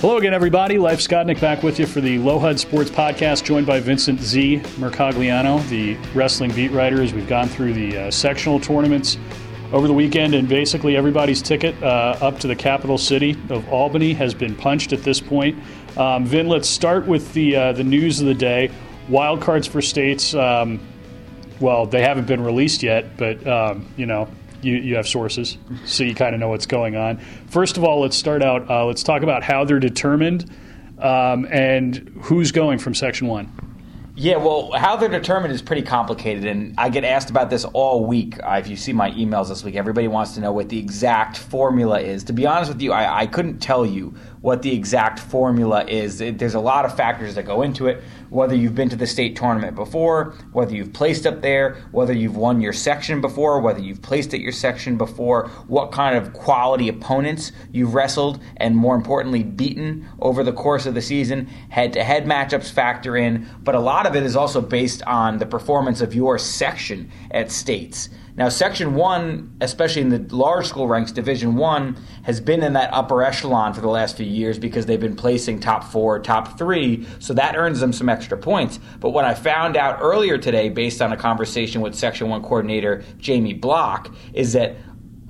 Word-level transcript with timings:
Hello 0.00 0.18
again, 0.18 0.34
everybody. 0.34 0.76
Leif 0.76 1.00
Skodnick 1.00 1.40
back 1.40 1.62
with 1.62 1.78
you 1.78 1.86
for 1.86 2.02
the 2.02 2.18
Lohud 2.18 2.58
Sports 2.58 2.90
Podcast, 2.90 3.44
joined 3.44 3.66
by 3.66 3.80
Vincent 3.80 4.20
Z. 4.20 4.58
Mercogliano, 4.76 5.66
the 5.70 5.96
wrestling 6.14 6.52
beat 6.52 6.70
writer, 6.70 7.02
as 7.02 7.14
we've 7.14 7.26
gone 7.26 7.48
through 7.48 7.72
the 7.72 7.96
uh, 7.96 8.10
sectional 8.10 8.60
tournaments 8.60 9.16
over 9.72 9.86
the 9.86 9.94
weekend, 9.94 10.34
and 10.34 10.46
basically 10.46 10.98
everybody's 10.98 11.40
ticket 11.40 11.82
uh, 11.82 12.14
up 12.20 12.38
to 12.40 12.46
the 12.46 12.54
capital 12.54 12.98
city 12.98 13.38
of 13.48 13.66
Albany 13.72 14.12
has 14.12 14.34
been 14.34 14.54
punched 14.54 14.92
at 14.92 15.02
this 15.02 15.18
point. 15.18 15.58
Um, 15.96 16.26
Vin, 16.26 16.46
let's 16.46 16.68
start 16.68 17.06
with 17.06 17.32
the 17.32 17.56
uh, 17.56 17.72
the 17.72 17.84
news 17.84 18.20
of 18.20 18.26
the 18.26 18.34
day. 18.34 18.70
Wildcards 19.08 19.66
for 19.66 19.80
states. 19.80 20.34
Um, 20.34 20.78
well, 21.58 21.86
they 21.86 22.02
haven't 22.02 22.26
been 22.26 22.44
released 22.44 22.82
yet, 22.82 23.16
but 23.16 23.44
um, 23.46 23.88
you 23.96 24.04
know 24.04 24.28
you, 24.66 24.76
you 24.76 24.96
have 24.96 25.06
sources, 25.06 25.56
so 25.84 26.04
you 26.04 26.14
kind 26.14 26.34
of 26.34 26.40
know 26.40 26.48
what's 26.48 26.66
going 26.66 26.96
on. 26.96 27.18
First 27.48 27.76
of 27.76 27.84
all, 27.84 28.00
let's 28.00 28.16
start 28.16 28.42
out. 28.42 28.68
Uh, 28.68 28.84
let's 28.84 29.02
talk 29.02 29.22
about 29.22 29.42
how 29.42 29.64
they're 29.64 29.80
determined 29.80 30.50
um, 30.98 31.46
and 31.50 32.20
who's 32.22 32.52
going 32.52 32.78
from 32.78 32.94
Section 32.94 33.28
One. 33.28 33.52
Yeah, 34.18 34.36
well, 34.36 34.72
how 34.72 34.96
they're 34.96 35.10
determined 35.10 35.52
is 35.52 35.60
pretty 35.60 35.82
complicated, 35.82 36.46
and 36.46 36.74
I 36.78 36.88
get 36.88 37.04
asked 37.04 37.28
about 37.28 37.50
this 37.50 37.66
all 37.66 38.06
week. 38.06 38.38
Uh, 38.42 38.56
if 38.58 38.66
you 38.66 38.74
see 38.74 38.94
my 38.94 39.10
emails 39.10 39.48
this 39.48 39.62
week, 39.62 39.76
everybody 39.76 40.08
wants 40.08 40.32
to 40.36 40.40
know 40.40 40.52
what 40.52 40.70
the 40.70 40.78
exact 40.78 41.36
formula 41.36 42.00
is. 42.00 42.24
To 42.24 42.32
be 42.32 42.46
honest 42.46 42.72
with 42.72 42.80
you, 42.80 42.92
I, 42.92 43.20
I 43.20 43.26
couldn't 43.26 43.58
tell 43.58 43.84
you 43.84 44.14
what 44.46 44.62
the 44.62 44.72
exact 44.72 45.18
formula 45.18 45.84
is. 45.86 46.20
It, 46.20 46.38
there's 46.38 46.54
a 46.54 46.60
lot 46.60 46.84
of 46.84 46.96
factors 46.96 47.34
that 47.34 47.42
go 47.46 47.62
into 47.62 47.88
it. 47.88 48.00
Whether 48.30 48.54
you've 48.54 48.76
been 48.76 48.88
to 48.90 48.94
the 48.94 49.06
state 49.06 49.34
tournament 49.34 49.74
before, 49.74 50.36
whether 50.52 50.72
you've 50.72 50.92
placed 50.92 51.26
up 51.26 51.42
there, 51.42 51.78
whether 51.90 52.12
you've 52.12 52.36
won 52.36 52.60
your 52.60 52.72
section 52.72 53.20
before, 53.20 53.60
whether 53.60 53.80
you've 53.80 54.02
placed 54.02 54.34
at 54.34 54.40
your 54.40 54.52
section 54.52 54.96
before, 54.96 55.48
what 55.66 55.90
kind 55.90 56.16
of 56.16 56.32
quality 56.32 56.88
opponents 56.88 57.50
you've 57.72 57.92
wrestled 57.92 58.40
and 58.58 58.76
more 58.76 58.94
importantly 58.94 59.42
beaten 59.42 60.08
over 60.20 60.44
the 60.44 60.52
course 60.52 60.86
of 60.86 60.94
the 60.94 61.02
season. 61.02 61.46
Head 61.70 61.92
to 61.94 62.04
head 62.04 62.24
matchups 62.24 62.70
factor 62.70 63.16
in, 63.16 63.48
but 63.64 63.74
a 63.74 63.80
lot 63.80 64.06
of 64.06 64.14
it 64.14 64.22
is 64.22 64.36
also 64.36 64.60
based 64.60 65.02
on 65.08 65.38
the 65.38 65.46
performance 65.46 66.00
of 66.00 66.14
your 66.14 66.38
section 66.38 67.10
at 67.32 67.50
states. 67.50 68.10
Now, 68.36 68.50
Section 68.50 68.94
1, 68.94 69.56
especially 69.62 70.02
in 70.02 70.10
the 70.10 70.36
large 70.36 70.66
school 70.66 70.86
ranks, 70.86 71.10
Division 71.10 71.56
1, 71.56 71.96
has 72.24 72.38
been 72.38 72.62
in 72.62 72.74
that 72.74 72.92
upper 72.92 73.22
echelon 73.22 73.72
for 73.72 73.80
the 73.80 73.88
last 73.88 74.18
few 74.18 74.26
years 74.26 74.58
because 74.58 74.84
they've 74.84 75.00
been 75.00 75.16
placing 75.16 75.60
top 75.60 75.84
four, 75.84 76.18
top 76.18 76.58
three, 76.58 77.06
so 77.18 77.32
that 77.32 77.56
earns 77.56 77.80
them 77.80 77.94
some 77.94 78.10
extra 78.10 78.36
points. 78.36 78.78
But 79.00 79.10
what 79.10 79.24
I 79.24 79.32
found 79.32 79.78
out 79.78 80.00
earlier 80.02 80.36
today, 80.36 80.68
based 80.68 81.00
on 81.00 81.12
a 81.12 81.16
conversation 81.16 81.80
with 81.80 81.94
Section 81.94 82.28
1 82.28 82.42
coordinator 82.42 83.02
Jamie 83.16 83.54
Block, 83.54 84.14
is 84.34 84.52
that 84.52 84.76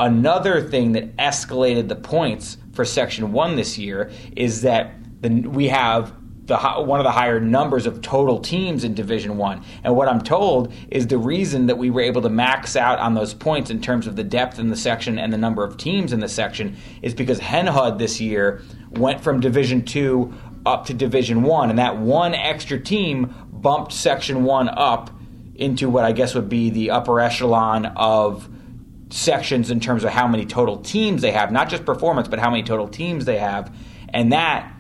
another 0.01 0.61
thing 0.61 0.91
that 0.93 1.17
escalated 1.17 1.87
the 1.87 1.97
points 1.97 2.59
for 2.73 2.85
Section 2.85 3.33
1 3.33 3.55
this 3.55 3.79
year 3.79 4.11
is 4.35 4.63
that 4.63 4.95
the, 5.23 5.31
we 5.49 5.69
have 5.69 6.13
the 6.47 6.57
one 6.57 7.01
of 7.01 7.05
the 7.05 7.11
higher 7.11 7.41
numbers 7.41 7.87
of 7.87 8.01
total 8.01 8.39
teams 8.39 8.85
in 8.85 8.95
Division 8.95 9.37
One. 9.37 9.63
And 9.83 9.97
what 9.97 10.09
I'm 10.09 10.21
told 10.21 10.73
is 10.91 11.07
the 11.07 11.19
reason 11.19 11.67
that 11.67 11.77
we 11.77 11.91
were 11.91 12.03
able 12.03 12.23
to 12.23 12.29
max 12.29 12.77
out 12.77 12.99
on 12.99 13.15
those 13.15 13.35
points 13.35 13.71
in 13.71 13.81
terms 13.81 14.07
of 14.07 14.17
the 14.17 14.25
depth 14.25 14.59
in 14.59 14.71
the 14.71 14.77
section 14.77 15.19
and 15.19 15.33
the 15.33 15.39
number 15.39 15.65
of 15.65 15.77
teams 15.77 16.13
in 16.13 16.21
the 16.21 16.29
section 16.29 16.77
is 17.03 17.15
because 17.15 17.41
Hen 17.41 17.67
HUD 17.67 17.99
this 17.99 18.21
year 18.21 18.63
went 18.91 19.21
from 19.21 19.41
Division 19.41 19.85
Two 19.85 20.35
up 20.65 20.87
to 20.87 20.95
Division 20.95 21.43
One, 21.43 21.71
and 21.71 21.79
that 21.79 21.99
one 21.99 22.35
extra 22.35 22.79
team 22.79 23.35
bumped 23.53 23.93
Section 23.93 24.45
One 24.45 24.69
up 24.69 25.11
into 25.57 25.89
what 25.89 26.05
I 26.05 26.13
guess 26.13 26.35
would 26.35 26.49
be 26.49 26.71
the 26.71 26.91
upper 26.91 27.21
echelon 27.21 27.87
of 27.87 28.49
sections 29.11 29.71
in 29.71 29.81
terms 29.81 30.05
of 30.05 30.11
how 30.11 30.27
many 30.29 30.45
total 30.45 30.79
teams 30.79 31.23
they 31.23 31.31
have, 31.33 31.51
not 31.51 31.69
just 31.69 31.85
performance, 31.85 32.29
but 32.29 32.39
how 32.39 32.51
many 32.51 32.63
total 32.63 32.89
teams 32.89 33.25
they 33.25 33.39
have, 33.39 33.75
and 34.11 34.33
that 34.33 34.76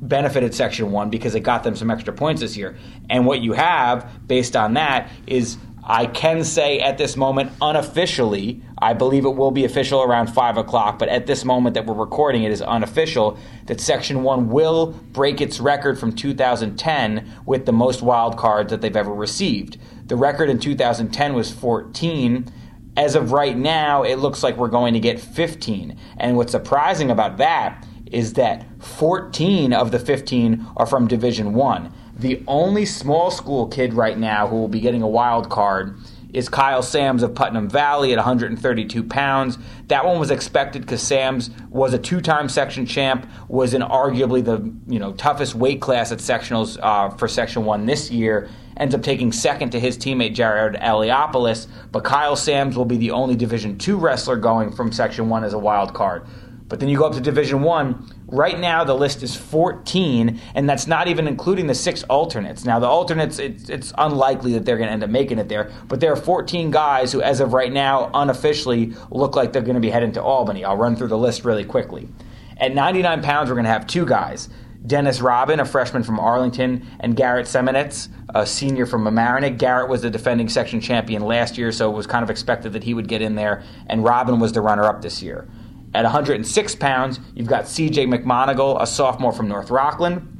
benefited 0.00 0.54
Section 0.54 0.90
1 0.90 1.10
because 1.10 1.34
it 1.34 1.40
got 1.40 1.62
them 1.62 1.76
some 1.76 1.90
extra 1.90 2.12
points 2.12 2.40
this 2.40 2.56
year. 2.56 2.76
And 3.08 3.26
what 3.26 3.40
you 3.40 3.52
have 3.52 4.08
based 4.26 4.56
on 4.56 4.74
that 4.74 5.10
is 5.26 5.58
I 5.82 6.06
can 6.06 6.44
say 6.44 6.78
at 6.78 6.98
this 6.98 7.16
moment, 7.16 7.52
unofficially, 7.60 8.62
I 8.78 8.92
believe 8.92 9.24
it 9.24 9.30
will 9.30 9.50
be 9.50 9.64
official 9.64 10.02
around 10.02 10.28
5 10.28 10.58
o'clock, 10.58 10.98
but 10.98 11.08
at 11.08 11.26
this 11.26 11.44
moment 11.44 11.74
that 11.74 11.86
we're 11.86 11.94
recording 11.94 12.44
it 12.44 12.52
is 12.52 12.62
unofficial, 12.62 13.38
that 13.66 13.80
Section 13.80 14.22
1 14.22 14.50
will 14.50 14.92
break 15.12 15.40
its 15.40 15.58
record 15.58 15.98
from 15.98 16.12
2010 16.12 17.42
with 17.46 17.66
the 17.66 17.72
most 17.72 18.02
wild 18.02 18.36
cards 18.36 18.70
that 18.70 18.82
they've 18.82 18.94
ever 18.94 19.12
received. 19.12 19.78
The 20.06 20.16
record 20.16 20.50
in 20.50 20.58
2010 20.58 21.34
was 21.34 21.50
14. 21.50 22.52
As 22.96 23.14
of 23.14 23.32
right 23.32 23.56
now, 23.56 24.02
it 24.02 24.16
looks 24.16 24.42
like 24.42 24.56
we're 24.56 24.68
going 24.68 24.94
to 24.94 25.00
get 25.00 25.18
15. 25.18 25.96
And 26.18 26.36
what's 26.36 26.52
surprising 26.52 27.10
about 27.10 27.38
that 27.38 27.86
is 28.10 28.34
that 28.34 28.66
14 28.82 29.72
of 29.72 29.90
the 29.90 29.98
15 29.98 30.66
are 30.76 30.86
from 30.86 31.06
Division 31.06 31.52
1. 31.52 31.92
The 32.16 32.42
only 32.46 32.84
small 32.84 33.30
school 33.30 33.66
kid 33.68 33.94
right 33.94 34.18
now 34.18 34.46
who 34.46 34.56
will 34.56 34.68
be 34.68 34.80
getting 34.80 35.02
a 35.02 35.08
wild 35.08 35.48
card 35.48 35.96
is 36.32 36.48
Kyle 36.48 36.82
Sams 36.82 37.22
of 37.22 37.34
Putnam 37.34 37.68
Valley 37.68 38.12
at 38.12 38.16
132 38.16 39.02
pounds. 39.04 39.58
That 39.88 40.04
one 40.04 40.18
was 40.18 40.30
expected 40.30 40.82
because 40.82 41.02
Sams 41.02 41.50
was 41.70 41.94
a 41.94 41.98
two-time 41.98 42.48
section 42.48 42.86
champ, 42.86 43.28
was 43.48 43.74
in 43.74 43.82
arguably 43.82 44.44
the 44.44 44.72
you 44.92 44.98
know 44.98 45.12
toughest 45.12 45.54
weight 45.54 45.80
class 45.80 46.12
at 46.12 46.18
sectionals 46.18 46.78
uh, 46.82 47.10
for 47.10 47.28
Section 47.28 47.64
One 47.64 47.86
this 47.86 48.10
year. 48.10 48.48
Ends 48.76 48.94
up 48.94 49.02
taking 49.02 49.30
second 49.32 49.70
to 49.70 49.80
his 49.80 49.98
teammate 49.98 50.34
Jared 50.34 50.74
Eliopoulos, 50.80 51.66
but 51.92 52.04
Kyle 52.04 52.36
Sams 52.36 52.76
will 52.76 52.84
be 52.84 52.96
the 52.96 53.10
only 53.10 53.36
Division 53.36 53.76
Two 53.76 53.96
wrestler 53.96 54.36
going 54.36 54.72
from 54.72 54.92
Section 54.92 55.28
One 55.28 55.44
as 55.44 55.52
a 55.52 55.58
wild 55.58 55.92
card. 55.94 56.26
But 56.70 56.78
then 56.78 56.88
you 56.88 56.96
go 56.96 57.04
up 57.04 57.14
to 57.14 57.20
Division 57.20 57.62
One. 57.62 58.08
Right 58.28 58.58
now, 58.58 58.84
the 58.84 58.94
list 58.94 59.24
is 59.24 59.34
14, 59.34 60.40
and 60.54 60.70
that's 60.70 60.86
not 60.86 61.08
even 61.08 61.26
including 61.26 61.66
the 61.66 61.74
six 61.74 62.04
alternates. 62.04 62.64
Now, 62.64 62.78
the 62.78 62.86
alternates, 62.86 63.40
it's, 63.40 63.68
it's 63.68 63.92
unlikely 63.98 64.52
that 64.52 64.64
they're 64.64 64.76
going 64.76 64.86
to 64.86 64.92
end 64.92 65.02
up 65.02 65.10
making 65.10 65.40
it 65.40 65.48
there, 65.48 65.72
but 65.88 65.98
there 65.98 66.12
are 66.12 66.16
14 66.16 66.70
guys 66.70 67.10
who, 67.10 67.20
as 67.22 67.40
of 67.40 67.52
right 67.52 67.72
now, 67.72 68.08
unofficially 68.14 68.94
look 69.10 69.34
like 69.34 69.52
they're 69.52 69.62
going 69.62 69.74
to 69.74 69.80
be 69.80 69.90
heading 69.90 70.12
to 70.12 70.22
Albany. 70.22 70.64
I'll 70.64 70.76
run 70.76 70.94
through 70.94 71.08
the 71.08 71.18
list 71.18 71.44
really 71.44 71.64
quickly. 71.64 72.08
At 72.56 72.72
99 72.72 73.20
pounds, 73.22 73.50
we're 73.50 73.56
going 73.56 73.64
to 73.64 73.70
have 73.72 73.88
two 73.88 74.06
guys. 74.06 74.48
Dennis 74.86 75.20
Robin, 75.20 75.58
a 75.58 75.64
freshman 75.64 76.04
from 76.04 76.20
Arlington, 76.20 76.86
and 77.00 77.16
Garrett 77.16 77.46
Seminitz, 77.46 78.08
a 78.32 78.46
senior 78.46 78.86
from 78.86 79.02
Mamaroneck. 79.04 79.58
Garrett 79.58 79.90
was 79.90 80.02
the 80.02 80.10
defending 80.10 80.48
section 80.48 80.80
champion 80.80 81.22
last 81.22 81.58
year, 81.58 81.72
so 81.72 81.90
it 81.90 81.96
was 81.96 82.06
kind 82.06 82.22
of 82.22 82.30
expected 82.30 82.74
that 82.74 82.84
he 82.84 82.94
would 82.94 83.08
get 83.08 83.22
in 83.22 83.34
there, 83.34 83.64
and 83.88 84.04
Robin 84.04 84.38
was 84.38 84.52
the 84.52 84.60
runner 84.60 84.84
up 84.84 85.02
this 85.02 85.20
year. 85.20 85.48
At 85.92 86.04
106 86.04 86.74
pounds, 86.76 87.18
you've 87.34 87.48
got 87.48 87.64
CJ 87.64 88.06
McMonigal, 88.06 88.80
a 88.80 88.86
sophomore 88.86 89.32
from 89.32 89.48
North 89.48 89.70
Rockland. 89.70 90.36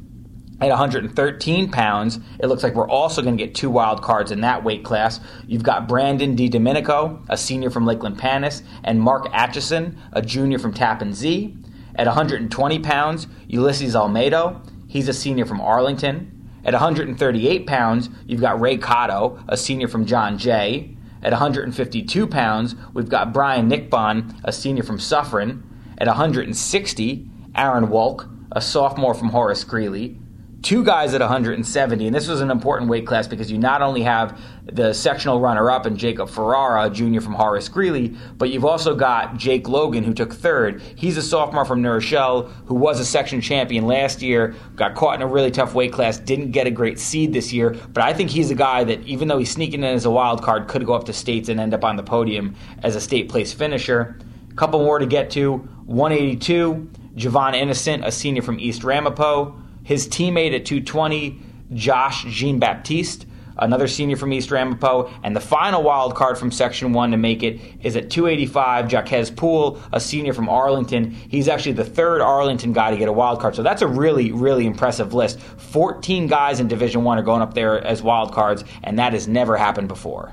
At 0.60 0.68
113 0.68 1.70
pounds, 1.70 2.20
it 2.38 2.46
looks 2.46 2.62
like 2.62 2.74
we're 2.74 2.88
also 2.88 3.22
going 3.22 3.36
to 3.36 3.44
get 3.44 3.54
two 3.54 3.70
wild 3.70 4.02
cards 4.02 4.30
in 4.30 4.42
that 4.42 4.62
weight 4.62 4.84
class. 4.84 5.18
You've 5.46 5.62
got 5.62 5.88
Brandon 5.88 6.36
DiDomenico, 6.36 7.24
a 7.28 7.36
senior 7.36 7.70
from 7.70 7.86
Lakeland 7.86 8.18
Panas, 8.18 8.62
and 8.84 9.00
Mark 9.00 9.26
Atchison, 9.32 9.98
a 10.12 10.20
junior 10.22 10.58
from 10.58 10.74
Tappan 10.74 11.14
Zee. 11.14 11.56
At 11.96 12.06
120 12.06 12.78
pounds, 12.80 13.26
Ulysses 13.48 13.96
Almeida, 13.96 14.60
he's 14.86 15.08
a 15.08 15.14
senior 15.14 15.46
from 15.46 15.60
Arlington. 15.60 16.36
At 16.64 16.74
138 16.74 17.66
pounds, 17.66 18.10
you've 18.26 18.42
got 18.42 18.60
Ray 18.60 18.76
Cotto, 18.76 19.42
a 19.48 19.56
senior 19.56 19.88
from 19.88 20.04
John 20.04 20.38
Jay. 20.38 20.94
At 21.22 21.32
152 21.32 22.26
pounds, 22.26 22.74
we've 22.94 23.08
got 23.08 23.32
Brian 23.32 23.68
Nickbon, 23.68 24.40
a 24.44 24.52
senior 24.52 24.82
from 24.82 24.98
Suffern. 24.98 25.66
At 25.98 26.06
160, 26.06 27.28
Aaron 27.54 27.88
Wolk, 27.88 28.28
a 28.52 28.60
sophomore 28.60 29.14
from 29.14 29.30
Horace 29.30 29.64
Greeley 29.64 30.19
two 30.62 30.84
guys 30.84 31.14
at 31.14 31.20
170, 31.20 32.06
and 32.06 32.14
this 32.14 32.28
was 32.28 32.40
an 32.40 32.50
important 32.50 32.90
weight 32.90 33.06
class 33.06 33.26
because 33.26 33.50
you 33.50 33.58
not 33.58 33.82
only 33.82 34.02
have 34.02 34.38
the 34.70 34.92
sectional 34.92 35.40
runner-up 35.40 35.86
and 35.86 35.96
Jacob 35.96 36.28
Ferrara, 36.28 36.90
junior 36.90 37.20
from 37.20 37.32
Horace 37.32 37.68
Greeley, 37.68 38.14
but 38.36 38.50
you've 38.50 38.64
also 38.64 38.94
got 38.94 39.36
Jake 39.36 39.68
Logan, 39.68 40.04
who 40.04 40.12
took 40.12 40.32
third. 40.32 40.82
He's 40.96 41.16
a 41.16 41.22
sophomore 41.22 41.64
from 41.64 41.82
New 41.82 41.90
Rochelle, 41.90 42.42
who 42.66 42.74
was 42.74 43.00
a 43.00 43.04
section 43.04 43.40
champion 43.40 43.86
last 43.86 44.22
year, 44.22 44.54
got 44.76 44.94
caught 44.94 45.14
in 45.14 45.22
a 45.22 45.26
really 45.26 45.50
tough 45.50 45.74
weight 45.74 45.92
class, 45.92 46.18
didn't 46.18 46.50
get 46.50 46.66
a 46.66 46.70
great 46.70 46.98
seed 46.98 47.32
this 47.32 47.52
year, 47.52 47.76
but 47.92 48.04
I 48.04 48.12
think 48.12 48.30
he's 48.30 48.50
a 48.50 48.54
guy 48.54 48.84
that, 48.84 49.02
even 49.06 49.28
though 49.28 49.38
he's 49.38 49.50
sneaking 49.50 49.80
in 49.80 49.94
as 49.94 50.04
a 50.04 50.10
wild 50.10 50.42
card, 50.42 50.68
could 50.68 50.84
go 50.84 50.92
up 50.94 51.04
to 51.04 51.12
states 51.12 51.48
and 51.48 51.58
end 51.58 51.74
up 51.74 51.84
on 51.84 51.96
the 51.96 52.02
podium 52.02 52.54
as 52.82 52.96
a 52.96 53.00
state 53.00 53.28
place 53.28 53.52
finisher. 53.52 54.18
Couple 54.56 54.80
more 54.80 54.98
to 54.98 55.06
get 55.06 55.30
to. 55.30 55.56
182, 55.86 56.90
Javon 57.16 57.54
Innocent, 57.54 58.04
a 58.04 58.12
senior 58.12 58.42
from 58.42 58.60
East 58.60 58.84
Ramapo. 58.84 59.56
His 59.84 60.08
teammate 60.08 60.54
at 60.54 60.64
220, 60.64 61.40
Josh 61.74 62.24
Jean 62.24 62.58
Baptiste, 62.58 63.26
another 63.60 63.86
senior 63.86 64.16
from 64.16 64.32
East 64.32 64.50
Ramapo, 64.50 65.10
and 65.22 65.36
the 65.36 65.40
final 65.40 65.82
wild 65.82 66.14
card 66.14 66.38
from 66.38 66.50
Section 66.50 66.92
1 66.92 67.10
to 67.10 67.16
make 67.16 67.42
it 67.42 67.60
is 67.82 67.96
at 67.96 68.10
285, 68.10 68.90
Jaquez 68.90 69.30
Poole, 69.30 69.80
a 69.92 70.00
senior 70.00 70.32
from 70.32 70.48
Arlington. 70.48 71.10
He's 71.10 71.48
actually 71.48 71.72
the 71.72 71.84
third 71.84 72.20
Arlington 72.20 72.72
guy 72.72 72.90
to 72.90 72.96
get 72.96 73.08
a 73.08 73.12
wild 73.12 73.40
card. 73.40 73.54
So 73.54 73.62
that's 73.62 73.82
a 73.82 73.86
really, 73.86 74.32
really 74.32 74.66
impressive 74.66 75.14
list. 75.14 75.40
14 75.40 76.26
guys 76.26 76.60
in 76.60 76.68
Division 76.68 77.04
1 77.04 77.18
are 77.18 77.22
going 77.22 77.42
up 77.42 77.54
there 77.54 77.84
as 77.84 78.02
wild 78.02 78.32
cards, 78.32 78.64
and 78.82 78.98
that 78.98 79.12
has 79.12 79.28
never 79.28 79.56
happened 79.56 79.88
before. 79.88 80.32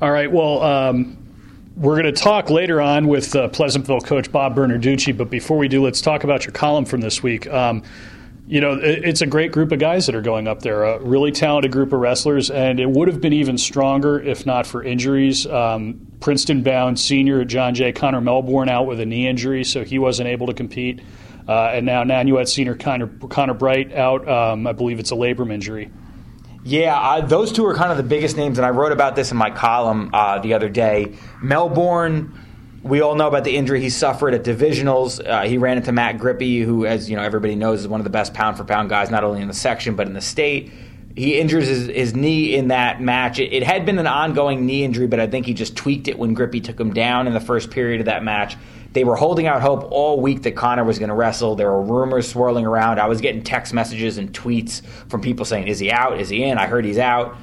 All 0.00 0.12
right, 0.12 0.30
well, 0.30 0.62
um, 0.62 1.16
we're 1.76 2.00
going 2.00 2.12
to 2.12 2.20
talk 2.20 2.50
later 2.50 2.80
on 2.80 3.08
with 3.08 3.34
uh, 3.34 3.48
Pleasantville 3.48 4.00
coach 4.00 4.30
Bob 4.30 4.54
Bernarducci, 4.54 5.16
but 5.16 5.30
before 5.30 5.56
we 5.56 5.68
do, 5.68 5.82
let's 5.82 6.00
talk 6.00 6.24
about 6.24 6.44
your 6.44 6.52
column 6.52 6.84
from 6.84 7.00
this 7.00 7.22
week. 7.22 7.46
Um, 7.48 7.82
you 8.48 8.62
know, 8.62 8.78
it's 8.82 9.20
a 9.20 9.26
great 9.26 9.52
group 9.52 9.72
of 9.72 9.78
guys 9.78 10.06
that 10.06 10.14
are 10.14 10.22
going 10.22 10.48
up 10.48 10.62
there, 10.62 10.82
a 10.82 10.98
really 11.00 11.30
talented 11.30 11.70
group 11.70 11.92
of 11.92 12.00
wrestlers, 12.00 12.50
and 12.50 12.80
it 12.80 12.88
would 12.88 13.06
have 13.06 13.20
been 13.20 13.34
even 13.34 13.58
stronger 13.58 14.18
if 14.18 14.46
not 14.46 14.66
for 14.66 14.82
injuries. 14.82 15.46
Um, 15.46 16.06
Princeton 16.20 16.62
bound 16.62 16.98
senior 16.98 17.44
John 17.44 17.74
Jay 17.74 17.92
Connor 17.92 18.22
Melbourne 18.22 18.70
out 18.70 18.86
with 18.86 19.00
a 19.00 19.06
knee 19.06 19.28
injury, 19.28 19.64
so 19.64 19.84
he 19.84 19.98
wasn't 19.98 20.30
able 20.30 20.46
to 20.46 20.54
compete. 20.54 21.02
Uh, 21.46 21.72
and 21.74 21.84
now 21.84 22.02
Nanuet 22.04 22.48
senior 22.48 22.74
Connor, 22.74 23.08
Connor 23.28 23.52
Bright 23.52 23.92
out, 23.92 24.26
um, 24.26 24.66
I 24.66 24.72
believe 24.72 24.98
it's 24.98 25.12
a 25.12 25.16
labrum 25.16 25.52
injury. 25.52 25.90
Yeah, 26.64 26.98
I, 26.98 27.20
those 27.20 27.52
two 27.52 27.66
are 27.66 27.74
kind 27.74 27.90
of 27.90 27.98
the 27.98 28.02
biggest 28.02 28.38
names, 28.38 28.58
and 28.58 28.64
I 28.64 28.70
wrote 28.70 28.92
about 28.92 29.14
this 29.14 29.30
in 29.30 29.36
my 29.36 29.50
column 29.50 30.10
uh, 30.14 30.38
the 30.38 30.54
other 30.54 30.70
day. 30.70 31.16
Melbourne 31.42 32.32
we 32.82 33.00
all 33.00 33.14
know 33.14 33.26
about 33.26 33.44
the 33.44 33.56
injury 33.56 33.80
he 33.80 33.90
suffered 33.90 34.34
at 34.34 34.44
divisionals. 34.44 35.24
Uh, 35.26 35.42
he 35.42 35.58
ran 35.58 35.76
into 35.76 35.92
Matt 35.92 36.18
Grippy, 36.18 36.60
who, 36.60 36.86
as 36.86 37.10
you 37.10 37.16
know, 37.16 37.22
everybody 37.22 37.54
knows 37.54 37.80
is 37.80 37.88
one 37.88 38.00
of 38.00 38.04
the 38.04 38.10
best 38.10 38.34
pound 38.34 38.56
for 38.56 38.64
pound 38.64 38.88
guys, 38.88 39.10
not 39.10 39.24
only 39.24 39.40
in 39.40 39.48
the 39.48 39.54
section 39.54 39.96
but 39.96 40.06
in 40.06 40.12
the 40.12 40.20
state. 40.20 40.70
He 41.16 41.40
injures 41.40 41.66
his, 41.66 41.88
his 41.88 42.14
knee 42.14 42.54
in 42.54 42.68
that 42.68 43.00
match. 43.00 43.40
It, 43.40 43.52
it, 43.52 43.62
had 43.64 43.84
been 43.84 43.98
an 43.98 44.06
ongoing 44.06 44.64
knee 44.66 44.84
injury, 44.84 45.08
but 45.08 45.18
I 45.18 45.26
think 45.26 45.46
he 45.46 45.54
just 45.54 45.76
tweaked 45.76 46.06
it 46.06 46.16
when 46.16 46.32
Grippy 46.32 46.60
took 46.60 46.78
him 46.78 46.94
down 46.94 47.26
in 47.26 47.34
the 47.34 47.40
first 47.40 47.72
period 47.72 48.00
of 48.00 48.06
that 48.06 48.22
match. 48.22 48.56
They 48.92 49.02
were 49.02 49.16
holding 49.16 49.48
out 49.48 49.60
hope 49.60 49.88
all 49.90 50.20
week 50.20 50.42
that 50.42 50.52
Connor 50.52 50.84
was 50.84 51.00
going 51.00 51.08
to 51.08 51.14
wrestle. 51.14 51.56
There 51.56 51.70
were 51.70 51.82
rumors 51.82 52.30
swirling 52.30 52.64
around. 52.64 53.00
I 53.00 53.06
was 53.06 53.20
getting 53.20 53.42
text 53.42 53.74
messages 53.74 54.16
and 54.16 54.32
tweets 54.32 54.82
from 55.08 55.20
people 55.20 55.44
saying, 55.44 55.66
"Is 55.66 55.78
he 55.78 55.90
out? 55.90 56.20
Is 56.20 56.28
he 56.28 56.44
in?" 56.44 56.56
I 56.56 56.66
heard 56.66 56.84
he's 56.84 56.98
out. 56.98 57.36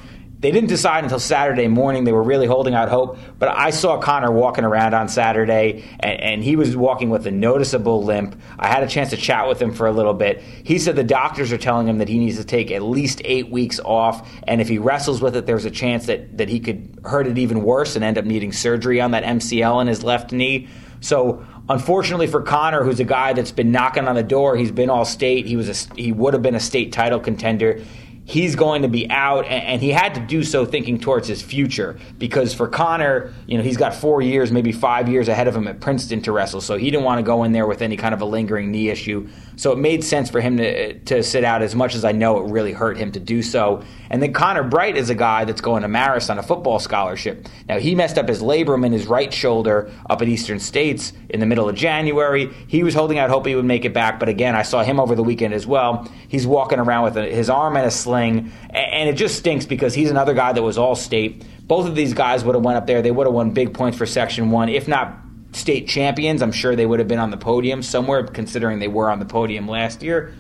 They 0.46 0.52
didn't 0.52 0.70
decide 0.70 1.04
until 1.04 1.18
Saturday 1.18 1.68
morning. 1.68 2.04
They 2.04 2.12
were 2.12 2.22
really 2.22 2.46
holding 2.46 2.76
out 2.76 2.88
hope. 2.88 3.18
But 3.40 3.50
I 3.50 3.72
saw 3.72 4.00
Connor 4.00 4.32
walking 4.32 4.64
around 4.64 4.94
on 4.94 5.10
Saturday, 5.10 5.84
and, 6.00 6.22
and, 6.22 6.44
he 6.44 6.56
was 6.56 6.78
walking 6.78 7.10
with 7.10 7.26
a 7.26 7.32
noticeable 7.32 8.04
limp. 8.04 8.40
I 8.60 8.68
had 8.68 8.84
a 8.84 8.88
chance 8.88 9.10
to 9.10 9.18
chat 9.18 9.48
with 9.48 9.60
him 9.60 9.74
for 9.74 9.88
a 9.88 9.92
little 9.92 10.14
bit. 10.14 10.44
He 10.64 10.78
said 10.78 10.98
the 10.98 11.04
doctors 11.04 11.52
are 11.52 11.58
telling 11.58 11.88
him 11.88 11.98
that 11.98 12.08
he 12.08 12.20
needs 12.20 12.38
to 12.38 12.44
take 12.44 12.70
at 12.70 12.84
least 12.84 13.24
eight 13.26 13.50
weeks 13.50 13.80
off, 13.80 14.30
and 14.44 14.62
if 14.62 14.70
he 14.70 14.78
wrestles 14.78 15.20
with 15.20 15.36
it, 15.36 15.48
there's 15.48 15.66
a 15.66 15.72
chance 15.72 16.06
that, 16.06 16.38
that 16.38 16.48
he 16.48 16.60
could 16.60 17.00
hurt 17.04 17.26
it 17.26 17.40
even 17.40 17.64
worse 17.64 17.96
and 17.96 18.06
end 18.06 18.20
up 18.20 18.26
needing 18.26 18.52
surgery 18.52 19.02
on 19.02 19.10
that 19.12 19.24
MCL 19.24 19.82
in 19.82 19.88
his 19.88 20.04
left 20.04 20.32
knee. 20.32 20.68
So 21.02 21.44
unfortunately 21.68 22.28
for 22.28 22.44
Connor, 22.44 22.84
who's 22.84 23.00
a 23.00 23.04
guy 23.04 23.34
that's 23.34 23.52
been 23.52 23.72
knocking 23.72 24.08
on 24.08 24.14
the 24.14 24.22
door, 24.22 24.56
he's 24.56 24.72
been 24.72 24.92
all 24.92 25.06
state. 25.06 25.48
He 25.48 25.56
was 25.56 25.70
a, 25.70 25.96
he 25.96 26.12
would 26.12 26.36
have 26.36 26.44
been 26.44 26.56
a 26.56 26.60
state 26.60 26.94
title 26.94 27.20
contender 27.20 27.82
he's 28.26 28.56
going 28.56 28.82
to 28.82 28.88
be 28.88 29.10
out, 29.10 29.46
and, 29.46 29.82
he 29.82 29.92
had 29.92 30.16
to 30.16 30.20
do 30.20 30.44
so 30.44 30.66
thinking 30.66 31.00
towards 31.00 31.28
his 31.28 31.42
future 31.42 31.98
because 32.18 32.54
for 32.54 32.68
Connor, 32.68 33.34
you 33.46 33.58
know, 33.58 33.64
he's 33.64 33.78
got 33.78 33.94
four 33.94 34.22
years, 34.22 34.52
maybe 34.52 34.72
five 34.72 35.08
years 35.08 35.28
ahead 35.28 35.48
of 35.48 35.56
him 35.56 35.68
at 35.68 35.80
Princeton 35.80 36.22
to 36.24 36.32
wrestle, 36.32 36.60
so 36.60 36.76
he 36.76 36.90
didn't 36.90 37.04
want 37.04 37.20
to 37.20 37.24
go 37.24 37.44
in 37.44 37.52
there 37.52 37.68
with 37.68 37.82
any 37.82 37.96
kind 37.96 38.14
of 38.14 38.22
a 38.22 38.26
lingering 38.26 38.72
knee 38.72 38.90
issue. 38.90 39.28
So 39.58 39.72
it 39.72 39.78
made 39.78 40.04
sense 40.04 40.30
for 40.30 40.42
him 40.42 40.58
to 40.58 41.00
to 41.00 41.24
sit 41.24 41.44
out 41.44 41.62
as 41.62 41.76
much 41.76 41.96
as 41.96 42.04
I 42.04 42.12
know 42.12 42.44
it 42.44 42.52
really 42.52 42.74
hurt 42.74 42.98
him 42.98 43.12
to 43.14 43.20
do 43.20 43.42
so. 43.42 43.84
And 44.10 44.22
then 44.22 44.34
Connor 44.34 44.64
Bright 44.64 44.98
is 44.98 45.10
a 45.10 45.16
guy 45.16 45.46
that's 45.46 45.62
going 45.62 45.82
to 45.84 45.88
Marist 45.88 46.30
on 46.30 46.38
a 46.38 46.44
football 46.44 46.80
scholarship. 46.80 47.48
Now 47.68 47.80
he 47.80 47.96
messed 47.96 48.18
up 48.18 48.28
his 48.28 48.42
labrum 48.42 48.86
in 48.86 48.92
his 48.92 49.08
right 49.08 49.34
shoulder 49.34 49.92
up 50.10 50.22
at 50.22 50.28
Eastern 50.28 50.60
States 50.60 51.14
in 51.30 51.40
the 51.40 51.46
middle 51.46 51.70
of 51.70 51.76
January. 51.76 52.52
He 52.68 52.84
was 52.84 52.94
holding 52.94 53.18
out 53.18 53.30
hope 53.30 53.46
he 53.46 53.56
would 53.56 53.66
make 53.66 53.86
it 53.86 53.94
back, 53.94 54.20
but 54.20 54.30
again, 54.30 54.56
I 54.56 54.62
saw 54.62 54.84
him 54.84 55.00
over 55.00 55.16
the 55.16 55.24
weekend 55.24 55.54
as 55.54 55.66
well. 55.66 56.10
He's 56.28 56.46
walking 56.46 56.80
around 56.80 57.04
with 57.04 57.16
his 57.16 57.50
arm 57.50 57.78
in 57.78 57.86
a 57.86 57.92
sling, 57.92 58.15
and 58.24 59.10
it 59.10 59.14
just 59.14 59.38
stinks 59.38 59.66
because 59.66 59.94
he's 59.94 60.10
another 60.10 60.34
guy 60.34 60.54
that 60.54 60.62
was 60.62 60.78
all 60.78 60.96
state. 60.96 61.46
Both 61.68 61.88
of 61.88 61.96
these 61.96 62.14
guys 62.14 62.44
would 62.44 62.56
have 62.56 62.64
went 62.64 62.78
up 62.78 62.88
there. 62.88 63.02
They 63.02 63.12
would 63.12 63.28
have 63.28 63.34
won 63.34 63.52
big 63.52 63.74
points 63.74 63.98
for 63.98 64.06
Section 64.06 64.52
One, 64.52 64.70
if 64.70 64.88
not 64.88 65.18
state 65.52 65.88
champions. 65.88 66.42
I'm 66.42 66.52
sure 66.52 66.76
they 66.76 66.86
would 66.86 67.00
have 67.00 67.08
been 67.08 67.20
on 67.20 67.32
the 67.32 67.38
podium 67.38 67.82
somewhere, 67.82 68.24
considering 68.24 68.80
they 68.80 68.88
were 68.88 69.10
on 69.10 69.20
the 69.20 69.26
podium 69.26 69.68
last 69.68 70.04
year. 70.04 70.34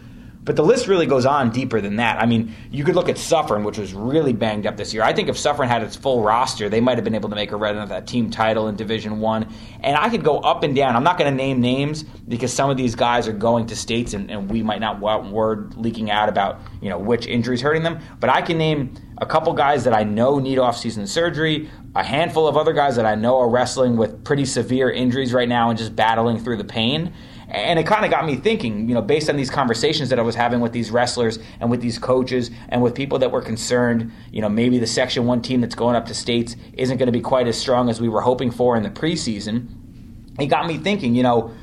But 0.46 0.56
the 0.56 0.64
list 0.64 0.88
really 0.88 1.08
goes 1.08 1.26
on 1.26 1.50
deeper 1.50 1.82
than 1.82 1.96
that. 1.96 2.22
I 2.22 2.28
mean, 2.28 2.54
you 2.70 2.84
could 2.84 2.94
look 2.94 3.10
at 3.10 3.18
Suffern, 3.18 3.64
which 3.64 3.80
was 3.80 3.96
really 3.96 4.32
banged 4.32 4.68
up 4.68 4.78
this 4.78 4.94
year. 4.94 5.02
I 5.02 5.12
think 5.12 5.28
if 5.28 5.38
Suffern 5.40 5.68
had 5.68 5.82
its 5.82 5.96
full 5.96 6.22
roster, 6.22 6.70
they 6.70 6.80
might 6.80 6.98
have 6.98 7.04
been 7.04 7.16
able 7.16 7.30
to 7.30 7.36
make 7.36 7.52
a 7.52 7.58
run 7.58 7.78
of 7.80 7.90
that 7.90 8.06
team 8.06 8.30
title 8.30 8.68
in 8.68 8.76
Division 8.76 9.20
One. 9.20 9.52
And 9.82 9.98
I 9.98 10.08
could 10.10 10.24
go 10.24 10.38
up 10.38 10.62
and 10.62 10.76
down. 10.76 10.96
I'm 10.96 11.04
not 11.04 11.18
going 11.18 11.32
to 11.32 11.36
name 11.36 11.62
names 11.62 12.04
because 12.04 12.54
some 12.54 12.70
of 12.70 12.78
these 12.78 12.94
guys 12.94 13.28
are 13.28 13.34
going 13.34 13.66
to 13.68 13.76
states, 13.76 14.14
and, 14.14 14.30
and 14.30 14.50
we 14.50 14.62
might 14.62 14.82
not 14.82 15.00
want 15.00 15.32
word 15.32 15.76
leaking 15.78 16.12
out 16.12 16.30
about 16.30 16.62
you 16.80 16.90
know 16.90 17.00
which 17.00 17.26
injuries 17.26 17.62
hurting 17.62 17.82
them. 17.82 18.00
But 18.20 18.30
I 18.30 18.44
can 18.44 18.60
name 18.60 18.94
a 19.18 19.26
couple 19.26 19.52
guys 19.54 19.84
that 19.86 19.94
I 19.94 20.04
know 20.04 20.38
need 20.38 20.60
off-season 20.60 21.08
surgery, 21.08 21.72
a 21.96 22.04
handful 22.04 22.48
of 22.48 22.56
other 22.56 22.74
guys 22.74 22.98
that 22.98 23.06
I 23.06 23.16
know 23.16 23.40
are 23.40 23.50
wrestling 23.50 23.98
with 23.98 24.24
pretty 24.24 24.46
severe 24.46 24.92
injuries 24.92 25.34
right 25.34 25.48
now 25.50 25.70
and 25.70 25.80
just 25.80 25.96
battling 25.96 26.38
through 26.38 26.58
the 26.58 26.66
pain. 26.66 27.14
And 27.56 27.80
it 27.80 27.88
kind 27.88 28.04
of 28.04 28.12
got 28.12 28.25
me 28.25 28.36
thinking, 28.36 28.90
you 28.90 28.94
know, 28.94 29.02
based 29.02 29.30
on 29.30 29.38
these 29.38 29.50
conversations 29.50 30.10
that 30.10 30.19
I 30.19 30.22
was 30.22 30.36
having 30.36 30.60
with 30.60 30.74
these 30.74 30.92
wrestlers 30.92 31.40
and 31.62 31.72
with 31.72 31.80
these 31.80 31.98
coaches 31.98 32.52
and 32.68 32.81
with 32.81 32.94
people 32.94 33.18
that 33.19 33.31
were 33.31 33.42
concerned, 33.42 34.12
you 34.30 34.42
know, 34.42 34.50
maybe 34.50 34.78
the 34.78 34.88
Section 34.88 35.25
1 35.25 35.42
team 35.42 35.62
that's 35.62 35.75
going 35.75 35.96
up 35.96 36.06
to 36.07 36.13
states 36.13 36.57
isn't 36.74 36.98
going 36.98 37.07
to 37.07 37.13
be 37.13 37.22
quite 37.22 37.48
as 37.48 37.57
strong 37.57 37.90
as 37.90 38.02
we 38.02 38.10
were 38.10 38.19
hoping 38.19 38.52
for 38.52 38.75
in 38.75 38.84
the 38.84 38.90
preseason. 38.90 39.69
It 40.38 40.48
got 40.48 40.68
me 40.68 40.78
thinking, 40.78 41.16
you 41.16 41.24
know, 41.24 41.54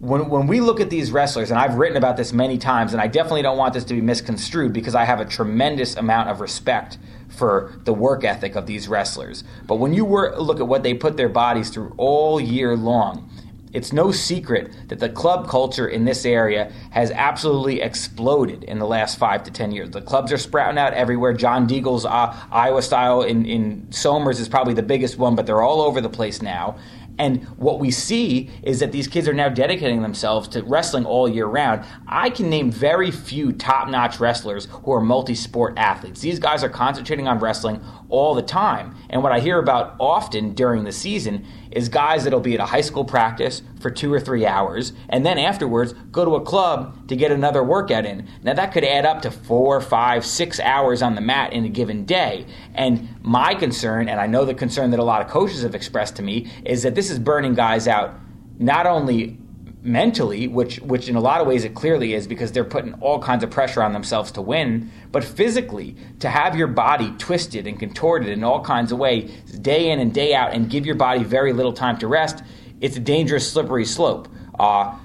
when, 0.00 0.28
when 0.28 0.48
we 0.48 0.60
look 0.60 0.80
at 0.80 0.90
these 0.90 1.12
wrestlers, 1.12 1.50
and 1.50 1.58
I've 1.58 1.76
written 1.76 1.96
about 1.96 2.16
this 2.16 2.32
many 2.32 2.58
times, 2.58 2.92
and 2.92 3.00
I 3.00 3.06
definitely 3.06 3.42
don't 3.42 3.56
want 3.56 3.72
this 3.72 3.84
to 3.84 3.94
be 3.94 4.00
misconstrued 4.00 4.72
because 4.72 4.94
I 4.94 5.04
have 5.04 5.20
a 5.20 5.24
tremendous 5.24 5.96
amount 5.96 6.28
of 6.28 6.40
respect 6.40 6.98
for 7.28 7.80
the 7.84 7.94
work 7.94 8.24
ethic 8.24 8.56
of 8.56 8.66
these 8.66 8.88
wrestlers. 8.88 9.44
But 9.66 9.76
when 9.76 9.94
you 9.94 10.04
were, 10.04 10.36
look 10.36 10.60
at 10.60 10.68
what 10.68 10.82
they 10.82 10.92
put 10.92 11.16
their 11.16 11.30
bodies 11.30 11.70
through 11.70 11.94
all 11.96 12.40
year 12.40 12.76
long, 12.76 13.30
it's 13.72 13.92
no 13.92 14.12
secret 14.12 14.72
that 14.88 14.98
the 14.98 15.08
club 15.08 15.48
culture 15.48 15.88
in 15.88 16.04
this 16.04 16.24
area 16.24 16.72
has 16.90 17.10
absolutely 17.10 17.80
exploded 17.80 18.64
in 18.64 18.78
the 18.78 18.86
last 18.86 19.18
five 19.18 19.42
to 19.44 19.50
ten 19.50 19.72
years. 19.72 19.90
The 19.90 20.02
clubs 20.02 20.32
are 20.32 20.38
sprouting 20.38 20.78
out 20.78 20.92
everywhere. 20.94 21.32
John 21.32 21.66
Deagle's 21.66 22.04
uh, 22.04 22.36
Iowa 22.50 22.82
style 22.82 23.22
in, 23.22 23.46
in 23.46 23.90
Somers 23.90 24.40
is 24.40 24.48
probably 24.48 24.74
the 24.74 24.82
biggest 24.82 25.18
one, 25.18 25.34
but 25.34 25.46
they're 25.46 25.62
all 25.62 25.80
over 25.80 26.00
the 26.00 26.10
place 26.10 26.42
now. 26.42 26.76
And 27.22 27.44
what 27.56 27.78
we 27.78 27.92
see 27.92 28.50
is 28.64 28.80
that 28.80 28.90
these 28.90 29.06
kids 29.06 29.28
are 29.28 29.32
now 29.32 29.48
dedicating 29.48 30.02
themselves 30.02 30.48
to 30.48 30.62
wrestling 30.64 31.06
all 31.06 31.28
year 31.28 31.46
round. 31.46 31.84
I 32.08 32.30
can 32.30 32.50
name 32.50 32.72
very 32.72 33.12
few 33.12 33.52
top 33.52 33.88
notch 33.88 34.18
wrestlers 34.18 34.64
who 34.64 34.90
are 34.90 35.00
multi 35.00 35.36
sport 35.36 35.74
athletes. 35.76 36.20
These 36.20 36.40
guys 36.40 36.64
are 36.64 36.68
concentrating 36.68 37.28
on 37.28 37.38
wrestling 37.38 37.80
all 38.08 38.34
the 38.34 38.42
time. 38.42 38.96
And 39.08 39.22
what 39.22 39.30
I 39.30 39.38
hear 39.38 39.60
about 39.60 39.94
often 40.00 40.52
during 40.54 40.82
the 40.82 40.90
season 40.90 41.46
is 41.70 41.88
guys 41.88 42.24
that'll 42.24 42.40
be 42.40 42.54
at 42.54 42.60
a 42.60 42.66
high 42.66 42.80
school 42.80 43.04
practice 43.04 43.62
for 43.80 43.90
two 43.90 44.12
or 44.12 44.20
three 44.20 44.44
hours 44.44 44.92
and 45.08 45.24
then 45.24 45.38
afterwards 45.38 45.94
go 46.10 46.24
to 46.24 46.34
a 46.34 46.40
club 46.40 47.08
to 47.08 47.16
get 47.16 47.32
another 47.32 47.62
workout 47.62 48.04
in. 48.04 48.28
Now 48.42 48.52
that 48.54 48.72
could 48.72 48.84
add 48.84 49.06
up 49.06 49.22
to 49.22 49.30
four, 49.30 49.80
five, 49.80 50.26
six 50.26 50.60
hours 50.60 51.02
on 51.02 51.14
the 51.14 51.20
mat 51.20 51.52
in 51.52 51.64
a 51.64 51.68
given 51.68 52.04
day. 52.04 52.46
And 52.74 53.08
my 53.22 53.54
concern, 53.54 54.08
and 54.08 54.20
I 54.20 54.26
know 54.26 54.44
the 54.44 54.54
concern 54.54 54.90
that 54.90 55.00
a 55.00 55.04
lot 55.04 55.22
of 55.22 55.28
coaches 55.28 55.62
have 55.62 55.74
expressed 55.74 56.16
to 56.16 56.22
me, 56.22 56.50
is 56.64 56.82
that 56.82 56.94
this 56.94 57.10
is 57.10 57.11
burning 57.18 57.54
guys 57.54 57.88
out 57.88 58.14
not 58.58 58.86
only 58.86 59.38
mentally, 59.82 60.46
which 60.46 60.78
which 60.80 61.08
in 61.08 61.16
a 61.16 61.20
lot 61.20 61.40
of 61.40 61.46
ways 61.46 61.64
it 61.64 61.74
clearly 61.74 62.14
is 62.14 62.26
because 62.26 62.52
they're 62.52 62.64
putting 62.64 62.94
all 62.94 63.18
kinds 63.18 63.42
of 63.42 63.50
pressure 63.50 63.82
on 63.82 63.92
themselves 63.92 64.30
to 64.32 64.40
win, 64.40 64.90
but 65.10 65.24
physically 65.24 65.96
to 66.20 66.28
have 66.28 66.54
your 66.54 66.68
body 66.68 67.12
twisted 67.18 67.66
and 67.66 67.78
contorted 67.78 68.28
in 68.28 68.44
all 68.44 68.64
kinds 68.64 68.92
of 68.92 68.98
ways 68.98 69.30
day 69.58 69.90
in 69.90 69.98
and 69.98 70.14
day 70.14 70.34
out 70.34 70.52
and 70.52 70.70
give 70.70 70.86
your 70.86 70.94
body 70.94 71.24
very 71.24 71.52
little 71.52 71.72
time 71.72 71.98
to 71.98 72.06
rest, 72.06 72.42
it's 72.80 72.96
a 72.96 73.00
dangerous 73.00 73.50
slippery 73.50 73.84
slope. 73.84 74.28
Uh, 74.58 74.96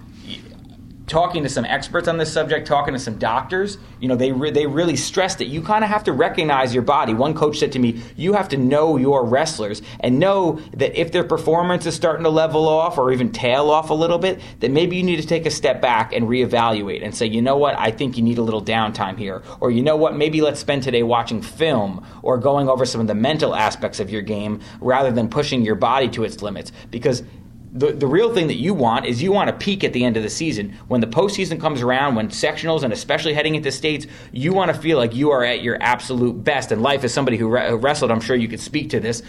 talking 1.08 1.42
to 1.44 1.50
some 1.50 1.64
experts 1.64 2.08
on 2.08 2.18
this 2.18 2.32
subject, 2.32 2.68
talking 2.68 2.94
to 2.94 3.00
some 3.00 3.18
doctors, 3.18 3.78
you 4.02 4.10
know, 4.10 4.16
they 4.16 4.32
re- 4.32 4.52
they 4.52 4.68
really 4.68 4.98
stressed 4.98 5.38
that 5.38 5.46
you 5.46 5.62
kind 5.62 5.84
of 5.84 5.90
have 5.90 6.04
to 6.04 6.12
recognize 6.12 6.74
your 6.74 6.84
body. 6.84 7.14
One 7.14 7.34
coach 7.34 7.60
said 7.60 7.72
to 7.72 7.80
me, 7.80 8.02
"You 8.18 8.34
have 8.34 8.50
to 8.50 8.58
know 8.58 8.98
your 8.98 9.26
wrestlers 9.26 9.82
and 10.02 10.20
know 10.20 10.60
that 10.74 11.00
if 11.00 11.12
their 11.14 11.24
performance 11.24 11.86
is 11.86 11.96
starting 11.96 12.24
to 12.24 12.30
level 12.30 12.68
off 12.68 12.98
or 12.98 13.12
even 13.12 13.32
tail 13.32 13.72
off 13.72 13.90
a 13.90 13.94
little 13.94 14.20
bit, 14.20 14.42
that 14.60 14.70
maybe 14.70 14.98
you 14.98 15.04
need 15.04 15.22
to 15.22 15.28
take 15.28 15.46
a 15.46 15.52
step 15.52 15.82
back 15.82 16.14
and 16.14 16.28
reevaluate 16.28 17.04
and 17.04 17.16
say, 17.16 17.26
you 17.26 17.42
know 17.42 17.58
what, 17.58 17.78
I 17.80 17.90
think 17.92 18.18
you 18.18 18.24
need 18.24 18.38
a 18.38 18.44
little 18.44 18.64
downtime 18.64 19.18
here, 19.18 19.42
or 19.62 19.72
you 19.72 19.82
know 19.82 19.96
what, 19.96 20.16
maybe 20.16 20.42
let's 20.42 20.60
spend 20.60 20.84
today 20.84 21.04
watching 21.04 21.42
film 21.42 22.06
or 22.22 22.38
going 22.38 22.68
over 22.68 22.86
some 22.86 23.00
of 23.00 23.08
the 23.08 23.16
mental 23.16 23.56
aspects 23.56 24.02
of 24.02 24.10
your 24.10 24.22
game 24.22 24.60
rather 24.82 25.12
than 25.12 25.30
pushing 25.30 25.64
your 25.64 25.76
body 25.76 26.10
to 26.10 26.26
its 26.26 26.42
limits 26.42 26.74
because." 26.92 27.24
The, 27.74 27.92
the 27.92 28.08
real 28.08 28.34
thing 28.34 28.48
that 28.48 28.56
you 28.56 28.74
want 28.74 29.06
is 29.06 29.22
you 29.22 29.32
want 29.32 29.50
to 29.50 29.66
peak 29.66 29.84
at 29.84 29.94
the 29.94 30.06
end 30.06 30.18
of 30.18 30.24
the 30.24 30.30
season. 30.30 30.78
When 30.88 31.02
the 31.02 31.08
postseason 31.08 31.60
comes 31.60 31.82
around, 31.82 32.16
when 32.16 32.30
sectionals 32.30 32.84
and 32.84 32.94
especially 32.94 33.34
heading 33.34 33.56
into 33.56 33.72
states, 33.72 34.08
you 34.32 34.54
want 34.54 34.74
to 34.74 34.80
feel 34.80 34.98
like 34.98 35.14
you 35.14 35.32
are 35.32 35.44
at 35.44 35.62
your 35.62 35.78
absolute 35.82 36.44
best. 36.44 36.72
And 36.72 36.82
Leif, 36.82 37.04
as 37.04 37.14
somebody 37.14 37.38
who, 37.38 37.50
re- 37.50 37.74
wrestled, 37.74 38.10
I'm 38.10 38.22
sure 38.22 38.36
you 38.36 38.48
could 38.48 38.62
speak 38.62 38.90
to 38.92 39.00
this 39.00 39.22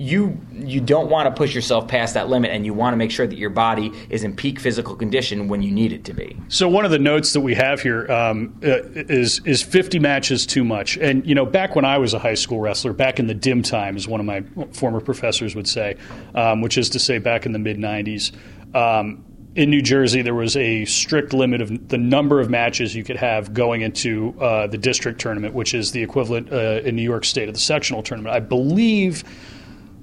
you 0.00 0.40
you 0.50 0.80
don't 0.80 1.10
want 1.10 1.26
to 1.26 1.38
push 1.38 1.54
yourself 1.54 1.86
past 1.86 2.14
that 2.14 2.30
limit, 2.30 2.50
and 2.50 2.64
you 2.64 2.72
want 2.72 2.94
to 2.94 2.96
make 2.96 3.10
sure 3.10 3.26
that 3.26 3.36
your 3.36 3.50
body 3.50 3.92
is 4.08 4.24
in 4.24 4.34
peak 4.34 4.58
physical 4.58 4.96
condition 4.96 5.46
when 5.46 5.60
you 5.60 5.70
need 5.70 5.92
it 5.92 6.04
to 6.04 6.14
be. 6.14 6.34
So 6.48 6.68
one 6.68 6.86
of 6.86 6.90
the 6.90 6.98
notes 6.98 7.34
that 7.34 7.42
we 7.42 7.54
have 7.54 7.82
here 7.82 8.10
um, 8.10 8.58
uh, 8.64 8.80
is 8.94 9.42
is 9.44 9.62
50 9.62 9.98
matches 9.98 10.46
too 10.46 10.64
much? 10.64 10.96
And 10.96 11.26
you 11.26 11.34
know, 11.34 11.44
back 11.44 11.76
when 11.76 11.84
I 11.84 11.98
was 11.98 12.14
a 12.14 12.18
high 12.18 12.34
school 12.34 12.60
wrestler, 12.60 12.94
back 12.94 13.20
in 13.20 13.26
the 13.26 13.34
dim 13.34 13.62
time, 13.62 13.94
as 13.94 14.08
one 14.08 14.20
of 14.20 14.26
my 14.26 14.42
former 14.72 15.02
professors 15.02 15.54
would 15.54 15.68
say, 15.68 15.98
um, 16.34 16.62
which 16.62 16.78
is 16.78 16.88
to 16.90 16.98
say, 16.98 17.18
back 17.18 17.44
in 17.44 17.52
the 17.52 17.58
mid 17.58 17.76
90s. 17.76 18.32
Um, 18.74 19.22
in 19.56 19.68
New 19.68 19.82
Jersey, 19.82 20.22
there 20.22 20.34
was 20.34 20.56
a 20.56 20.84
strict 20.86 21.34
limit 21.34 21.60
of 21.60 21.88
the 21.88 21.98
number 21.98 22.40
of 22.40 22.48
matches 22.48 22.94
you 22.94 23.02
could 23.02 23.16
have 23.16 23.52
going 23.52 23.82
into 23.82 24.34
uh, 24.40 24.68
the 24.68 24.78
district 24.78 25.20
tournament, 25.20 25.52
which 25.52 25.74
is 25.74 25.90
the 25.90 26.02
equivalent 26.02 26.50
uh, 26.52 26.80
in 26.84 26.94
New 26.94 27.02
York 27.02 27.24
State 27.24 27.48
of 27.48 27.54
the 27.54 27.60
sectional 27.60 28.02
tournament. 28.02 28.34
I 28.34 28.38
believe 28.38 29.24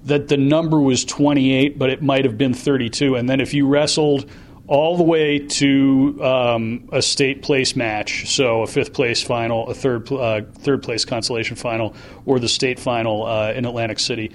that 0.03 0.27
the 0.27 0.37
number 0.37 0.79
was 0.79 1.03
28, 1.05 1.77
but 1.77 1.89
it 1.89 2.01
might 2.01 2.25
have 2.25 2.37
been 2.37 2.53
32. 2.53 3.15
And 3.15 3.29
then 3.29 3.41
if 3.41 3.53
you 3.53 3.67
wrestled 3.67 4.29
all 4.67 4.97
the 4.97 5.03
way 5.03 5.39
to 5.39 6.19
um, 6.23 6.89
a 6.91 7.01
state 7.01 7.41
place 7.41 7.75
match, 7.75 8.29
so 8.29 8.63
a 8.63 8.67
fifth 8.67 8.93
place 8.93 9.23
final, 9.23 9.67
a 9.69 9.73
third 9.73 10.11
uh, 10.11 10.41
third 10.59 10.83
place 10.83 11.05
consolation 11.05 11.55
final, 11.55 11.95
or 12.25 12.39
the 12.39 12.49
state 12.49 12.79
final 12.79 13.25
uh, 13.25 13.53
in 13.53 13.65
Atlantic 13.65 13.99
City. 13.99 14.31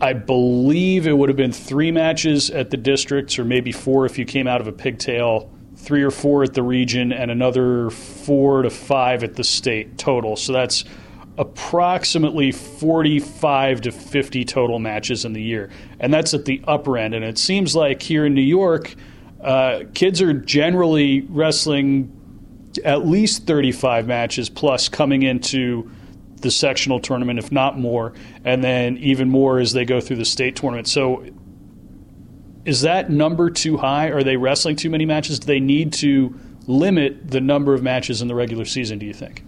I 0.00 0.12
believe 0.12 1.06
it 1.06 1.16
would 1.16 1.30
have 1.30 1.38
been 1.38 1.52
three 1.52 1.90
matches 1.90 2.50
at 2.50 2.70
the 2.70 2.76
districts, 2.76 3.38
or 3.38 3.44
maybe 3.44 3.72
four 3.72 4.04
if 4.04 4.18
you 4.18 4.24
came 4.26 4.46
out 4.46 4.60
of 4.60 4.66
a 4.66 4.72
pigtail, 4.72 5.50
three 5.76 6.02
or 6.02 6.10
four 6.10 6.42
at 6.42 6.52
the 6.52 6.62
region, 6.62 7.12
and 7.12 7.30
another 7.30 7.88
four 7.90 8.62
to 8.62 8.68
five 8.68 9.22
at 9.22 9.36
the 9.36 9.44
state 9.44 9.96
total. 9.96 10.36
So 10.36 10.52
that's 10.52 10.84
approximately 11.38 12.50
45 12.50 13.82
to 13.82 13.92
50 13.92 14.44
total 14.44 14.78
matches 14.78 15.24
in 15.24 15.32
the 15.32 15.42
year. 15.42 15.70
And 16.00 16.12
that's 16.12 16.32
at 16.34 16.44
the 16.44 16.62
upper 16.66 16.96
end. 16.96 17.14
And 17.14 17.24
it 17.24 17.38
seems 17.38 17.76
like 17.76 18.02
here 18.02 18.24
in 18.24 18.34
New 18.34 18.40
York, 18.40 18.94
uh, 19.42 19.84
kids 19.94 20.22
are 20.22 20.32
generally 20.32 21.22
wrestling 21.22 22.12
at 22.84 23.06
least 23.06 23.46
35 23.46 24.06
matches 24.06 24.48
plus 24.48 24.88
coming 24.88 25.22
into 25.22 25.90
the 26.40 26.50
sectional 26.50 27.00
tournament, 27.00 27.38
if 27.38 27.50
not 27.50 27.78
more, 27.78 28.12
and 28.44 28.62
then 28.62 28.98
even 28.98 29.28
more 29.28 29.58
as 29.58 29.72
they 29.72 29.84
go 29.84 30.00
through 30.00 30.16
the 30.16 30.24
state 30.24 30.56
tournament. 30.56 30.86
So 30.86 31.24
is 32.64 32.82
that 32.82 33.10
number 33.10 33.48
too 33.48 33.76
high? 33.76 34.08
Are 34.08 34.22
they 34.22 34.36
wrestling 34.36 34.76
too 34.76 34.90
many 34.90 35.06
matches? 35.06 35.38
Do 35.38 35.46
they 35.46 35.60
need 35.60 35.92
to 35.94 36.38
limit 36.66 37.30
the 37.30 37.40
number 37.40 37.74
of 37.74 37.82
matches 37.82 38.20
in 38.20 38.28
the 38.28 38.34
regular 38.34 38.64
season, 38.64 38.98
do 38.98 39.06
you 39.06 39.14
think? 39.14 39.45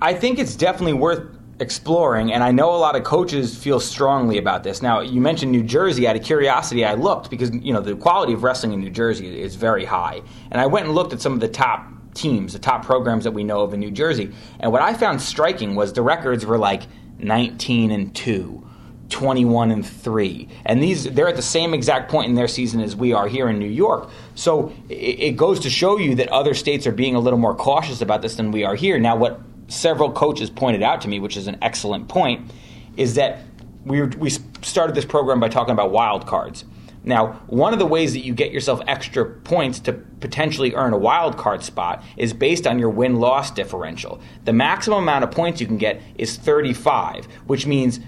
I 0.00 0.12
think 0.12 0.38
it's 0.38 0.56
definitely 0.56 0.92
worth 0.92 1.22
exploring, 1.58 2.32
and 2.32 2.44
I 2.44 2.52
know 2.52 2.74
a 2.74 2.76
lot 2.76 2.96
of 2.96 3.04
coaches 3.04 3.56
feel 3.56 3.80
strongly 3.80 4.36
about 4.36 4.62
this. 4.62 4.82
Now, 4.82 5.00
you 5.00 5.22
mentioned 5.22 5.52
New 5.52 5.62
Jersey. 5.62 6.06
Out 6.06 6.16
of 6.16 6.22
curiosity, 6.22 6.84
I 6.84 6.94
looked 6.94 7.30
because 7.30 7.50
you 7.50 7.72
know 7.72 7.80
the 7.80 7.96
quality 7.96 8.34
of 8.34 8.42
wrestling 8.42 8.74
in 8.74 8.80
New 8.80 8.90
Jersey 8.90 9.40
is 9.40 9.54
very 9.54 9.86
high, 9.86 10.20
and 10.50 10.60
I 10.60 10.66
went 10.66 10.86
and 10.86 10.94
looked 10.94 11.14
at 11.14 11.22
some 11.22 11.32
of 11.32 11.40
the 11.40 11.48
top 11.48 11.86
teams, 12.12 12.52
the 12.52 12.58
top 12.58 12.84
programs 12.84 13.24
that 13.24 13.30
we 13.30 13.42
know 13.42 13.60
of 13.60 13.72
in 13.72 13.80
New 13.80 13.90
Jersey, 13.90 14.32
and 14.60 14.70
what 14.70 14.82
I 14.82 14.92
found 14.92 15.20
striking 15.20 15.74
was 15.74 15.94
the 15.94 16.02
records 16.02 16.44
were 16.44 16.58
like 16.58 16.82
19 17.18 17.90
and 17.90 18.14
two. 18.14 18.62
21 19.08 19.70
and 19.70 19.86
3 19.86 20.48
and 20.64 20.82
these 20.82 21.04
they're 21.04 21.28
at 21.28 21.36
the 21.36 21.40
same 21.40 21.72
exact 21.72 22.10
point 22.10 22.28
in 22.28 22.34
their 22.34 22.48
season 22.48 22.80
as 22.80 22.96
we 22.96 23.12
are 23.12 23.28
here 23.28 23.48
in 23.48 23.56
New 23.56 23.68
York 23.68 24.10
so 24.34 24.72
it, 24.88 24.94
it 24.94 25.36
goes 25.36 25.60
to 25.60 25.70
show 25.70 25.96
you 25.96 26.16
that 26.16 26.26
other 26.30 26.54
states 26.54 26.88
are 26.88 26.92
being 26.92 27.14
a 27.14 27.20
little 27.20 27.38
more 27.38 27.54
cautious 27.54 28.00
about 28.00 28.20
this 28.20 28.34
than 28.34 28.50
we 28.50 28.64
are 28.64 28.74
here 28.74 28.98
now 28.98 29.14
what 29.14 29.40
several 29.68 30.12
coaches 30.12 30.50
pointed 30.50 30.82
out 30.82 31.00
to 31.02 31.08
me, 31.08 31.20
which 31.20 31.36
is 31.36 31.46
an 31.46 31.58
excellent 31.62 32.08
point, 32.08 32.50
is 32.96 33.14
that 33.14 33.40
we, 33.84 34.02
we 34.02 34.30
started 34.62 34.94
this 34.94 35.04
program 35.04 35.40
by 35.40 35.48
talking 35.48 35.72
about 35.72 35.90
wild 35.90 36.26
cards. 36.26 36.64
Now, 37.04 37.34
one 37.46 37.72
of 37.72 37.78
the 37.78 37.86
ways 37.86 38.14
that 38.14 38.24
you 38.24 38.34
get 38.34 38.50
yourself 38.50 38.80
extra 38.88 39.24
points 39.24 39.78
to 39.80 39.92
potentially 39.92 40.74
earn 40.74 40.92
a 40.92 40.98
wild 40.98 41.36
card 41.36 41.62
spot 41.62 42.02
is 42.16 42.32
based 42.32 42.66
on 42.66 42.80
your 42.80 42.90
win 42.90 43.16
loss 43.16 43.52
differential. 43.52 44.20
The 44.44 44.52
maximum 44.52 45.04
amount 45.04 45.22
of 45.22 45.30
points 45.30 45.60
you 45.60 45.68
can 45.68 45.78
get 45.78 46.02
is 46.18 46.36
35, 46.36 47.26
which 47.46 47.64
means 47.64 48.00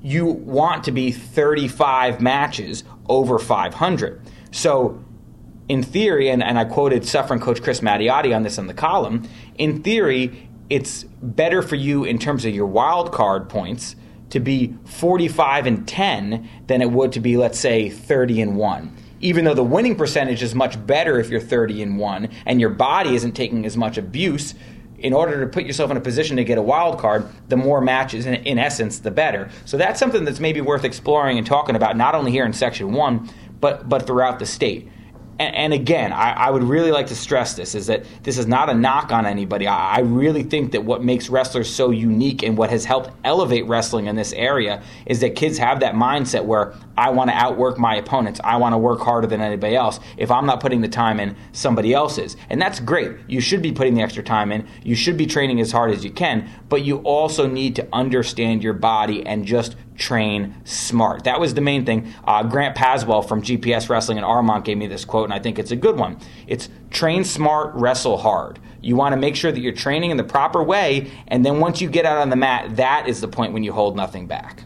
you 0.00 0.26
want 0.26 0.84
to 0.84 0.92
be 0.92 1.10
35 1.10 2.20
matches 2.20 2.84
over 3.08 3.40
500. 3.40 4.22
So, 4.52 5.02
in 5.68 5.82
theory, 5.82 6.30
and, 6.30 6.40
and 6.40 6.56
I 6.56 6.64
quoted 6.64 7.04
Suffern 7.04 7.40
coach 7.40 7.60
Chris 7.60 7.80
Mattiotti 7.80 8.34
on 8.34 8.44
this 8.44 8.58
in 8.58 8.68
the 8.68 8.74
column, 8.74 9.28
in 9.58 9.82
theory, 9.82 10.45
it's 10.68 11.04
better 11.22 11.62
for 11.62 11.76
you 11.76 12.04
in 12.04 12.18
terms 12.18 12.44
of 12.44 12.54
your 12.54 12.66
wild 12.66 13.12
card 13.12 13.48
points 13.48 13.96
to 14.30 14.40
be 14.40 14.74
45 14.84 15.66
and 15.66 15.86
10 15.86 16.48
than 16.66 16.82
it 16.82 16.90
would 16.90 17.12
to 17.12 17.20
be 17.20 17.36
let's 17.36 17.58
say 17.58 17.88
30 17.88 18.42
and 18.42 18.56
1 18.56 18.96
even 19.20 19.44
though 19.44 19.54
the 19.54 19.64
winning 19.64 19.96
percentage 19.96 20.42
is 20.42 20.54
much 20.54 20.84
better 20.86 21.18
if 21.18 21.30
you're 21.30 21.40
30 21.40 21.82
and 21.82 21.98
1 21.98 22.28
and 22.44 22.60
your 22.60 22.70
body 22.70 23.14
isn't 23.14 23.32
taking 23.32 23.64
as 23.64 23.76
much 23.76 23.96
abuse 23.96 24.54
in 24.98 25.12
order 25.12 25.40
to 25.40 25.46
put 25.46 25.64
yourself 25.64 25.90
in 25.90 25.96
a 25.96 26.00
position 26.00 26.36
to 26.36 26.44
get 26.44 26.58
a 26.58 26.62
wild 26.62 26.98
card 26.98 27.28
the 27.48 27.56
more 27.56 27.80
matches 27.80 28.26
in, 28.26 28.34
in 28.34 28.58
essence 28.58 28.98
the 29.00 29.10
better. 29.10 29.50
So 29.64 29.76
that's 29.76 30.00
something 30.00 30.24
that's 30.24 30.40
maybe 30.40 30.60
worth 30.60 30.84
exploring 30.84 31.38
and 31.38 31.46
talking 31.46 31.76
about 31.76 31.96
not 31.96 32.14
only 32.14 32.30
here 32.30 32.44
in 32.44 32.52
section 32.52 32.92
1 32.92 33.30
but 33.60 33.88
but 33.88 34.06
throughout 34.06 34.38
the 34.38 34.46
state 34.46 34.90
and, 35.38 35.54
and 35.54 35.72
again, 35.72 36.12
I, 36.12 36.32
I, 36.32 36.50
would 36.50 36.62
really 36.62 36.90
like 36.90 37.08
to 37.08 37.14
stress 37.14 37.54
this 37.54 37.74
is 37.74 37.86
that 37.88 38.04
this 38.22 38.38
is 38.38 38.46
not 38.46 38.70
a 38.70 38.74
knock 38.74 39.12
on 39.12 39.26
anybody. 39.26 39.66
I, 39.66 39.96
I 39.96 39.98
really 40.00 40.42
think 40.42 40.72
that 40.72 40.84
what 40.84 41.02
makes 41.04 41.28
wrestlers 41.28 41.68
so 41.68 41.90
unique 41.90 42.42
and 42.42 42.56
what 42.56 42.70
has 42.70 42.84
helped 42.84 43.10
elevate 43.24 43.66
wrestling 43.66 44.06
in 44.06 44.16
this 44.16 44.32
area 44.32 44.82
is 45.04 45.20
that 45.20 45.36
kids 45.36 45.58
have 45.58 45.80
that 45.80 45.94
mindset 45.94 46.44
where 46.44 46.74
I 46.96 47.10
want 47.10 47.30
to 47.30 47.36
outwork 47.36 47.78
my 47.78 47.96
opponents. 47.96 48.40
I 48.42 48.56
want 48.56 48.72
to 48.72 48.78
work 48.78 49.00
harder 49.00 49.26
than 49.26 49.40
anybody 49.40 49.76
else. 49.76 50.00
If 50.16 50.30
I'm 50.30 50.46
not 50.46 50.60
putting 50.60 50.80
the 50.80 50.88
time 50.88 51.20
in, 51.20 51.36
somebody 51.52 51.92
else 51.92 52.16
is. 52.16 52.36
And 52.48 52.60
that's 52.60 52.80
great. 52.80 53.16
You 53.28 53.40
should 53.40 53.60
be 53.60 53.72
putting 53.72 53.94
the 53.94 54.02
extra 54.02 54.22
time 54.22 54.52
in. 54.52 54.66
You 54.82 54.94
should 54.94 55.16
be 55.18 55.26
training 55.26 55.60
as 55.60 55.72
hard 55.72 55.90
as 55.90 56.04
you 56.04 56.10
can, 56.10 56.48
but 56.68 56.82
you 56.82 56.98
also 56.98 57.46
need 57.46 57.76
to 57.76 57.88
understand 57.92 58.62
your 58.62 58.72
body 58.72 59.26
and 59.26 59.44
just 59.44 59.76
train 59.96 60.54
smart. 60.64 61.24
That 61.24 61.40
was 61.40 61.54
the 61.54 61.60
main 61.60 61.84
thing. 61.84 62.12
Uh, 62.24 62.42
Grant 62.42 62.76
Paswell 62.76 63.22
from 63.22 63.42
GPS 63.42 63.88
Wrestling 63.88 64.18
in 64.18 64.24
Armonk 64.24 64.64
gave 64.64 64.78
me 64.78 64.86
this 64.86 65.04
quote, 65.04 65.24
and 65.24 65.32
I 65.32 65.38
think 65.38 65.58
it's 65.58 65.70
a 65.70 65.76
good 65.76 65.98
one. 65.98 66.18
It's 66.46 66.68
train 66.90 67.24
smart, 67.24 67.74
wrestle 67.74 68.18
hard. 68.18 68.58
You 68.80 68.96
want 68.96 69.12
to 69.14 69.16
make 69.16 69.36
sure 69.36 69.50
that 69.50 69.60
you're 69.60 69.72
training 69.72 70.10
in 70.10 70.16
the 70.16 70.24
proper 70.24 70.62
way, 70.62 71.10
and 71.28 71.44
then 71.44 71.60
once 71.60 71.80
you 71.80 71.90
get 71.90 72.04
out 72.04 72.18
on 72.18 72.30
the 72.30 72.36
mat, 72.36 72.76
that 72.76 73.08
is 73.08 73.20
the 73.20 73.28
point 73.28 73.52
when 73.52 73.64
you 73.64 73.72
hold 73.72 73.96
nothing 73.96 74.26
back. 74.26 74.62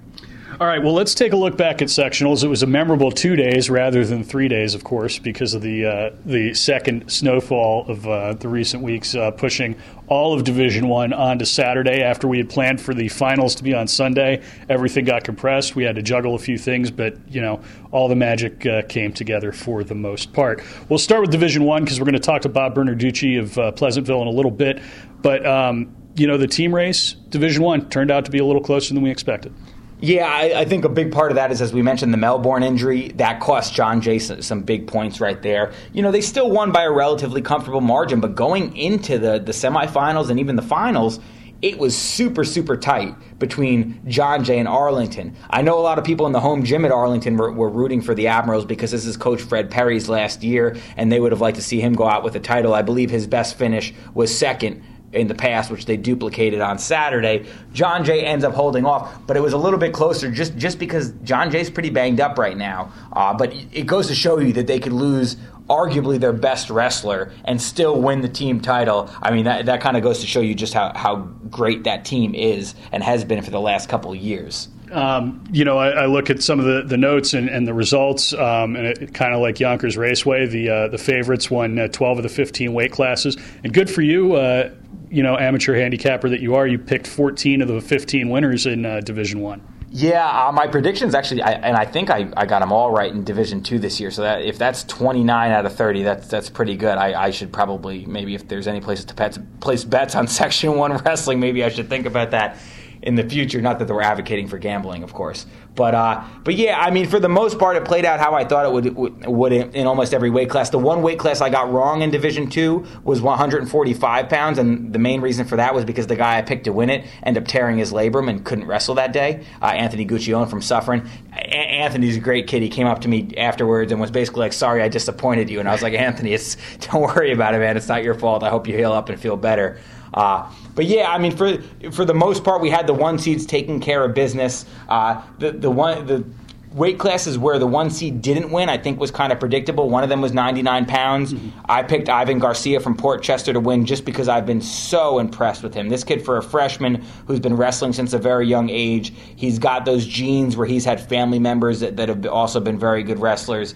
All 0.60 0.66
right, 0.66 0.82
well, 0.82 0.92
let's 0.92 1.14
take 1.14 1.32
a 1.32 1.36
look 1.36 1.56
back 1.56 1.80
at 1.80 1.88
sectionals. 1.88 2.44
It 2.44 2.48
was 2.48 2.62
a 2.62 2.66
memorable 2.66 3.10
two 3.10 3.34
days 3.34 3.70
rather 3.70 4.04
than 4.04 4.22
three 4.22 4.46
days, 4.46 4.74
of 4.74 4.84
course, 4.84 5.18
because 5.18 5.54
of 5.54 5.62
the 5.62 5.86
uh, 5.86 6.10
the 6.26 6.52
second 6.52 7.10
snowfall 7.10 7.86
of 7.88 8.06
uh, 8.06 8.34
the 8.34 8.46
recent 8.46 8.82
weeks, 8.82 9.14
uh, 9.14 9.30
pushing 9.30 9.74
all 10.08 10.34
of 10.34 10.44
Division 10.44 10.86
One 10.86 11.14
onto 11.14 11.46
Saturday. 11.46 12.02
After 12.02 12.28
we 12.28 12.36
had 12.36 12.50
planned 12.50 12.78
for 12.78 12.92
the 12.92 13.08
finals 13.08 13.54
to 13.54 13.62
be 13.62 13.72
on 13.72 13.88
Sunday, 13.88 14.42
everything 14.68 15.06
got 15.06 15.24
compressed. 15.24 15.76
We 15.76 15.84
had 15.84 15.94
to 15.94 16.02
juggle 16.02 16.34
a 16.34 16.38
few 16.38 16.58
things, 16.58 16.90
but 16.90 17.16
you 17.26 17.40
know, 17.40 17.62
all 17.90 18.08
the 18.08 18.16
magic 18.16 18.66
uh, 18.66 18.82
came 18.82 19.14
together 19.14 19.52
for 19.52 19.82
the 19.82 19.94
most 19.94 20.34
part. 20.34 20.62
We'll 20.90 20.98
start 20.98 21.22
with 21.22 21.30
Division 21.30 21.64
One 21.64 21.84
because 21.84 21.98
we're 21.98 22.04
going 22.04 22.12
to 22.12 22.20
talk 22.20 22.42
to 22.42 22.50
Bob 22.50 22.74
Bernarducci 22.74 23.40
of 23.40 23.56
uh, 23.56 23.72
Pleasantville 23.72 24.20
in 24.20 24.28
a 24.28 24.32
little 24.32 24.50
bit, 24.50 24.82
but. 25.22 25.46
Um, 25.46 25.96
you 26.16 26.26
know 26.26 26.36
the 26.36 26.48
team 26.48 26.74
race, 26.74 27.12
Division 27.30 27.62
One, 27.62 27.88
turned 27.88 28.10
out 28.10 28.24
to 28.24 28.30
be 28.32 28.38
a 28.38 28.44
little 28.44 28.60
closer 28.60 28.92
than 28.92 29.02
we 29.02 29.10
expected. 29.10 29.54
Yeah, 30.02 30.26
I, 30.26 30.60
I, 30.60 30.64
think 30.64 30.86
a 30.86 30.88
big 30.88 31.12
part 31.12 31.30
of 31.30 31.34
that 31.34 31.52
is, 31.52 31.60
as 31.60 31.74
we 31.74 31.82
mentioned, 31.82 32.12
the 32.12 32.18
Melbourne 32.18 32.62
injury. 32.62 33.08
That 33.16 33.40
cost 33.40 33.74
John 33.74 34.00
Jason 34.00 34.40
some 34.40 34.62
big 34.62 34.86
points 34.86 35.20
right 35.20 35.40
there. 35.42 35.72
You 35.92 36.02
know, 36.02 36.10
they 36.10 36.22
still 36.22 36.50
won 36.50 36.72
by 36.72 36.84
a 36.84 36.90
relatively 36.90 37.42
comfortable 37.42 37.82
margin, 37.82 38.20
but 38.20 38.34
going 38.34 38.74
into 38.76 39.18
the, 39.18 39.38
the 39.38 39.52
semifinals 39.52 40.30
and 40.30 40.40
even 40.40 40.56
the 40.56 40.62
finals, 40.62 41.20
it 41.60 41.78
was 41.78 41.94
super, 41.96 42.44
super 42.44 42.78
tight 42.78 43.14
between 43.38 44.00
John 44.06 44.42
Jay 44.42 44.58
and 44.58 44.66
Arlington. 44.66 45.36
I 45.50 45.60
know 45.60 45.78
a 45.78 45.82
lot 45.82 45.98
of 45.98 46.04
people 46.04 46.26
in 46.26 46.32
the 46.32 46.40
home 46.40 46.64
gym 46.64 46.86
at 46.86 46.92
Arlington 46.92 47.36
were, 47.36 47.52
were, 47.52 47.68
rooting 47.68 48.00
for 48.00 48.14
the 48.14 48.28
Admirals 48.28 48.64
because 48.64 48.92
this 48.92 49.04
is 49.04 49.18
Coach 49.18 49.42
Fred 49.42 49.70
Perry's 49.70 50.08
last 50.08 50.42
year, 50.42 50.78
and 50.96 51.12
they 51.12 51.20
would 51.20 51.32
have 51.32 51.42
liked 51.42 51.56
to 51.56 51.62
see 51.62 51.80
him 51.80 51.92
go 51.92 52.08
out 52.08 52.24
with 52.24 52.34
a 52.34 52.40
title. 52.40 52.72
I 52.72 52.80
believe 52.80 53.10
his 53.10 53.26
best 53.26 53.58
finish 53.58 53.92
was 54.14 54.36
second 54.36 54.82
in 55.12 55.26
the 55.26 55.34
past, 55.34 55.70
which 55.70 55.86
they 55.86 55.96
duplicated 55.96 56.60
on 56.60 56.78
Saturday. 56.78 57.46
John 57.72 58.04
Jay 58.04 58.24
ends 58.24 58.44
up 58.44 58.54
holding 58.54 58.84
off, 58.84 59.26
but 59.26 59.36
it 59.36 59.40
was 59.40 59.52
a 59.52 59.58
little 59.58 59.78
bit 59.78 59.92
closer 59.92 60.30
just, 60.30 60.56
just 60.56 60.78
because 60.78 61.10
John 61.24 61.50
Jay's 61.50 61.70
pretty 61.70 61.90
banged 61.90 62.20
up 62.20 62.38
right 62.38 62.56
now. 62.56 62.92
Uh, 63.12 63.34
but 63.34 63.52
it 63.72 63.86
goes 63.86 64.06
to 64.08 64.14
show 64.14 64.38
you 64.38 64.52
that 64.52 64.66
they 64.66 64.78
could 64.78 64.92
lose 64.92 65.36
arguably 65.68 66.18
their 66.18 66.32
best 66.32 66.68
wrestler 66.68 67.32
and 67.44 67.62
still 67.62 68.00
win 68.00 68.20
the 68.20 68.28
team 68.28 68.60
title. 68.60 69.08
I 69.22 69.30
mean, 69.30 69.44
that, 69.44 69.66
that 69.66 69.80
kind 69.80 69.96
of 69.96 70.02
goes 70.02 70.20
to 70.20 70.26
show 70.26 70.40
you 70.40 70.54
just 70.54 70.74
how, 70.74 70.92
how 70.94 71.16
great 71.48 71.84
that 71.84 72.04
team 72.04 72.34
is 72.34 72.74
and 72.92 73.02
has 73.02 73.24
been 73.24 73.42
for 73.42 73.50
the 73.50 73.60
last 73.60 73.88
couple 73.88 74.14
years. 74.14 74.68
Um, 74.90 75.44
you 75.52 75.64
know, 75.64 75.78
I, 75.78 75.90
I, 75.90 76.06
look 76.06 76.30
at 76.30 76.42
some 76.42 76.58
of 76.58 76.66
the, 76.66 76.82
the 76.82 76.96
notes 76.96 77.32
and, 77.32 77.48
and 77.48 77.64
the 77.64 77.72
results, 77.72 78.32
um, 78.32 78.74
and 78.74 78.86
it, 78.86 79.14
kind 79.14 79.32
of 79.32 79.40
like 79.40 79.60
Yonkers 79.60 79.96
Raceway, 79.96 80.46
the 80.46 80.68
uh, 80.68 80.88
the 80.88 80.98
favorites 80.98 81.48
won 81.48 81.78
uh, 81.78 81.86
12 81.86 82.18
of 82.18 82.22
the 82.24 82.28
15 82.28 82.72
weight 82.72 82.90
classes, 82.90 83.36
and 83.62 83.72
good 83.72 83.88
for 83.88 84.02
you. 84.02 84.34
Uh, 84.34 84.70
you 85.10 85.22
know, 85.22 85.36
amateur 85.36 85.74
handicapper 85.74 86.28
that 86.28 86.40
you 86.40 86.54
are, 86.54 86.66
you 86.66 86.78
picked 86.78 87.06
14 87.06 87.62
of 87.62 87.68
the 87.68 87.80
15 87.80 88.28
winners 88.28 88.66
in 88.66 88.86
uh, 88.86 89.00
Division 89.00 89.40
One. 89.40 89.62
Yeah, 89.92 90.46
uh, 90.46 90.52
my 90.52 90.68
predictions 90.68 91.16
actually, 91.16 91.42
I, 91.42 91.50
and 91.50 91.76
I 91.76 91.84
think 91.84 92.10
I, 92.10 92.30
I 92.36 92.46
got 92.46 92.60
them 92.60 92.70
all 92.70 92.92
right 92.92 93.10
in 93.10 93.24
Division 93.24 93.60
Two 93.60 93.80
this 93.80 93.98
year. 93.98 94.12
So 94.12 94.22
that 94.22 94.42
if 94.42 94.56
that's 94.56 94.84
twenty 94.84 95.24
nine 95.24 95.50
out 95.50 95.66
of 95.66 95.74
thirty, 95.74 96.04
that's 96.04 96.28
that's 96.28 96.48
pretty 96.48 96.76
good. 96.76 96.96
I, 96.96 97.24
I 97.24 97.30
should 97.32 97.52
probably 97.52 98.06
maybe 98.06 98.36
if 98.36 98.46
there's 98.46 98.68
any 98.68 98.80
places 98.80 99.06
to 99.06 99.14
pet, 99.14 99.36
place 99.58 99.82
bets 99.82 100.14
on 100.14 100.28
Section 100.28 100.76
One 100.76 100.96
wrestling, 100.98 101.40
maybe 101.40 101.64
I 101.64 101.70
should 101.70 101.88
think 101.88 102.06
about 102.06 102.30
that 102.30 102.56
in 103.02 103.14
the 103.14 103.28
future. 103.28 103.60
Not 103.60 103.78
that 103.78 103.88
we're 103.88 104.02
advocating 104.02 104.46
for 104.46 104.58
gambling, 104.58 105.02
of 105.02 105.12
course, 105.12 105.46
but 105.74 105.94
uh, 105.94 106.22
but 106.44 106.54
yeah, 106.54 106.78
I 106.78 106.90
mean, 106.90 107.06
for 107.06 107.18
the 107.18 107.28
most 107.28 107.58
part, 107.58 107.76
it 107.76 107.84
played 107.84 108.04
out 108.04 108.20
how 108.20 108.34
I 108.34 108.44
thought 108.44 108.66
it 108.66 108.72
would 108.72 108.96
would, 108.96 109.26
would 109.26 109.52
in, 109.52 109.72
in, 109.72 109.86
almost 109.86 110.12
every 110.12 110.30
weight 110.30 110.50
class. 110.50 110.70
The 110.70 110.78
one 110.78 111.02
weight 111.02 111.18
class 111.18 111.40
I 111.40 111.48
got 111.48 111.70
wrong 111.72 112.02
in 112.02 112.10
Division 112.10 112.50
Two 112.50 112.86
was 113.04 113.22
145 113.22 114.28
pounds, 114.28 114.58
and 114.58 114.92
the 114.92 114.98
main 114.98 115.20
reason 115.20 115.46
for 115.46 115.56
that 115.56 115.74
was 115.74 115.84
because 115.84 116.06
the 116.06 116.16
guy 116.16 116.38
I 116.38 116.42
picked 116.42 116.64
to 116.64 116.72
win 116.72 116.90
it 116.90 117.06
ended 117.22 117.42
up 117.42 117.48
tearing 117.48 117.78
his 117.78 117.92
labrum 117.92 118.28
and 118.28 118.44
couldn't 118.44 118.66
wrestle 118.66 118.96
that 118.96 119.12
day. 119.12 119.44
Uh, 119.62 119.66
Anthony 119.66 120.06
Guccione 120.06 120.48
from 120.48 120.60
Suffern. 120.60 121.08
A- 121.32 121.56
Anthony's 121.80 122.16
a 122.16 122.20
great 122.20 122.46
kid. 122.46 122.62
He 122.62 122.68
came 122.68 122.86
up 122.86 123.00
to 123.02 123.08
me 123.08 123.34
afterwards 123.36 123.92
and 123.92 124.00
was 124.00 124.10
basically 124.10 124.40
like, 124.40 124.52
"Sorry, 124.52 124.82
I 124.82 124.88
disappointed 124.88 125.48
you," 125.48 125.60
and 125.60 125.68
I 125.68 125.72
was 125.72 125.82
like, 125.82 125.94
"Anthony, 125.94 126.34
it's 126.34 126.56
don't 126.80 127.02
worry 127.02 127.32
about 127.32 127.54
it, 127.54 127.58
man. 127.58 127.76
It's 127.76 127.88
not 127.88 128.02
your 128.02 128.14
fault. 128.14 128.42
I 128.42 128.50
hope 128.50 128.66
you 128.66 128.76
heal 128.76 128.92
up 128.92 129.08
and 129.08 129.18
feel 129.18 129.36
better." 129.36 129.78
Uh, 130.12 130.50
but 130.80 130.86
yeah, 130.86 131.12
I 131.12 131.18
mean, 131.18 131.36
for 131.36 131.60
for 131.92 132.06
the 132.06 132.14
most 132.14 132.42
part, 132.42 132.62
we 132.62 132.70
had 132.70 132.86
the 132.86 132.94
one 132.94 133.18
seeds 133.18 133.44
taking 133.44 133.80
care 133.80 134.02
of 134.02 134.14
business. 134.14 134.64
Uh, 134.88 135.20
the 135.38 135.52
the 135.52 135.70
one 135.70 136.06
the 136.06 136.24
weight 136.72 136.98
classes 136.98 137.36
where 137.36 137.58
the 137.58 137.66
one 137.66 137.90
seed 137.90 138.22
didn't 138.22 138.50
win, 138.50 138.70
I 138.70 138.78
think 138.78 138.98
was 138.98 139.10
kind 139.10 139.30
of 139.30 139.38
predictable. 139.38 139.90
One 139.90 140.04
of 140.04 140.08
them 140.08 140.22
was 140.22 140.32
99 140.32 140.86
pounds. 140.86 141.34
Mm-hmm. 141.34 141.60
I 141.68 141.82
picked 141.82 142.08
Ivan 142.08 142.38
Garcia 142.38 142.80
from 142.80 142.96
Port 142.96 143.22
Chester 143.22 143.52
to 143.52 143.60
win 143.60 143.84
just 143.84 144.06
because 144.06 144.26
I've 144.26 144.46
been 144.46 144.62
so 144.62 145.18
impressed 145.18 145.62
with 145.62 145.74
him. 145.74 145.90
This 145.90 146.02
kid, 146.02 146.24
for 146.24 146.38
a 146.38 146.42
freshman 146.42 147.04
who's 147.26 147.40
been 147.40 147.56
wrestling 147.56 147.92
since 147.92 148.14
a 148.14 148.18
very 148.18 148.46
young 148.46 148.70
age, 148.70 149.12
he's 149.36 149.58
got 149.58 149.84
those 149.84 150.06
genes 150.06 150.56
where 150.56 150.66
he's 150.66 150.86
had 150.86 150.98
family 150.98 151.38
members 151.38 151.80
that, 151.80 151.98
that 151.98 152.08
have 152.08 152.24
also 152.24 152.58
been 152.58 152.78
very 152.78 153.02
good 153.02 153.18
wrestlers 153.18 153.74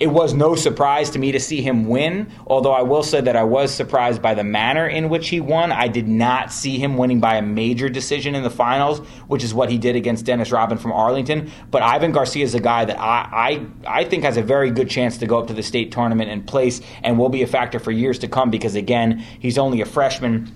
it 0.00 0.06
was 0.06 0.32
no 0.32 0.54
surprise 0.54 1.10
to 1.10 1.18
me 1.18 1.32
to 1.32 1.38
see 1.38 1.60
him 1.60 1.86
win, 1.86 2.32
although 2.46 2.72
I 2.72 2.80
will 2.80 3.02
say 3.02 3.20
that 3.20 3.36
I 3.36 3.42
was 3.42 3.72
surprised 3.72 4.22
by 4.22 4.32
the 4.32 4.42
manner 4.42 4.88
in 4.88 5.10
which 5.10 5.28
he 5.28 5.40
won. 5.40 5.72
I 5.72 5.88
did 5.88 6.08
not 6.08 6.50
see 6.50 6.78
him 6.78 6.96
winning 6.96 7.20
by 7.20 7.36
a 7.36 7.42
major 7.42 7.90
decision 7.90 8.34
in 8.34 8.42
the 8.42 8.50
finals, 8.50 9.00
which 9.28 9.44
is 9.44 9.52
what 9.52 9.68
he 9.68 9.76
did 9.76 9.96
against 9.96 10.24
Dennis 10.24 10.50
Robin 10.50 10.78
from 10.78 10.92
Arlington. 10.92 11.50
But 11.70 11.82
Ivan 11.82 12.12
Garcia 12.12 12.42
is 12.42 12.54
a 12.54 12.60
guy 12.60 12.86
that 12.86 12.98
I, 12.98 13.66
I, 13.86 14.00
I 14.00 14.04
think 14.04 14.24
has 14.24 14.38
a 14.38 14.42
very 14.42 14.70
good 14.70 14.88
chance 14.88 15.18
to 15.18 15.26
go 15.26 15.38
up 15.38 15.48
to 15.48 15.54
the 15.54 15.62
state 15.62 15.92
tournament 15.92 16.30
and 16.30 16.46
place 16.46 16.80
and 17.02 17.18
will 17.18 17.28
be 17.28 17.42
a 17.42 17.46
factor 17.46 17.78
for 17.78 17.90
years 17.90 18.18
to 18.20 18.28
come 18.28 18.50
because, 18.50 18.76
again, 18.76 19.18
he's 19.38 19.58
only 19.58 19.82
a 19.82 19.86
freshman 19.86 20.50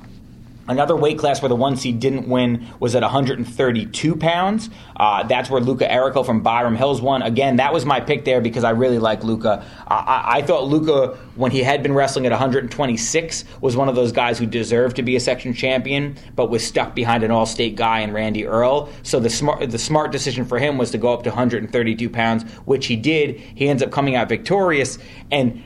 Another 0.67 0.97
weight 0.97 1.19
class 1.19 1.43
where 1.43 1.51
the 1.51 1.57
one 1.57 1.77
seed 1.77 2.01
didn't 2.01 2.27
win 2.27 2.67
was 2.81 2.95
at 2.95 3.03
132 3.03 4.17
pounds. 4.17 4.71
Uh, 4.97 5.23
that's 5.25 5.51
where 5.51 5.61
Luca 5.61 5.87
Erico 5.87 6.25
from 6.25 6.43
Byram 6.43 6.75
Hills 6.75 7.03
won. 7.03 7.21
Again, 7.21 7.57
that 7.57 7.75
was 7.75 7.85
my 7.85 8.01
pick 8.01 8.25
there 8.25 8.41
because 8.41 8.65
I 8.65 8.71
really 8.71 8.99
like 8.99 9.23
Luca. 9.23 9.65
I, 9.87 10.39
I 10.39 10.43
thought 10.43 10.65
Luca, 10.65 11.19
when 11.35 11.51
he 11.51 11.63
had 11.63 11.83
been 11.83 11.93
wrestling 11.93 12.25
at 12.25 12.33
126, 12.33 13.45
was 13.61 13.77
one 13.77 13.91
of 13.91 13.95
those 13.95 14.11
guys 14.11 14.39
who 14.39 14.47
deserved 14.47 14.97
to 14.97 15.03
be 15.03 15.17
a 15.17 15.21
section 15.21 15.53
champion, 15.53 16.17
but 16.35 16.49
was 16.49 16.67
stuck 16.67 16.95
behind 16.95 17.25
an 17.25 17.31
all-state 17.31 17.77
guy 17.77 18.01
in 18.01 18.13
Randy 18.13 18.47
Earl. 18.47 18.91
So 19.03 19.21
the 19.21 19.31
smart, 19.31 19.71
the 19.71 19.79
smart 19.79 20.13
decision 20.13 20.47
for 20.47 20.59
him 20.59 20.79
was 20.79 20.91
to 20.93 20.99
go 20.99 21.13
up 21.13 21.25
to 21.25 21.31
132 21.31 22.09
pounds, 22.09 22.43
which 22.65 22.87
he 22.87 22.97
did. 22.97 23.39
He 23.39 23.69
ends 23.69 23.83
up 23.83 23.91
coming 23.91 24.15
out 24.15 24.31
victorious, 24.31 24.99
and 25.31 25.63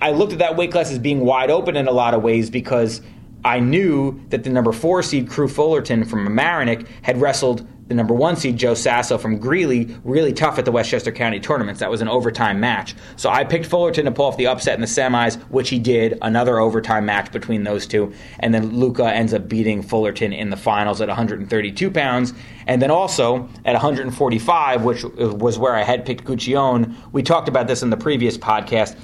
I 0.00 0.12
looked 0.12 0.34
at 0.34 0.38
that 0.38 0.56
weight 0.56 0.70
class 0.70 0.92
as 0.92 1.00
being 1.00 1.20
wide 1.20 1.50
open 1.50 1.74
in 1.74 1.88
a 1.88 1.92
lot 1.92 2.14
of 2.14 2.22
ways 2.22 2.48
because– 2.48 3.00
I 3.44 3.60
knew 3.60 4.20
that 4.30 4.44
the 4.44 4.50
number 4.50 4.72
four 4.72 5.02
seed 5.02 5.28
Crew 5.28 5.48
Fullerton 5.48 6.04
from 6.04 6.26
Mamaroneck 6.26 6.86
had 7.02 7.20
wrestled 7.20 7.66
the 7.88 7.94
number 7.94 8.14
one 8.14 8.36
seed 8.36 8.56
Joe 8.56 8.74
Sasso 8.74 9.16
from 9.16 9.38
Greeley 9.38 9.96
really 10.02 10.32
tough 10.32 10.58
at 10.58 10.64
the 10.64 10.72
Westchester 10.72 11.12
County 11.12 11.38
tournaments. 11.38 11.80
That 11.80 11.90
was 11.90 12.00
an 12.00 12.08
overtime 12.08 12.58
match. 12.58 12.96
So 13.16 13.30
I 13.30 13.44
picked 13.44 13.66
Fullerton 13.66 14.06
to 14.06 14.10
pull 14.10 14.26
off 14.26 14.36
the 14.36 14.48
upset 14.48 14.74
in 14.74 14.80
the 14.80 14.86
semis, 14.86 15.40
which 15.50 15.70
he 15.70 15.78
did. 15.78 16.18
Another 16.22 16.58
overtime 16.58 17.06
match 17.06 17.30
between 17.30 17.62
those 17.62 17.86
two. 17.86 18.12
And 18.40 18.52
then 18.52 18.76
Luca 18.76 19.12
ends 19.12 19.32
up 19.32 19.48
beating 19.48 19.82
Fullerton 19.82 20.32
in 20.32 20.50
the 20.50 20.56
finals 20.56 21.00
at 21.00 21.08
132 21.08 21.90
pounds. 21.90 22.32
And 22.66 22.82
then 22.82 22.90
also 22.90 23.48
at 23.64 23.74
145, 23.74 24.82
which 24.82 25.04
was 25.04 25.56
where 25.56 25.76
I 25.76 25.84
had 25.84 26.04
picked 26.04 26.24
Guccione. 26.24 26.92
We 27.12 27.22
talked 27.22 27.48
about 27.48 27.68
this 27.68 27.82
in 27.84 27.90
the 27.90 27.96
previous 27.96 28.36
podcast 28.36 28.96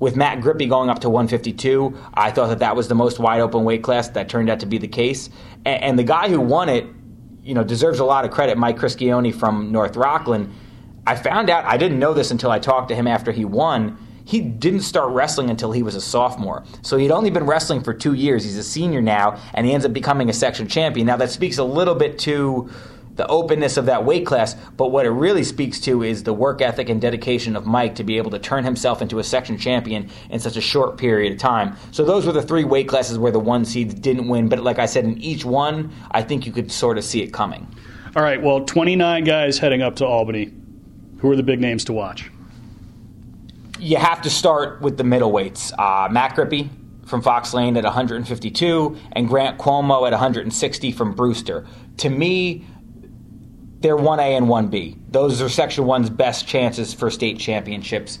with 0.00 0.16
Matt 0.16 0.40
Grippy 0.40 0.66
going 0.66 0.88
up 0.88 1.00
to 1.00 1.10
152, 1.10 1.96
I 2.14 2.30
thought 2.30 2.48
that 2.48 2.58
that 2.58 2.74
was 2.74 2.88
the 2.88 2.94
most 2.94 3.18
wide 3.18 3.40
open 3.40 3.64
weight 3.64 3.82
class. 3.82 4.08
That 4.08 4.28
turned 4.28 4.48
out 4.50 4.60
to 4.60 4.66
be 4.66 4.78
the 4.78 4.88
case. 4.88 5.28
And, 5.66 5.82
and 5.84 5.98
the 5.98 6.04
guy 6.04 6.28
who 6.28 6.40
won 6.40 6.68
it, 6.70 6.86
you 7.42 7.54
know, 7.54 7.62
deserves 7.62 8.00
a 8.00 8.04
lot 8.04 8.24
of 8.24 8.30
credit. 8.30 8.56
Mike 8.58 8.78
Criscione 8.78 9.34
from 9.34 9.70
North 9.70 9.96
Rockland. 9.96 10.52
I 11.06 11.16
found 11.16 11.50
out 11.50 11.64
I 11.66 11.76
didn't 11.76 11.98
know 11.98 12.14
this 12.14 12.30
until 12.30 12.50
I 12.50 12.58
talked 12.58 12.88
to 12.88 12.94
him 12.94 13.06
after 13.06 13.30
he 13.30 13.44
won. 13.44 13.98
He 14.24 14.40
didn't 14.40 14.82
start 14.82 15.12
wrestling 15.12 15.50
until 15.50 15.72
he 15.72 15.82
was 15.82 15.94
a 15.94 16.00
sophomore. 16.00 16.64
So 16.82 16.96
he'd 16.96 17.10
only 17.10 17.30
been 17.30 17.46
wrestling 17.46 17.82
for 17.82 17.92
two 17.92 18.14
years. 18.14 18.44
He's 18.44 18.56
a 18.56 18.62
senior 18.62 19.02
now, 19.02 19.40
and 19.54 19.66
he 19.66 19.72
ends 19.72 19.84
up 19.84 19.92
becoming 19.92 20.30
a 20.30 20.32
section 20.32 20.68
champion. 20.68 21.06
Now 21.06 21.16
that 21.16 21.30
speaks 21.30 21.58
a 21.58 21.64
little 21.64 21.94
bit 21.94 22.18
to 22.20 22.70
the 23.20 23.26
openness 23.26 23.76
of 23.76 23.84
that 23.84 24.06
weight 24.06 24.24
class, 24.24 24.54
but 24.78 24.92
what 24.92 25.04
it 25.04 25.10
really 25.10 25.44
speaks 25.44 25.78
to 25.80 26.02
is 26.02 26.22
the 26.22 26.32
work 26.32 26.62
ethic 26.62 26.88
and 26.88 27.02
dedication 27.02 27.54
of 27.54 27.66
Mike 27.66 27.94
to 27.96 28.02
be 28.02 28.16
able 28.16 28.30
to 28.30 28.38
turn 28.38 28.64
himself 28.64 29.02
into 29.02 29.18
a 29.18 29.24
section 29.24 29.58
champion 29.58 30.08
in 30.30 30.40
such 30.40 30.56
a 30.56 30.60
short 30.62 30.96
period 30.96 31.30
of 31.34 31.38
time. 31.38 31.76
So 31.90 32.02
those 32.02 32.24
were 32.24 32.32
the 32.32 32.40
three 32.40 32.64
weight 32.64 32.88
classes 32.88 33.18
where 33.18 33.30
the 33.30 33.38
one 33.38 33.66
seeds 33.66 33.92
didn't 33.92 34.26
win, 34.26 34.48
but 34.48 34.60
like 34.60 34.78
I 34.78 34.86
said, 34.86 35.04
in 35.04 35.18
each 35.18 35.44
one, 35.44 35.92
I 36.12 36.22
think 36.22 36.46
you 36.46 36.52
could 36.52 36.72
sort 36.72 36.96
of 36.96 37.04
see 37.04 37.20
it 37.20 37.30
coming. 37.30 37.68
All 38.16 38.22
right, 38.22 38.42
well, 38.42 38.64
29 38.64 39.24
guys 39.24 39.58
heading 39.58 39.82
up 39.82 39.96
to 39.96 40.06
Albany. 40.06 40.50
Who 41.18 41.30
are 41.30 41.36
the 41.36 41.42
big 41.42 41.60
names 41.60 41.84
to 41.84 41.92
watch? 41.92 42.30
You 43.78 43.98
have 43.98 44.22
to 44.22 44.30
start 44.30 44.80
with 44.80 44.96
the 44.96 45.04
middleweights. 45.04 45.74
Uh, 45.78 46.08
Matt 46.10 46.34
Grippy 46.34 46.70
from 47.10 47.20
Fox 47.20 47.52
Lane 47.52 47.76
at 47.76 47.84
152, 47.84 48.96
and 49.12 49.28
Grant 49.28 49.58
Cuomo 49.58 50.06
at 50.06 50.12
160 50.12 50.92
from 50.92 51.12
Brewster. 51.12 51.66
To 51.98 52.08
me, 52.08 52.64
they're 53.80 53.96
1A 53.96 54.36
and 54.36 54.46
1B. 54.46 54.98
Those 55.10 55.40
are 55.40 55.48
Section 55.48 55.84
1's 55.84 56.10
best 56.10 56.46
chances 56.46 56.92
for 56.92 57.10
state 57.10 57.38
championships. 57.38 58.18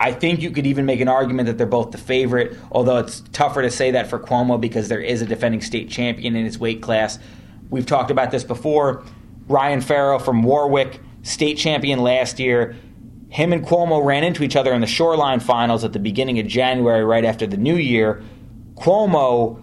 I 0.00 0.12
think 0.12 0.42
you 0.42 0.50
could 0.50 0.66
even 0.66 0.86
make 0.86 1.00
an 1.00 1.08
argument 1.08 1.46
that 1.46 1.58
they're 1.58 1.66
both 1.66 1.90
the 1.90 1.98
favorite, 1.98 2.56
although 2.70 2.98
it's 2.98 3.22
tougher 3.32 3.62
to 3.62 3.70
say 3.70 3.90
that 3.92 4.08
for 4.08 4.18
Cuomo 4.18 4.60
because 4.60 4.88
there 4.88 5.00
is 5.00 5.22
a 5.22 5.26
defending 5.26 5.60
state 5.60 5.90
champion 5.90 6.36
in 6.36 6.44
his 6.44 6.58
weight 6.58 6.82
class. 6.82 7.18
We've 7.70 7.86
talked 7.86 8.10
about 8.10 8.30
this 8.30 8.44
before. 8.44 9.04
Ryan 9.48 9.80
Farrow 9.80 10.18
from 10.18 10.42
Warwick, 10.42 11.00
state 11.22 11.56
champion 11.56 12.00
last 12.00 12.38
year. 12.38 12.76
Him 13.30 13.52
and 13.52 13.64
Cuomo 13.64 14.04
ran 14.04 14.22
into 14.22 14.44
each 14.44 14.56
other 14.56 14.72
in 14.72 14.80
the 14.80 14.86
Shoreline 14.86 15.40
finals 15.40 15.82
at 15.82 15.92
the 15.92 15.98
beginning 15.98 16.38
of 16.38 16.46
January, 16.46 17.04
right 17.04 17.24
after 17.24 17.46
the 17.46 17.56
new 17.56 17.76
year. 17.76 18.22
Cuomo 18.74 19.62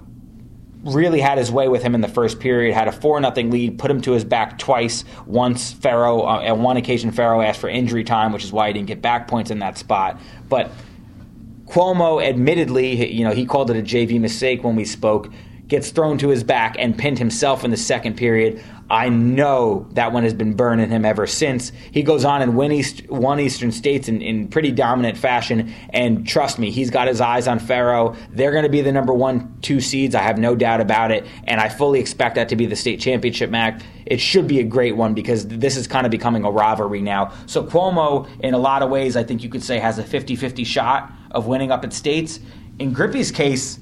really 0.85 1.19
had 1.19 1.37
his 1.37 1.51
way 1.51 1.67
with 1.67 1.81
him 1.81 1.95
in 1.95 2.01
the 2.01 2.07
first 2.07 2.39
period, 2.39 2.73
had 2.73 2.87
a 2.87 2.91
4 2.91 3.19
0 3.19 3.31
lead, 3.49 3.79
put 3.79 3.89
him 3.89 4.01
to 4.01 4.11
his 4.11 4.23
back 4.23 4.57
twice. 4.57 5.03
Once 5.25 5.71
Farrow, 5.71 6.21
uh, 6.21 6.53
one 6.53 6.77
occasion, 6.77 7.11
Farrow 7.11 7.41
asked 7.41 7.59
for 7.59 7.69
injury 7.69 8.03
time, 8.03 8.31
which 8.31 8.43
is 8.43 8.51
why 8.51 8.67
he 8.67 8.73
didn't 8.73 8.87
get 8.87 9.01
back 9.01 9.27
points 9.27 9.51
in 9.51 9.59
that 9.59 9.77
spot. 9.77 10.19
But 10.47 10.71
Cuomo 11.65 12.23
admittedly, 12.23 13.11
you 13.11 13.23
know, 13.23 13.31
he 13.31 13.45
called 13.45 13.71
it 13.71 13.77
a 13.77 13.81
JV 13.81 14.19
mistake 14.19 14.63
when 14.63 14.75
we 14.75 14.85
spoke, 14.85 15.31
gets 15.67 15.89
thrown 15.89 16.17
to 16.19 16.29
his 16.29 16.43
back 16.43 16.75
and 16.77 16.97
pinned 16.97 17.17
himself 17.17 17.63
in 17.63 17.71
the 17.71 17.77
second 17.77 18.15
period. 18.15 18.63
I 18.89 19.09
know 19.09 19.87
that 19.93 20.11
one 20.11 20.23
has 20.23 20.33
been 20.35 20.53
burning 20.53 20.91
him 20.91 21.05
ever 21.05 21.25
since. 21.25 21.71
He 21.91 22.03
goes 22.03 22.23
on 22.23 22.43
and 22.43 22.55
win 22.55 22.71
East, 22.71 23.09
won 23.09 23.39
Eastern 23.39 23.71
States 23.71 24.07
in, 24.07 24.21
in 24.21 24.47
pretty 24.47 24.71
dominant 24.71 25.17
fashion. 25.17 25.73
And 25.89 26.27
trust 26.27 26.59
me, 26.59 26.69
he's 26.69 26.91
got 26.91 27.07
his 27.07 27.19
eyes 27.19 27.47
on 27.47 27.57
Farrow. 27.57 28.15
They're 28.29 28.51
going 28.51 28.63
to 28.63 28.69
be 28.69 28.81
the 28.81 28.91
number 28.91 29.11
one, 29.11 29.57
two 29.61 29.81
seeds. 29.81 30.13
I 30.13 30.21
have 30.21 30.37
no 30.37 30.55
doubt 30.55 30.81
about 30.81 31.09
it. 31.11 31.25
And 31.45 31.59
I 31.59 31.67
fully 31.67 31.99
expect 31.99 32.35
that 32.35 32.49
to 32.49 32.55
be 32.55 32.67
the 32.67 32.75
state 32.75 32.99
championship 32.99 33.49
match. 33.49 33.81
It 34.05 34.21
should 34.21 34.47
be 34.47 34.59
a 34.59 34.63
great 34.63 34.95
one 34.95 35.15
because 35.15 35.47
this 35.47 35.77
is 35.77 35.87
kind 35.87 36.05
of 36.05 36.11
becoming 36.11 36.45
a 36.45 36.51
rivalry 36.51 37.01
now. 37.01 37.33
So 37.47 37.63
Cuomo, 37.63 38.27
in 38.41 38.53
a 38.53 38.59
lot 38.59 38.83
of 38.83 38.91
ways, 38.91 39.17
I 39.17 39.23
think 39.23 39.41
you 39.41 39.49
could 39.49 39.63
say 39.63 39.79
has 39.79 39.97
a 39.97 40.03
50 40.03 40.35
50 40.35 40.63
shot 40.63 41.11
of 41.31 41.47
winning 41.47 41.71
up 41.71 41.83
at 41.83 41.91
states. 41.91 42.39
In 42.77 42.93
Grippy's 42.93 43.31
case, 43.31 43.79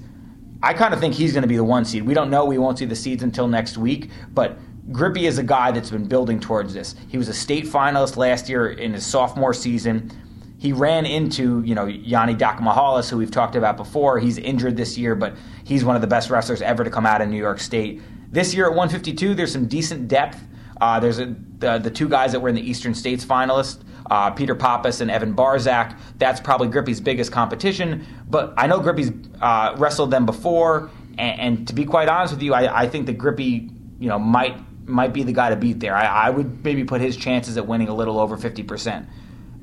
I 0.62 0.74
kind 0.74 0.94
of 0.94 1.02
think 1.02 1.14
he's 1.14 1.34
going 1.34 1.42
to 1.42 1.48
be 1.48 1.58
the 1.58 1.64
one 1.64 1.84
seed. 1.84 2.04
We 2.04 2.14
don't 2.14 2.30
know. 2.30 2.46
We 2.46 2.58
won't 2.58 2.78
see 2.80 2.86
the 2.86 2.96
seeds 2.96 3.22
until 3.22 3.50
next 3.50 3.78
week. 3.78 4.10
But 4.34 4.58
Grippy 4.92 5.28
is 5.28 5.38
a 5.38 5.44
guy 5.44 5.72
that's 5.72 5.92
been 5.92 6.06
building 6.06 6.40
towards 6.40 6.74
this. 6.74 6.96
He 7.08 7.18
was 7.18 7.30
a 7.30 7.34
state 7.34 7.66
finalist 7.66 8.18
last 8.18 8.50
year 8.50 8.70
in 8.70 8.94
his 8.94 9.06
sophomore 9.06 9.54
season. 9.54 10.12
He 10.58 10.74
ran 10.74 11.06
into, 11.06 11.62
you 11.64 11.74
know, 11.74 11.86
Yianni 11.86 12.38
Diakomihalis, 12.38 13.10
who 13.10 13.18
we've 13.18 13.32
talked 13.32 13.56
about 13.56 13.78
before. 13.78 14.20
He's 14.20 14.38
injured 14.38 14.76
this 14.76 14.98
year, 14.98 15.16
but 15.16 15.36
he's 15.64 15.86
one 15.86 15.96
of 15.96 16.02
the 16.02 16.08
best 16.08 16.30
wrestlers 16.30 16.62
ever 16.62 16.84
to 16.84 16.90
come 16.90 17.06
out 17.06 17.22
of 17.22 17.30
New 17.30 17.38
York 17.38 17.60
State. 17.60 18.02
This 18.30 18.54
year 18.54 18.66
at 18.66 18.72
152, 18.72 19.36
there's 19.36 19.52
some 19.52 19.68
decent 19.68 20.08
depth. 20.08 20.42
Uh, 20.82 21.00
there's 21.00 21.20
a, 21.20 21.36
the, 21.60 21.78
the, 21.78 21.92
two 21.92 22.10
guys 22.10 22.32
that 22.34 22.40
were 22.40 22.50
in 22.50 22.56
the 22.56 22.62
Eastern 22.62 22.94
States 22.94 23.24
finalists, 23.24 23.84
uh, 24.10 24.32
Peter 24.32 24.56
Pappas 24.56 25.02
and 25.02 25.10
Evan 25.10 25.34
Barzak. 25.36 25.98
That's 26.18 26.42
probably 26.42 26.68
Grippy's 26.68 27.00
biggest 27.00 27.32
competition. 27.32 28.06
But 28.30 28.54
I 28.58 28.68
know 28.68 28.80
Grippy's 28.80 29.12
uh, 29.40 29.76
wrestled 29.78 30.12
them 30.12 30.26
before, 30.26 30.90
and, 31.18 31.40
and, 31.40 31.68
to 31.68 31.74
be 31.74 31.86
quite 31.86 32.10
honest 32.10 32.34
with 32.34 32.42
you, 32.42 32.54
I, 32.54 32.84
I 32.84 32.88
think 32.90 33.06
that 33.06 33.18
Grippy, 33.18 33.70
you 34.00 34.10
know, 34.10 34.18
might 34.18 34.58
might 34.86 35.14
be 35.14 35.24
the 35.24 35.34
guy 35.34 35.50
to 35.50 35.56
beat 35.56 35.80
there. 35.80 35.96
I, 35.96 36.28
I 36.28 36.30
would 36.30 36.64
maybe 36.64 36.84
put 36.84 37.02
his 37.02 37.16
chances 37.18 37.58
at 37.58 37.68
winning 37.68 37.88
a 37.88 37.94
little 37.94 38.20
over 38.20 38.38
50%. 38.38 39.08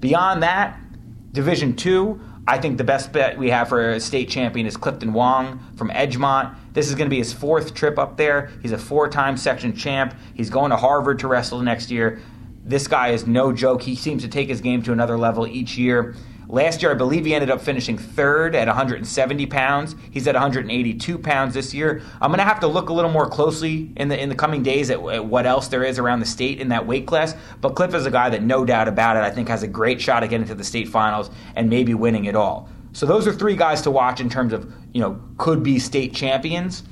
Beyond 0.00 0.42
that, 0.42 0.78
Division 1.32 1.76
Two, 1.76 2.20
I 2.46 2.58
think 2.58 2.78
the 2.78 2.84
best 2.84 3.12
bet 3.12 3.38
we 3.38 3.50
have 3.50 3.68
for 3.68 3.90
a 3.90 4.00
state 4.00 4.28
champion 4.28 4.66
is 4.66 4.76
Clifton 4.76 5.12
Wong 5.12 5.60
from 5.76 5.90
Edgemont. 5.90 6.56
This 6.72 6.88
is 6.88 6.94
going 6.94 7.06
to 7.06 7.10
be 7.10 7.18
his 7.18 7.32
fourth 7.32 7.74
trip 7.74 7.98
up 7.98 8.16
there. 8.16 8.50
He's 8.62 8.72
a 8.72 8.78
four 8.78 9.08
time 9.08 9.36
section 9.36 9.76
champ. 9.76 10.14
He's 10.34 10.50
going 10.50 10.70
to 10.70 10.76
Harvard 10.76 11.18
to 11.20 11.28
wrestle 11.28 11.60
next 11.60 11.90
year. 11.90 12.20
This 12.64 12.88
guy 12.88 13.08
is 13.08 13.26
no 13.26 13.52
joke. 13.52 13.82
He 13.82 13.94
seems 13.94 14.22
to 14.22 14.28
take 14.28 14.48
his 14.48 14.60
game 14.60 14.82
to 14.82 14.92
another 14.92 15.16
level 15.16 15.46
each 15.46 15.76
year. 15.76 16.14
Last 16.48 16.82
year, 16.82 16.90
I 16.90 16.94
believe 16.94 17.24
he 17.24 17.34
ended 17.34 17.50
up 17.50 17.60
finishing 17.60 17.96
third 17.96 18.56
at 18.56 18.66
170 18.66 19.46
pounds. 19.46 19.94
He's 20.10 20.26
at 20.26 20.34
182 20.34 21.18
pounds 21.18 21.54
this 21.54 21.72
year. 21.72 22.02
I'm 22.20 22.30
going 22.30 22.38
to 22.38 22.44
have 22.44 22.60
to 22.60 22.66
look 22.66 22.88
a 22.88 22.92
little 22.92 23.10
more 23.10 23.28
closely 23.28 23.92
in 23.96 24.08
the 24.08 24.20
in 24.20 24.28
the 24.28 24.34
coming 24.34 24.62
days 24.62 24.90
at, 24.90 24.98
at, 24.98 25.24
what 25.24 25.46
else 25.46 25.68
there 25.68 25.84
is 25.84 25.98
around 25.98 26.20
the 26.20 26.26
state 26.26 26.60
in 26.60 26.68
that 26.68 26.86
weight 26.86 27.06
class. 27.06 27.34
But 27.60 27.76
Cliff 27.76 27.94
is 27.94 28.04
a 28.04 28.10
guy 28.10 28.30
that, 28.30 28.42
no 28.42 28.64
doubt 28.64 28.88
about 28.88 29.16
it, 29.16 29.20
I 29.20 29.30
think 29.30 29.48
has 29.48 29.62
a 29.62 29.68
great 29.68 30.00
shot 30.00 30.24
at 30.24 30.30
getting 30.30 30.46
to 30.48 30.54
the 30.54 30.64
state 30.64 30.88
finals 30.88 31.30
and 31.54 31.70
maybe 31.70 31.94
winning 31.94 32.24
it 32.24 32.34
all. 32.34 32.68
So 32.92 33.06
those 33.06 33.28
are 33.28 33.32
three 33.32 33.54
guys 33.54 33.82
to 33.82 33.90
watch 33.90 34.20
in 34.20 34.28
terms 34.28 34.52
of 34.52 34.72
you 34.92 35.00
know 35.00 35.20
could 35.38 35.62
be 35.62 35.78
state 35.78 36.14
champions. 36.14 36.82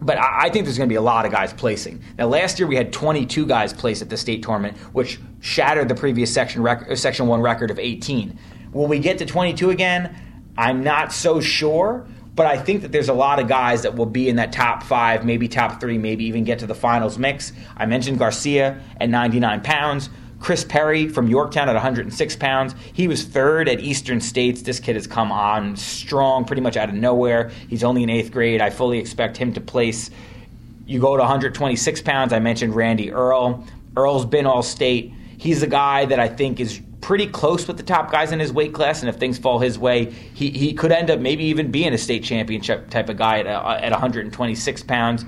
But 0.00 0.16
I 0.18 0.48
think 0.48 0.64
there's 0.64 0.78
going 0.78 0.88
to 0.88 0.92
be 0.92 0.96
a 0.96 1.02
lot 1.02 1.26
of 1.26 1.32
guys 1.32 1.52
placing. 1.52 2.00
Now, 2.18 2.28
last 2.28 2.58
year 2.58 2.68
we 2.68 2.76
had 2.76 2.92
22 2.92 3.46
guys 3.46 3.72
place 3.72 4.00
at 4.00 4.08
the 4.08 4.16
state 4.16 4.44
tournament, 4.44 4.76
which 4.92 5.18
shattered 5.40 5.88
the 5.88 5.94
previous 5.94 6.32
section 6.32 6.62
rec- 6.62 6.88
uh, 6.88 6.94
section 6.94 7.26
one 7.26 7.40
record 7.40 7.70
of 7.70 7.80
18. 7.80 8.38
Will 8.72 8.86
we 8.86 8.98
get 8.98 9.18
to 9.18 9.26
22 9.26 9.70
again? 9.70 10.14
I'm 10.56 10.82
not 10.82 11.12
so 11.12 11.40
sure, 11.40 12.06
but 12.34 12.46
I 12.46 12.58
think 12.58 12.82
that 12.82 12.92
there's 12.92 13.08
a 13.08 13.14
lot 13.14 13.38
of 13.38 13.48
guys 13.48 13.82
that 13.82 13.94
will 13.94 14.06
be 14.06 14.28
in 14.28 14.36
that 14.36 14.52
top 14.52 14.82
five, 14.82 15.24
maybe 15.24 15.48
top 15.48 15.80
three, 15.80 15.98
maybe 15.98 16.24
even 16.24 16.44
get 16.44 16.60
to 16.60 16.66
the 16.66 16.74
finals 16.74 17.18
mix. 17.18 17.52
I 17.76 17.86
mentioned 17.86 18.18
Garcia 18.18 18.80
at 19.00 19.08
99 19.08 19.60
pounds. 19.62 20.10
Chris 20.40 20.64
Perry 20.64 21.08
from 21.08 21.26
Yorktown 21.26 21.68
at 21.68 21.74
106 21.74 22.36
pounds. 22.36 22.74
He 22.92 23.08
was 23.08 23.24
third 23.24 23.68
at 23.68 23.80
Eastern 23.80 24.20
States. 24.20 24.62
This 24.62 24.78
kid 24.78 24.94
has 24.94 25.06
come 25.06 25.32
on 25.32 25.76
strong, 25.76 26.44
pretty 26.44 26.62
much 26.62 26.76
out 26.76 26.88
of 26.88 26.94
nowhere. 26.94 27.50
He's 27.68 27.82
only 27.82 28.02
in 28.04 28.10
eighth 28.10 28.30
grade. 28.30 28.60
I 28.60 28.70
fully 28.70 28.98
expect 28.98 29.36
him 29.36 29.52
to 29.54 29.60
place. 29.60 30.10
You 30.86 31.00
go 31.00 31.16
to 31.16 31.20
126 31.22 32.02
pounds. 32.02 32.32
I 32.32 32.38
mentioned 32.38 32.74
Randy 32.74 33.10
Earl. 33.10 33.66
Earl's 33.96 34.26
been 34.26 34.46
all 34.46 34.62
state. 34.62 35.12
He's 35.38 35.62
a 35.62 35.66
guy 35.66 36.04
that 36.06 36.20
I 36.20 36.28
think 36.28 36.60
is 36.60 36.80
pretty 37.08 37.26
close 37.26 37.66
with 37.66 37.78
the 37.78 37.82
top 37.82 38.12
guys 38.12 38.32
in 38.32 38.38
his 38.38 38.52
weight 38.52 38.74
class, 38.74 39.00
and 39.00 39.08
if 39.08 39.16
things 39.16 39.38
fall 39.38 39.58
his 39.58 39.78
way, 39.78 40.10
he, 40.34 40.50
he 40.50 40.74
could 40.74 40.92
end 40.92 41.10
up 41.10 41.18
maybe 41.18 41.42
even 41.44 41.70
being 41.70 41.94
a 41.94 41.96
state 41.96 42.22
championship 42.22 42.90
type 42.90 43.08
of 43.08 43.16
guy 43.16 43.38
at, 43.38 43.46
uh, 43.46 43.78
at 43.80 43.92
126 43.92 44.82
pounds. 44.82 45.24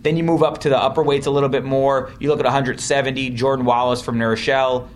Then 0.00 0.16
you 0.16 0.24
move 0.24 0.42
up 0.42 0.58
to 0.62 0.68
the 0.68 0.76
upper 0.76 1.04
weights 1.04 1.26
a 1.26 1.30
little 1.30 1.48
bit 1.48 1.62
more. 1.62 2.10
You 2.18 2.30
look 2.30 2.40
at 2.40 2.44
170, 2.44 3.30
Jordan 3.30 3.64
Wallace 3.64 4.02
from 4.02 4.18
New 4.18 4.26
Rochelle. 4.26 4.90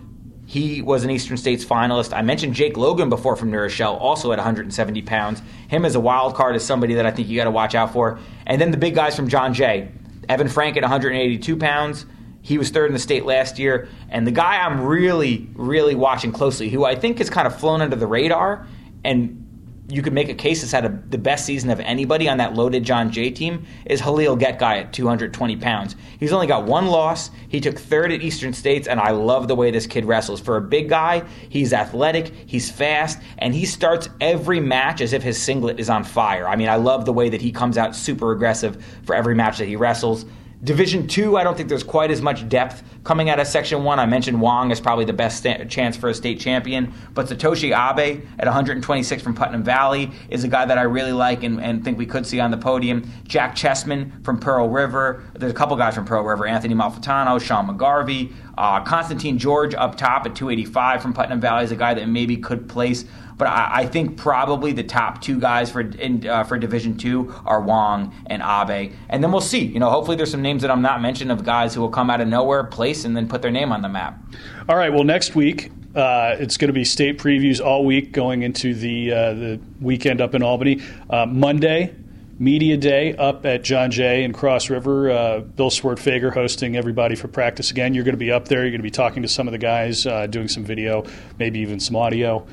He 0.45 0.81
was 0.81 1.05
an 1.05 1.09
Eastern 1.09 1.37
States 1.37 1.63
finalist. 1.63 2.11
I 2.11 2.21
mentioned 2.21 2.53
Jake 2.53 2.75
Logan 2.75 3.07
before 3.07 3.37
from 3.37 3.49
New 3.49 3.59
Rochelle, 3.59 3.95
also 3.95 4.33
at 4.33 4.39
170 4.39 5.01
pounds. 5.03 5.41
Him 5.69 5.85
as 5.85 5.95
a 5.95 6.01
wild 6.01 6.35
card 6.35 6.53
is 6.57 6.65
somebody 6.65 6.95
that 6.95 7.05
I 7.05 7.11
think 7.11 7.29
you 7.29 7.37
got 7.37 7.45
to 7.45 7.51
watch 7.51 7.75
out 7.75 7.93
for. 7.93 8.19
And 8.45 8.59
then 8.59 8.71
the 8.71 8.77
big 8.77 8.93
guys 8.93 9.15
from 9.15 9.29
John 9.29 9.53
Jay. 9.53 9.87
Evan 10.27 10.49
Frank 10.49 10.75
at 10.75 10.83
182 10.83 11.55
pounds. 11.55 12.05
He 12.49 12.57
was 12.57 12.71
third 12.71 12.87
in 12.87 12.93
the 12.93 12.99
state 12.99 13.25
last 13.25 13.59
year. 13.59 13.87
And 14.09 14.25
the 14.25 14.31
guy 14.31 14.57
I'm 14.57 14.81
really, 14.81 15.47
really 15.53 15.93
watching 15.93 16.31
closely, 16.31 16.67
who 16.67 16.83
I 16.83 16.95
think 16.95 17.19
has 17.19 17.29
kind 17.29 17.45
of 17.45 17.55
flown 17.55 17.79
under 17.79 17.95
the 17.95 18.07
radar, 18.07 18.65
and 19.03 19.45
you 19.87 20.01
could 20.01 20.13
make 20.13 20.29
a 20.29 20.33
case 20.33 20.61
has 20.61 20.71
had 20.71 20.83
a, 20.83 20.89
the 21.09 21.19
best 21.19 21.45
season 21.45 21.69
of 21.69 21.79
anybody 21.79 22.27
on 22.27 22.39
that 22.39 22.55
loaded 22.55 22.83
John 22.83 23.11
Jay 23.11 23.29
team, 23.29 23.67
is 23.85 24.01
Halil 24.01 24.35
Getguy 24.35 24.81
at 24.81 24.93
220 24.93 25.57
pounds. 25.57 25.95
He's 26.19 26.33
only 26.33 26.47
got 26.47 26.65
one 26.65 26.87
loss. 26.87 27.29
He 27.49 27.61
took 27.61 27.77
third 27.77 28.11
at 28.11 28.23
Eastern 28.23 28.53
States, 28.53 28.87
and 28.87 28.99
I 28.99 29.11
love 29.11 29.47
the 29.47 29.55
way 29.55 29.69
this 29.69 29.85
kid 29.85 30.05
wrestles. 30.05 30.41
For 30.41 30.57
a 30.57 30.61
big 30.61 30.89
guy, 30.89 31.23
he's 31.49 31.71
athletic, 31.71 32.33
he's 32.47 32.71
fast, 32.71 33.19
and 33.37 33.53
he 33.53 33.67
starts 33.67 34.09
every 34.21 34.59
match 34.59 35.01
as 35.01 35.13
if 35.13 35.21
his 35.21 35.39
singlet 35.39 35.79
is 35.79 35.87
on 35.87 36.03
fire. 36.03 36.47
I 36.47 36.55
mean, 36.55 36.67
I 36.69 36.77
love 36.77 37.05
the 37.05 37.13
way 37.13 37.29
that 37.29 37.43
he 37.43 37.51
comes 37.51 37.77
out 37.77 37.95
super 37.95 38.31
aggressive 38.31 38.83
for 39.03 39.13
every 39.13 39.35
match 39.35 39.59
that 39.59 39.67
he 39.67 39.75
wrestles. 39.75 40.25
Division 40.61 41.07
two, 41.07 41.37
I 41.37 41.45
don't 41.45 41.55
think 41.55 41.69
there's 41.69 41.85
quite 41.85 42.11
as 42.11 42.21
much 42.21 42.47
depth 42.49 42.83
coming 43.05 43.29
out 43.29 43.39
of 43.39 43.47
Section 43.47 43.85
one. 43.85 43.97
I 43.97 44.05
mentioned 44.05 44.41
Wong 44.41 44.71
is 44.71 44.81
probably 44.81 45.05
the 45.05 45.13
best 45.13 45.37
sta- 45.37 45.63
chance 45.69 45.95
for 45.95 46.09
a 46.09 46.13
state 46.13 46.37
champion, 46.37 46.93
but 47.13 47.27
Satoshi 47.27 47.67
Abe 47.69 48.25
at 48.37 48.45
126 48.45 49.23
from 49.23 49.33
Putnam 49.33 49.63
Valley 49.63 50.11
is 50.29 50.43
a 50.43 50.49
guy 50.49 50.65
that 50.65 50.77
I 50.77 50.81
really 50.81 51.13
like 51.13 51.43
and, 51.43 51.61
and 51.61 51.81
think 51.81 51.97
we 51.97 52.05
could 52.05 52.27
see 52.27 52.41
on 52.41 52.51
the 52.51 52.57
podium. 52.57 53.09
Jack 53.23 53.55
Chessman 53.55 54.21
from 54.25 54.37
Pearl 54.37 54.67
River. 54.67 55.23
There's 55.33 55.53
a 55.53 55.55
couple 55.55 55.77
guys 55.77 55.95
from 55.95 56.03
Pearl 56.03 56.25
River: 56.25 56.45
Anthony 56.45 56.75
Malfitano, 56.75 57.41
Sean 57.41 57.65
McGarvey, 57.65 58.33
uh, 58.57 58.83
Constantine 58.83 59.37
George 59.37 59.73
up 59.75 59.95
top 59.95 60.25
at 60.25 60.35
285 60.35 61.01
from 61.01 61.13
Putnam 61.13 61.39
Valley 61.39 61.63
is 61.63 61.71
a 61.71 61.77
guy 61.77 61.93
that 61.93 62.09
maybe 62.09 62.35
could 62.35 62.67
place 62.67 63.05
but 63.39 63.47
I, 63.47 63.69
I 63.71 63.85
think 63.87 64.17
probably 64.17 64.73
the 64.73 64.83
top 64.83 65.21
two 65.21 65.39
guys 65.39 65.71
for 65.71 65.79
in, 65.79 66.27
uh, 66.27 66.43
for 66.43 66.59
Division 66.59 66.97
Two 66.97 67.33
are 67.45 67.61
Wong 67.61 68.13
and 68.27 68.43
Abe, 68.43 68.93
and 69.09 69.23
then 69.23 69.31
we'll 69.31 69.41
see. 69.41 69.63
You 69.63 69.79
know, 69.79 69.89
hopefully 69.89 70.17
there's 70.17 70.29
some 70.29 70.43
names 70.43 70.61
that 70.61 70.69
I'm 70.69 70.81
not 70.83 71.01
mentioning 71.01 71.31
of 71.31 71.43
guys 71.43 71.73
who 71.73 71.81
will 71.81 71.89
come 71.89 72.09
out 72.11 72.21
of 72.21 72.27
nowhere, 72.27 72.65
place, 72.65 73.05
and 73.05 73.17
then 73.17 73.27
put 73.27 73.41
their 73.41 73.49
name 73.49 73.71
on 73.71 73.81
the 73.81 73.89
map. 73.89 74.21
All 74.67 74.75
right. 74.75 74.91
Well, 74.93 75.05
next 75.05 75.35
week 75.35 75.71
uh, 75.95 76.35
it's 76.37 76.57
going 76.57 76.67
to 76.67 76.73
be 76.73 76.83
state 76.83 77.17
previews 77.17 77.63
all 77.63 77.85
week 77.85 78.11
going 78.11 78.43
into 78.43 78.75
the 78.75 79.11
uh, 79.11 79.33
the 79.33 79.59
weekend 79.81 80.21
up 80.21 80.35
in 80.35 80.43
Albany. 80.43 80.81
Uh, 81.09 81.25
Monday, 81.25 81.95
media 82.37 82.77
day 82.77 83.15
up 83.15 83.45
at 83.45 83.63
John 83.63 83.89
Jay 83.89 84.23
in 84.23 84.33
Cross 84.33 84.69
River. 84.69 85.11
Uh, 85.11 85.39
Bill 85.39 85.69
Swartfager 85.69 86.33
hosting 86.33 86.75
everybody 86.75 87.15
for 87.15 87.27
practice 87.29 87.71
again. 87.71 87.93
You're 87.93 88.03
going 88.03 88.13
to 88.13 88.17
be 88.17 88.31
up 88.31 88.49
there. 88.49 88.63
You're 88.63 88.71
going 88.71 88.79
to 88.79 88.83
be 88.83 88.91
talking 88.91 89.23
to 89.23 89.29
some 89.29 89.47
of 89.47 89.53
the 89.53 89.57
guys, 89.57 90.05
uh, 90.05 90.27
doing 90.27 90.47
some 90.47 90.65
video, 90.65 91.05
maybe 91.37 91.59
even 91.59 91.79
some 91.79 91.95
audio. 91.95 92.45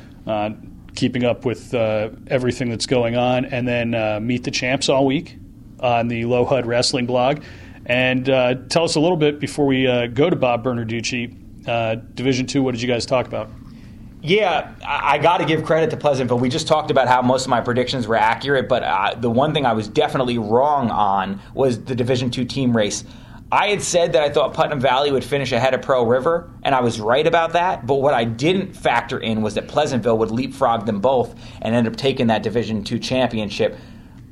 Keeping 0.96 1.24
up 1.24 1.44
with 1.44 1.72
uh, 1.74 2.10
everything 2.26 2.68
that's 2.68 2.86
going 2.86 3.16
on, 3.16 3.44
and 3.44 3.68
then 3.68 3.94
uh, 3.94 4.18
meet 4.20 4.42
the 4.44 4.50
champs 4.50 4.88
all 4.88 5.06
week 5.06 5.38
on 5.78 6.08
the 6.08 6.22
Lohud 6.22 6.64
Wrestling 6.64 7.06
blog. 7.06 7.42
And 7.84 8.28
uh, 8.28 8.54
tell 8.68 8.82
us 8.82 8.96
a 8.96 9.00
little 9.00 9.16
bit 9.16 9.38
before 9.38 9.66
we 9.66 9.86
uh, 9.86 10.08
go 10.08 10.28
to 10.28 10.34
Bob 10.34 10.64
Bernarducci, 10.64 11.68
uh, 11.68 11.96
Division 12.14 12.46
Two. 12.46 12.62
What 12.62 12.72
did 12.72 12.82
you 12.82 12.88
guys 12.88 13.06
talk 13.06 13.26
about? 13.26 13.48
Yeah, 14.22 14.74
I, 14.84 15.18
got 15.18 15.38
to 15.38 15.44
give 15.44 15.64
credit 15.64 15.90
to 15.90 15.96
Pleasantville. 15.96 16.40
We 16.40 16.48
just 16.48 16.66
talked 16.66 16.90
about 16.90 17.06
how 17.06 17.22
most 17.22 17.44
of 17.44 17.48
my 17.48 17.60
predictions 17.60 18.08
were 18.08 18.16
accurate, 18.16 18.68
but 18.68 18.82
uh, 18.82 19.14
the 19.14 19.30
one 19.30 19.54
thing 19.54 19.64
I 19.66 19.72
was 19.72 19.86
definitely 19.86 20.36
wrong 20.36 20.90
on 20.90 21.40
was 21.54 21.84
the 21.84 21.94
Division 21.94 22.30
Two 22.30 22.44
team 22.44 22.76
race. 22.76 23.04
I 23.50 23.68
had 23.68 23.80
said 23.80 24.12
that 24.14 24.22
I 24.22 24.28
thought 24.28 24.54
Putnam 24.54 24.80
Valley 24.80 25.12
would 25.12 25.22
finish 25.22 25.52
ahead 25.52 25.72
of 25.72 25.80
Pearl 25.80 26.04
River, 26.04 26.50
and 26.64 26.74
I 26.74 26.80
was 26.80 27.00
right 27.00 27.24
about 27.24 27.52
that. 27.52 27.86
But 27.86 27.96
what 27.96 28.12
I 28.12 28.24
didn't 28.24 28.72
factor 28.74 29.20
in 29.20 29.40
was 29.40 29.54
that 29.54 29.68
Pleasantville 29.68 30.18
would 30.18 30.32
leapfrog 30.32 30.84
them 30.84 31.00
both 31.00 31.34
and 31.62 31.72
end 31.72 31.86
up 31.86 31.94
taking 31.94 32.26
that 32.26 32.42
Division 32.42 32.82
two 32.82 32.98
championship. 32.98 33.78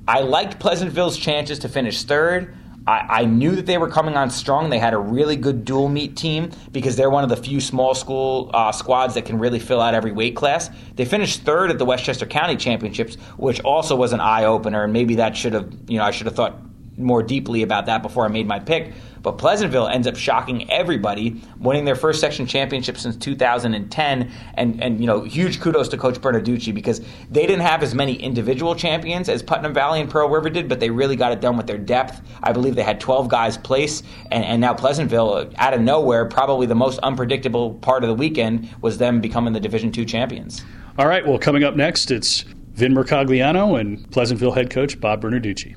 I 0.09 0.21
liked 0.21 0.59
Pleasantville's 0.59 1.17
chances 1.17 1.61
to 1.61 1.69
finish 1.69 2.03
third. 2.03 2.57
I, 2.87 3.21
I, 3.21 3.25
knew 3.25 3.57
that 3.57 3.65
they 3.65 3.79
were 3.79 3.89
coming 3.89 4.15
on 4.15 4.29
strong. 4.29 4.69
They 4.69 4.79
had 4.79 4.93
a 4.93 4.99
really 4.99 5.37
good 5.37 5.65
dual 5.65 5.89
meet 5.89 6.17
team 6.17 6.51
because 6.71 6.97
they're 6.97 7.09
one 7.09 7.25
of 7.25 7.31
the 7.31 7.37
few 7.37 7.59
small 7.59 7.95
school 7.95 8.51
uh, 8.53 8.73
squads 8.73 9.15
that 9.15 9.25
can 9.25 9.39
really 9.39 9.59
fill 9.59 9.81
out 9.81 9.95
every 9.95 10.13
weight 10.13 10.37
class. 10.37 10.69
They 10.97 11.07
finished 11.07 11.43
third 11.45 11.71
at 11.71 11.79
the 11.79 11.87
Westchester 11.87 12.27
County 12.27 12.57
Championships, 12.57 13.15
which 13.39 13.61
also 13.61 13.97
was 13.97 14.13
an 14.13 14.21
eye 14.21 14.45
opener, 14.45 14.85
and 14.85 14.93
maybe 14.93 15.15
that 15.15 15.35
should 15.35 15.55
have, 15.55 15.73
you 15.89 15.97
know, 15.97 16.05
I 16.05 16.11
should 16.11 16.27
have 16.27 16.37
thought 16.37 16.61
more 16.97 17.23
deeply 17.23 17.63
about 17.63 17.87
that 17.87 18.03
before 18.03 18.25
I 18.25 18.29
made 18.29 18.47
my 18.47 18.59
pick. 18.59 18.93
But 19.25 19.39
Pleasantville 19.39 19.89
ends 19.89 20.07
up 20.07 20.17
shocking 20.17 20.71
everybody, 20.71 21.41
winning 21.59 21.87
their 21.87 21.97
first 21.97 22.21
section 22.21 22.47
championship 22.47 22.99
since 22.99 23.17
2010. 23.17 24.31
And, 24.53 24.83
and 24.83 25.01
you 25.01 25.07
know, 25.07 25.23
huge 25.23 25.61
kudos 25.61 25.89
to 25.89 25.97
Coach 25.97 26.21
Bernarducci 26.21 26.75
because 26.75 27.01
they 27.31 27.47
didn't 27.47 27.63
have 27.63 27.83
as 27.83 27.95
many 27.95 28.15
individual 28.15 28.75
champions 28.75 29.31
as 29.31 29.43
Putnam 29.43 29.73
Valley 29.73 30.03
and 30.03 30.11
Pearl 30.11 30.29
River 30.29 30.51
did, 30.51 30.69
but 30.69 30.79
they 30.79 30.91
really 30.91 31.17
got 31.17 31.33
it 31.33 31.41
done 31.41 31.57
with 31.57 31.67
their 31.67 31.79
depth. 31.79 32.21
I 32.43 32.53
believe 32.53 32.75
they 32.75 32.83
had 32.83 33.01
12 33.01 33.29
guys 33.29 33.57
place, 33.57 34.03
and, 34.31 34.45
and 34.45 34.61
now 34.61 34.75
Pleasantville, 34.75 35.33
uh, 35.33 35.47
out 35.57 35.73
of 35.73 35.81
nowhere, 35.81 36.27
probably 36.27 36.67
the 36.67 36.75
most 36.75 36.99
unpredictable 36.99 37.75
part 37.75 38.05
of 38.05 38.09
the 38.09 38.15
weekend 38.15 38.69
was 38.83 38.99
them 38.99 39.23
becoming 39.23 39.55
the 39.55 39.61
Division 39.61 39.91
two 39.91 40.05
champions. 40.05 40.63
All 40.99 41.09
right, 41.09 41.27
well, 41.27 41.39
coming 41.39 41.65
up 41.65 41.77
next, 41.77 42.11
it's 42.11 42.43
Vin 42.75 42.93
Mercogliano 42.93 43.81
and 43.81 44.11
Pleasantville 44.11 44.53
head 44.53 44.69
coach 44.69 45.01
Bob 45.01 45.23
Bernarducci. 45.23 45.75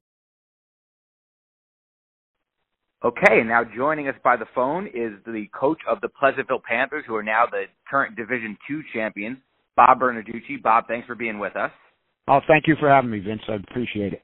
Okay, 3.04 3.40
and 3.40 3.48
now 3.48 3.62
joining 3.64 4.08
us 4.08 4.16
by 4.24 4.36
the 4.36 4.48
phone 4.56 4.88
is 4.88 5.14
the 5.28 5.46
coach 5.54 5.78
of 5.88 6.02
the 6.02 6.10
Pleasantville 6.10 6.62
Panthers, 6.68 7.04
who 7.06 7.16
are 7.16 7.22
now 7.22 7.46
the 7.50 7.66
current 7.88 8.16
Division 8.16 8.58
Two 8.68 8.82
champions, 8.92 9.38
Bob 9.76 10.00
Bernarducci. 10.00 10.62
Bob, 10.64 10.86
thanks 10.88 11.06
for 11.06 11.14
being 11.14 11.38
with 11.38 11.56
us. 11.56 11.72
Oh, 12.28 12.40
thank 12.48 12.68
you 12.68 12.76
for 12.80 12.90
having 12.90 13.12
me, 13.12 13.20
Vince. 13.20 13.44
I 13.48 13.54
appreciate 13.56 14.14
it. 14.14 14.24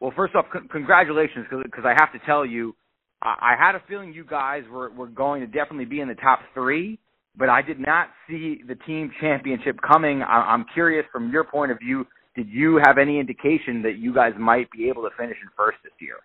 Well, 0.00 0.12
first 0.16 0.34
off, 0.34 0.46
c- 0.52 0.66
congratulations, 0.70 1.46
because 1.62 1.84
I 1.84 1.94
have 1.98 2.12
to 2.12 2.18
tell 2.26 2.44
you, 2.44 2.74
I-, 3.22 3.54
I 3.54 3.56
had 3.56 3.76
a 3.76 3.82
feeling 3.88 4.12
you 4.12 4.24
guys 4.24 4.64
were, 4.68 4.90
were 4.90 5.06
going 5.06 5.40
to 5.40 5.46
definitely 5.46 5.84
be 5.84 6.00
in 6.00 6.08
the 6.08 6.14
top 6.16 6.40
three, 6.54 6.98
but 7.36 7.48
I 7.48 7.62
did 7.62 7.78
not 7.78 8.08
see 8.28 8.62
the 8.66 8.74
team 8.74 9.12
championship 9.20 9.78
coming. 9.80 10.22
I- 10.22 10.52
I'm 10.52 10.64
curious, 10.74 11.06
from 11.12 11.30
your 11.30 11.44
point 11.44 11.70
of 11.70 11.78
view, 11.78 12.04
did 12.34 12.48
you 12.48 12.80
have 12.84 12.98
any 12.98 13.20
indication 13.20 13.80
that 13.82 13.98
you 13.98 14.12
guys 14.12 14.32
might 14.36 14.68
be 14.72 14.88
able 14.88 15.02
to 15.02 15.10
finish 15.16 15.36
in 15.40 15.48
first 15.56 15.78
this 15.84 15.92
year? 16.00 16.16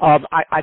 Um, 0.00 0.26
I, 0.32 0.42
I 0.50 0.60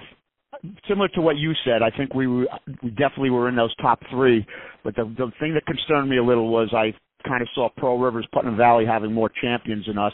similar 0.88 1.08
to 1.10 1.22
what 1.22 1.38
you 1.38 1.54
said, 1.66 1.82
I 1.82 1.96
think 1.96 2.14
we 2.14 2.28
we 2.28 2.90
definitely 2.92 3.30
were 3.30 3.50
in 3.50 3.56
those 3.56 3.76
top 3.78 4.00
three. 4.12 4.46
But 4.84 4.96
the 4.96 5.04
the 5.18 5.32
thing 5.40 5.54
that 5.54 5.66
concerned 5.66 6.10
me 6.10 6.18
a 6.18 6.24
little 6.24 6.50
was 6.50 6.70
I 6.74 6.94
kind 7.28 7.42
of 7.42 7.48
saw 7.56 7.70
Pearl 7.78 8.00
Rivers, 8.00 8.28
Putnam 8.34 8.58
Valley 8.58 8.86
having 8.86 9.14
more 9.14 9.30
champions 9.42 9.86
than 9.86 9.98
us, 9.98 10.14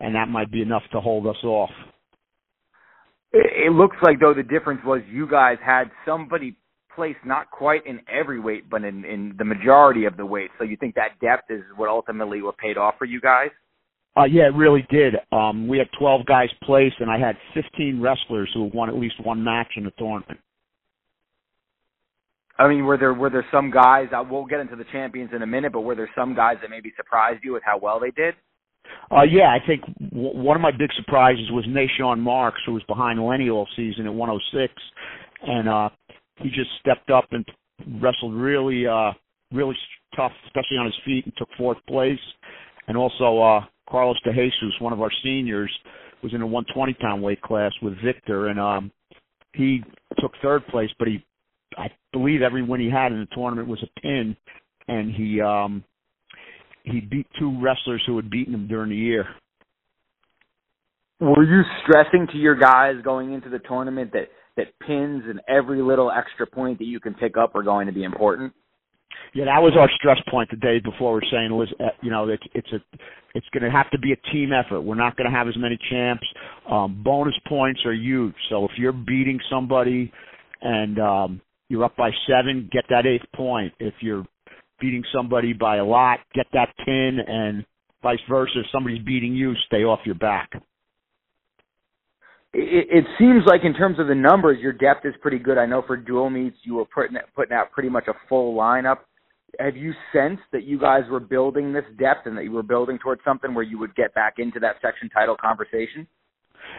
and 0.00 0.14
that 0.14 0.28
might 0.28 0.50
be 0.50 0.62
enough 0.62 0.82
to 0.92 1.00
hold 1.00 1.26
us 1.26 1.42
off. 1.44 1.70
It, 3.32 3.68
it 3.68 3.72
looks 3.72 3.96
like 4.02 4.20
though 4.20 4.34
the 4.34 4.42
difference 4.42 4.80
was 4.84 5.02
you 5.10 5.28
guys 5.28 5.58
had 5.64 5.90
somebody 6.06 6.56
placed 6.94 7.18
not 7.26 7.50
quite 7.50 7.86
in 7.86 8.00
every 8.08 8.40
weight, 8.40 8.68
but 8.70 8.84
in 8.84 9.04
in 9.04 9.34
the 9.38 9.44
majority 9.44 10.06
of 10.06 10.16
the 10.16 10.26
weights. 10.26 10.52
So 10.58 10.64
you 10.64 10.76
think 10.76 10.94
that 10.94 11.20
depth 11.20 11.50
is 11.50 11.62
what 11.76 11.88
ultimately 11.88 12.42
what 12.42 12.56
paid 12.58 12.78
off 12.78 12.94
for 12.98 13.04
you 13.04 13.20
guys? 13.20 13.50
Uh, 14.16 14.24
yeah, 14.24 14.44
it 14.44 14.54
really 14.54 14.86
did. 14.88 15.14
Um, 15.30 15.68
we 15.68 15.78
had 15.78 15.88
12 15.98 16.24
guys 16.24 16.48
placed, 16.62 16.96
and 17.00 17.10
I 17.10 17.18
had 17.18 17.36
15 17.54 18.00
wrestlers 18.00 18.50
who 18.54 18.70
won 18.72 18.88
at 18.88 18.96
least 18.96 19.14
one 19.22 19.44
match 19.44 19.72
in 19.76 19.84
the 19.84 19.90
tournament. 19.98 20.40
I 22.58 22.68
mean, 22.68 22.86
were 22.86 22.96
there 22.96 23.12
were 23.12 23.28
there 23.28 23.44
some 23.52 23.70
guys? 23.70 24.08
Uh, 24.16 24.24
we'll 24.28 24.46
get 24.46 24.60
into 24.60 24.76
the 24.76 24.86
champions 24.90 25.30
in 25.34 25.42
a 25.42 25.46
minute, 25.46 25.72
but 25.72 25.82
were 25.82 25.94
there 25.94 26.08
some 26.16 26.34
guys 26.34 26.56
that 26.62 26.70
maybe 26.70 26.90
surprised 26.96 27.44
you 27.44 27.52
with 27.52 27.62
how 27.62 27.78
well 27.78 28.00
they 28.00 28.10
did? 28.12 28.34
Uh, 29.10 29.22
yeah, 29.22 29.48
I 29.48 29.58
think 29.66 29.82
w- 30.10 30.42
one 30.42 30.56
of 30.56 30.62
my 30.62 30.70
big 30.70 30.90
surprises 30.96 31.50
was 31.50 31.66
Nashawn 31.66 32.18
Marks, 32.18 32.60
who 32.64 32.72
was 32.72 32.82
behind 32.84 33.22
Lenny 33.22 33.50
all 33.50 33.68
season 33.76 34.06
at 34.06 34.14
106, 34.14 34.72
and 35.42 35.68
uh, 35.68 35.90
he 36.36 36.48
just 36.48 36.70
stepped 36.80 37.10
up 37.10 37.26
and 37.32 37.44
wrestled 38.00 38.34
really, 38.34 38.86
uh, 38.86 39.12
really 39.52 39.76
tough, 40.16 40.32
especially 40.46 40.78
on 40.78 40.86
his 40.86 40.94
feet, 41.04 41.24
and 41.26 41.34
took 41.36 41.48
fourth 41.58 41.78
place. 41.86 42.18
And 42.88 42.96
also, 42.96 43.38
uh, 43.40 43.64
Carlos 43.88 44.20
De 44.24 44.32
Jesus, 44.32 44.80
one 44.80 44.92
of 44.92 45.00
our 45.00 45.10
seniors, 45.22 45.70
was 46.22 46.34
in 46.34 46.42
a 46.42 46.46
120 46.46 46.94
pound 46.94 47.22
weight 47.22 47.40
class 47.40 47.72
with 47.82 47.94
Victor, 48.04 48.48
and 48.48 48.58
um, 48.58 48.90
he 49.54 49.82
took 50.18 50.32
third 50.42 50.66
place. 50.68 50.90
But 50.98 51.08
he, 51.08 51.24
I 51.76 51.88
believe, 52.12 52.42
every 52.42 52.62
win 52.62 52.80
he 52.80 52.90
had 52.90 53.12
in 53.12 53.20
the 53.20 53.34
tournament 53.34 53.68
was 53.68 53.82
a 53.82 54.00
pin, 54.00 54.36
and 54.88 55.12
he 55.12 55.40
um, 55.40 55.84
he 56.84 57.00
beat 57.00 57.26
two 57.38 57.60
wrestlers 57.60 58.02
who 58.06 58.16
had 58.16 58.30
beaten 58.30 58.54
him 58.54 58.68
during 58.68 58.90
the 58.90 58.96
year. 58.96 59.26
Were 61.20 61.44
you 61.44 61.62
stressing 61.82 62.26
to 62.32 62.38
your 62.38 62.54
guys 62.54 62.96
going 63.02 63.32
into 63.32 63.48
the 63.48 63.58
tournament 63.60 64.12
that 64.12 64.28
that 64.56 64.78
pins 64.80 65.22
and 65.28 65.40
every 65.48 65.82
little 65.82 66.10
extra 66.10 66.46
point 66.46 66.78
that 66.78 66.86
you 66.86 66.98
can 66.98 67.14
pick 67.14 67.36
up 67.36 67.54
are 67.54 67.62
going 67.62 67.86
to 67.86 67.92
be 67.92 68.04
important? 68.04 68.52
Yeah, 69.34 69.44
that 69.46 69.62
was 69.62 69.74
our 69.78 69.88
stress 69.96 70.18
point 70.30 70.50
the 70.50 70.56
day 70.56 70.80
before. 70.80 71.12
We're 71.12 71.20
saying, 71.30 71.66
uh, 71.80 71.84
you 72.02 72.10
know, 72.10 72.28
it's 72.28 72.42
it's 72.54 72.72
a 72.72 72.78
it's 73.34 73.46
going 73.52 73.64
to 73.64 73.70
have 73.70 73.90
to 73.90 73.98
be 73.98 74.12
a 74.12 74.16
team 74.32 74.50
effort. 74.52 74.80
We're 74.80 74.94
not 74.94 75.16
going 75.16 75.30
to 75.30 75.36
have 75.36 75.48
as 75.48 75.56
many 75.56 75.78
champs. 75.90 76.26
Um, 76.70 77.02
bonus 77.04 77.34
points 77.46 77.80
are 77.84 77.92
huge. 77.92 78.34
So 78.48 78.64
if 78.64 78.72
you're 78.78 78.92
beating 78.92 79.38
somebody 79.50 80.10
and 80.62 80.98
um, 80.98 81.40
you're 81.68 81.84
up 81.84 81.96
by 81.96 82.10
seven, 82.26 82.68
get 82.72 82.84
that 82.88 83.06
eighth 83.06 83.26
point. 83.34 83.74
If 83.78 83.94
you're 84.00 84.24
beating 84.80 85.04
somebody 85.14 85.52
by 85.52 85.76
a 85.76 85.84
lot, 85.84 86.20
get 86.34 86.46
that 86.54 86.68
ten, 86.84 87.18
and 87.26 87.64
vice 88.02 88.18
versa. 88.28 88.60
If 88.60 88.66
somebody's 88.72 89.04
beating 89.04 89.34
you, 89.34 89.54
stay 89.66 89.84
off 89.84 90.00
your 90.04 90.14
back. 90.14 90.50
It, 92.58 92.88
it 92.90 93.04
seems 93.18 93.42
like 93.46 93.62
in 93.64 93.74
terms 93.74 93.98
of 93.98 94.06
the 94.06 94.14
numbers, 94.14 94.58
your 94.60 94.72
depth 94.72 95.04
is 95.04 95.14
pretty 95.20 95.38
good. 95.38 95.58
I 95.58 95.66
know 95.66 95.82
for 95.86 95.96
dual 95.96 96.30
meets, 96.30 96.56
you 96.62 96.74
were 96.74 96.86
putting 96.86 97.16
putting 97.34 97.54
out 97.54 97.70
pretty 97.72 97.90
much 97.90 98.08
a 98.08 98.14
full 98.28 98.56
lineup 98.56 98.98
have 99.60 99.76
you 99.76 99.92
sensed 100.12 100.42
that 100.52 100.64
you 100.64 100.78
guys 100.78 101.02
were 101.10 101.20
building 101.20 101.72
this 101.72 101.84
depth 101.98 102.26
and 102.26 102.36
that 102.36 102.44
you 102.44 102.52
were 102.52 102.62
building 102.62 102.98
towards 102.98 103.22
something 103.24 103.54
where 103.54 103.64
you 103.64 103.78
would 103.78 103.94
get 103.94 104.14
back 104.14 104.34
into 104.38 104.60
that 104.60 104.76
section 104.82 105.08
title 105.08 105.36
conversation? 105.36 106.06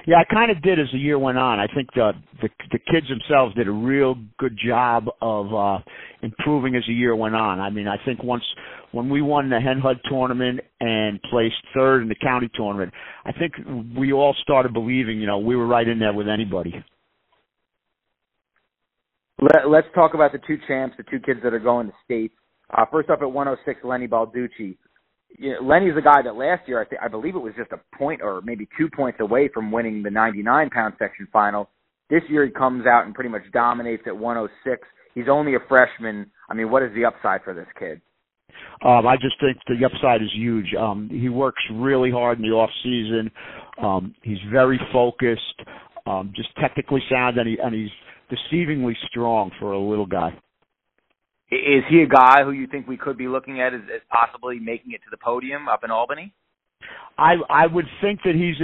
Yeah, 0.05 0.17
I 0.17 0.33
kind 0.33 0.51
of 0.51 0.61
did 0.61 0.79
as 0.79 0.87
the 0.93 0.97
year 0.97 1.19
went 1.19 1.37
on. 1.37 1.59
I 1.59 1.67
think 1.73 1.89
the 1.93 2.13
the, 2.41 2.49
the 2.71 2.79
kids 2.79 3.07
themselves 3.09 3.55
did 3.55 3.67
a 3.67 3.71
real 3.71 4.15
good 4.37 4.57
job 4.57 5.07
of 5.21 5.53
uh 5.53 5.83
improving 6.21 6.75
as 6.75 6.83
the 6.87 6.93
year 6.93 7.15
went 7.15 7.35
on. 7.35 7.59
I 7.59 7.69
mean, 7.69 7.87
I 7.87 7.97
think 8.05 8.23
once 8.23 8.43
when 8.91 9.09
we 9.09 9.21
won 9.21 9.49
the 9.49 9.59
Hen 9.59 9.79
HUD 9.79 9.99
tournament 10.09 10.61
and 10.79 11.21
placed 11.29 11.55
third 11.75 12.01
in 12.01 12.09
the 12.09 12.15
county 12.15 12.49
tournament, 12.55 12.93
I 13.25 13.31
think 13.31 13.53
we 13.97 14.13
all 14.13 14.35
started 14.41 14.73
believing, 14.73 15.19
you 15.19 15.27
know, 15.27 15.39
we 15.39 15.55
were 15.55 15.67
right 15.67 15.87
in 15.87 15.99
there 15.99 16.13
with 16.13 16.27
anybody. 16.27 16.73
Let, 19.39 19.69
let's 19.69 19.87
talk 19.93 20.13
about 20.13 20.31
the 20.31 20.39
two 20.47 20.57
champs, 20.67 20.95
the 20.97 21.03
two 21.03 21.19
kids 21.19 21.41
that 21.43 21.53
are 21.53 21.59
going 21.59 21.87
to 21.87 21.93
states. 22.05 22.33
Uh, 22.75 22.85
first 22.91 23.09
up 23.09 23.21
at 23.21 23.31
106, 23.31 23.79
Lenny 23.83 24.07
Balducci. 24.07 24.77
You 25.37 25.53
know, 25.53 25.67
Lenny's 25.67 25.95
the 25.95 26.01
guy 26.01 26.21
that 26.23 26.35
last 26.35 26.67
year, 26.67 26.81
I, 26.81 26.85
think 26.85 27.01
I 27.01 27.07
believe 27.07 27.35
it 27.35 27.39
was 27.39 27.53
just 27.55 27.71
a 27.71 27.97
point 27.97 28.21
or 28.21 28.41
maybe 28.41 28.67
two 28.77 28.89
points 28.89 29.19
away 29.19 29.49
from 29.53 29.71
winning 29.71 30.01
the 30.01 30.09
99 30.09 30.69
pound 30.71 30.95
section 30.97 31.27
final. 31.31 31.69
This 32.09 32.23
year 32.29 32.45
he 32.45 32.51
comes 32.51 32.85
out 32.87 33.05
and 33.05 33.13
pretty 33.13 33.29
much 33.29 33.43
dominates 33.53 34.03
at 34.07 34.17
106. 34.17 34.87
He's 35.13 35.25
only 35.29 35.55
a 35.55 35.59
freshman. 35.67 36.31
I 36.49 36.53
mean, 36.53 36.71
what 36.71 36.83
is 36.83 36.93
the 36.95 37.05
upside 37.05 37.43
for 37.43 37.53
this 37.53 37.67
kid? 37.77 38.01
Um, 38.83 39.05
I 39.07 39.15
just 39.17 39.35
think 39.39 39.57
the 39.67 39.85
upside 39.85 40.21
is 40.21 40.29
huge. 40.33 40.73
Um, 40.79 41.09
he 41.11 41.29
works 41.29 41.61
really 41.73 42.11
hard 42.11 42.39
in 42.39 42.43
the 42.43 42.55
off 42.55 42.69
season. 42.83 43.31
Um, 43.81 44.15
he's 44.23 44.37
very 44.51 44.79
focused, 44.91 45.61
um, 46.05 46.31
just 46.35 46.49
technically 46.59 47.01
sound, 47.09 47.37
and, 47.37 47.47
he, 47.47 47.57
and 47.61 47.73
he's 47.73 47.89
deceivingly 48.31 48.93
strong 49.07 49.51
for 49.59 49.73
a 49.73 49.79
little 49.79 50.05
guy. 50.05 50.37
Is 51.49 51.83
he 51.89 52.01
a 52.01 52.07
guy 52.07 52.43
who 52.43 52.51
you 52.51 52.67
think 52.67 52.87
we 52.87 52.97
could 52.97 53.17
be 53.17 53.27
looking 53.27 53.61
at 53.61 53.73
as, 53.73 53.81
as 53.93 54.01
possibly 54.11 54.59
making 54.59 54.91
it 54.91 54.97
to 54.97 55.09
the 55.09 55.17
podium 55.17 55.69
up 55.69 55.83
in 55.83 55.91
Albany? 55.91 56.33
I 57.17 57.35
I 57.49 57.67
would 57.67 57.85
think 58.01 58.19
that 58.25 58.35
he's 58.35 58.55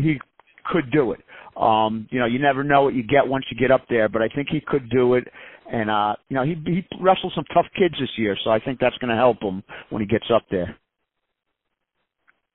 he 0.00 0.20
could 0.64 0.90
do 0.92 1.12
it. 1.12 1.20
Um, 1.56 2.06
you 2.10 2.20
know, 2.20 2.26
you 2.26 2.38
never 2.38 2.62
know 2.62 2.82
what 2.82 2.94
you 2.94 3.02
get 3.02 3.26
once 3.26 3.46
you 3.50 3.58
get 3.58 3.72
up 3.72 3.86
there, 3.88 4.08
but 4.08 4.22
I 4.22 4.28
think 4.28 4.48
he 4.50 4.60
could 4.60 4.88
do 4.88 5.14
it. 5.14 5.24
And 5.70 5.90
uh, 5.90 6.14
you 6.28 6.36
know, 6.36 6.44
he 6.44 6.54
he 6.66 6.86
wrestled 7.00 7.32
some 7.34 7.44
tough 7.52 7.66
kids 7.76 7.94
this 7.98 8.10
year, 8.16 8.36
so 8.44 8.50
I 8.50 8.60
think 8.60 8.78
that's 8.78 8.96
going 8.98 9.10
to 9.10 9.16
help 9.16 9.42
him 9.42 9.62
when 9.90 10.00
he 10.00 10.06
gets 10.06 10.26
up 10.32 10.44
there. 10.50 10.76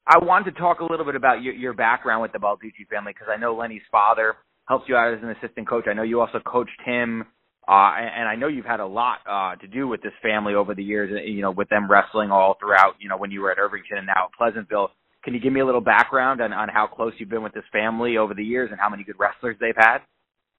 I 0.07 0.17
wanted 0.23 0.53
to 0.53 0.59
talk 0.59 0.79
a 0.79 0.85
little 0.85 1.05
bit 1.05 1.15
about 1.15 1.41
your, 1.41 1.53
your 1.53 1.73
background 1.73 2.21
with 2.21 2.33
the 2.33 2.37
Balducci 2.37 2.87
family 2.89 3.13
because 3.13 3.27
I 3.31 3.37
know 3.37 3.55
Lenny's 3.55 3.83
father 3.91 4.35
helps 4.67 4.87
you 4.89 4.95
out 4.95 5.13
as 5.13 5.23
an 5.23 5.29
assistant 5.29 5.67
coach. 5.67 5.85
I 5.87 5.93
know 5.93 6.03
you 6.03 6.19
also 6.19 6.39
coached 6.39 6.79
him 6.85 7.25
uh, 7.67 7.93
and, 7.97 8.09
and 8.21 8.29
I 8.29 8.35
know 8.35 8.47
you've 8.47 8.65
had 8.65 8.79
a 8.79 8.85
lot 8.85 9.19
uh, 9.29 9.55
to 9.55 9.67
do 9.67 9.87
with 9.87 10.01
this 10.01 10.13
family 10.21 10.53
over 10.53 10.75
the 10.75 10.83
years. 10.83 11.11
You 11.25 11.41
know, 11.41 11.51
with 11.51 11.69
them 11.69 11.89
wrestling 11.89 12.31
all 12.31 12.57
throughout. 12.59 12.95
You 12.99 13.09
know, 13.09 13.17
when 13.17 13.31
you 13.31 13.41
were 13.41 13.51
at 13.51 13.57
Irvington 13.57 13.97
and 13.97 14.07
now 14.07 14.25
at 14.25 14.33
Pleasantville. 14.37 14.91
Can 15.23 15.33
you 15.33 15.39
give 15.39 15.53
me 15.53 15.61
a 15.61 15.65
little 15.65 15.79
background 15.79 16.41
on, 16.41 16.51
on 16.51 16.67
how 16.67 16.85
close 16.85 17.13
you've 17.17 17.29
been 17.29 17.43
with 17.43 17.53
this 17.53 17.63
family 17.71 18.17
over 18.17 18.33
the 18.33 18.43
years 18.43 18.69
and 18.71 18.79
how 18.79 18.89
many 18.89 19.05
good 19.05 19.15
wrestlers 19.17 19.55
they've 19.61 19.73
had? 19.77 19.99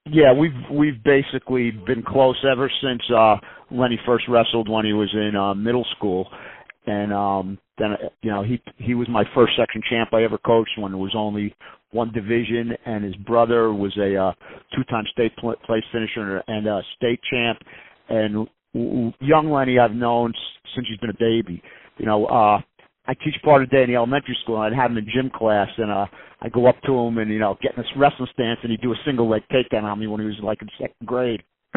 Yeah, 0.06 0.32
we've 0.32 0.52
we've 0.70 1.02
basically 1.02 1.70
been 1.70 2.02
close 2.02 2.36
ever 2.50 2.70
since 2.82 3.02
uh 3.14 3.36
Lenny 3.70 3.98
first 4.06 4.24
wrestled 4.28 4.68
when 4.68 4.84
he 4.84 4.92
was 4.92 5.10
in 5.12 5.36
uh 5.36 5.54
middle 5.54 5.86
school. 5.96 6.28
And 6.86 7.12
um 7.12 7.58
then 7.78 7.96
you 8.22 8.30
know, 8.30 8.42
he 8.42 8.60
he 8.76 8.94
was 8.94 9.08
my 9.08 9.24
first 9.34 9.52
section 9.58 9.82
champ 9.88 10.10
I 10.12 10.24
ever 10.24 10.38
coached 10.38 10.78
when 10.78 10.92
there 10.92 11.00
was 11.00 11.14
only 11.16 11.54
one 11.94 12.12
division, 12.12 12.72
and 12.85 13.04
his 13.04 13.14
brother 13.16 13.72
was 13.72 13.96
a 13.96 14.16
uh, 14.16 14.33
two-time 14.74 15.04
state 15.12 15.35
pl- 15.37 15.54
place 15.64 15.85
finisher 15.92 16.42
and 16.48 16.66
a 16.66 16.83
state 16.96 17.20
champ. 17.30 17.59
And 18.09 18.48
young 19.20 19.50
Lenny, 19.50 19.78
I've 19.78 19.92
known 19.94 20.33
since 20.74 20.87
he's 20.88 20.98
been 20.98 21.11
a 21.11 21.18
baby. 21.18 21.62
You 21.98 22.07
know, 22.07 22.26
uh, 22.26 22.61
I 23.07 23.14
teach 23.14 23.35
part 23.44 23.62
of 23.62 23.70
the 23.70 23.76
day 23.76 23.83
in 23.85 23.90
the 23.90 23.96
elementary 23.96 24.37
school. 24.42 24.61
And 24.61 24.74
I'd 24.74 24.80
have 24.80 24.90
him 24.90 24.98
in 24.98 25.07
gym 25.14 25.30
class, 25.35 25.68
and 25.78 25.90
uh, 25.90 26.07
I 26.42 26.48
go 26.48 26.66
up 26.66 26.80
to 26.87 26.92
him 26.92 27.18
and 27.18 27.30
you 27.30 27.38
know 27.38 27.57
get 27.62 27.76
in 27.76 27.83
this 27.83 27.90
wrestling 27.96 28.28
stance, 28.33 28.59
and 28.62 28.70
he'd 28.70 28.80
do 28.83 28.92
a 28.92 28.96
single 29.04 29.28
leg 29.28 29.42
takedown 29.52 29.85
on 29.85 29.98
me 29.98 30.07
when 30.07 30.20
he 30.20 30.26
was 30.26 30.37
like 30.42 30.61
in 30.62 30.68
second 30.78 31.07
grade. 31.07 31.42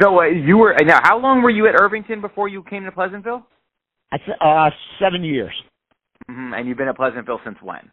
so 0.00 0.20
uh, 0.20 0.24
you 0.26 0.58
were 0.58 0.76
now. 0.82 1.00
How 1.02 1.18
long 1.18 1.42
were 1.42 1.50
you 1.50 1.66
at 1.68 1.74
Irvington 1.80 2.20
before 2.20 2.48
you 2.48 2.62
came 2.68 2.84
to 2.84 2.92
Pleasantville? 2.92 3.46
I 4.12 4.18
th- 4.18 4.36
uh, 4.40 4.70
seven 5.00 5.24
years. 5.24 5.54
Mm-hmm. 6.30 6.54
And 6.54 6.68
you've 6.68 6.78
been 6.78 6.88
at 6.88 6.96
Pleasantville 6.96 7.40
since 7.44 7.58
when? 7.62 7.90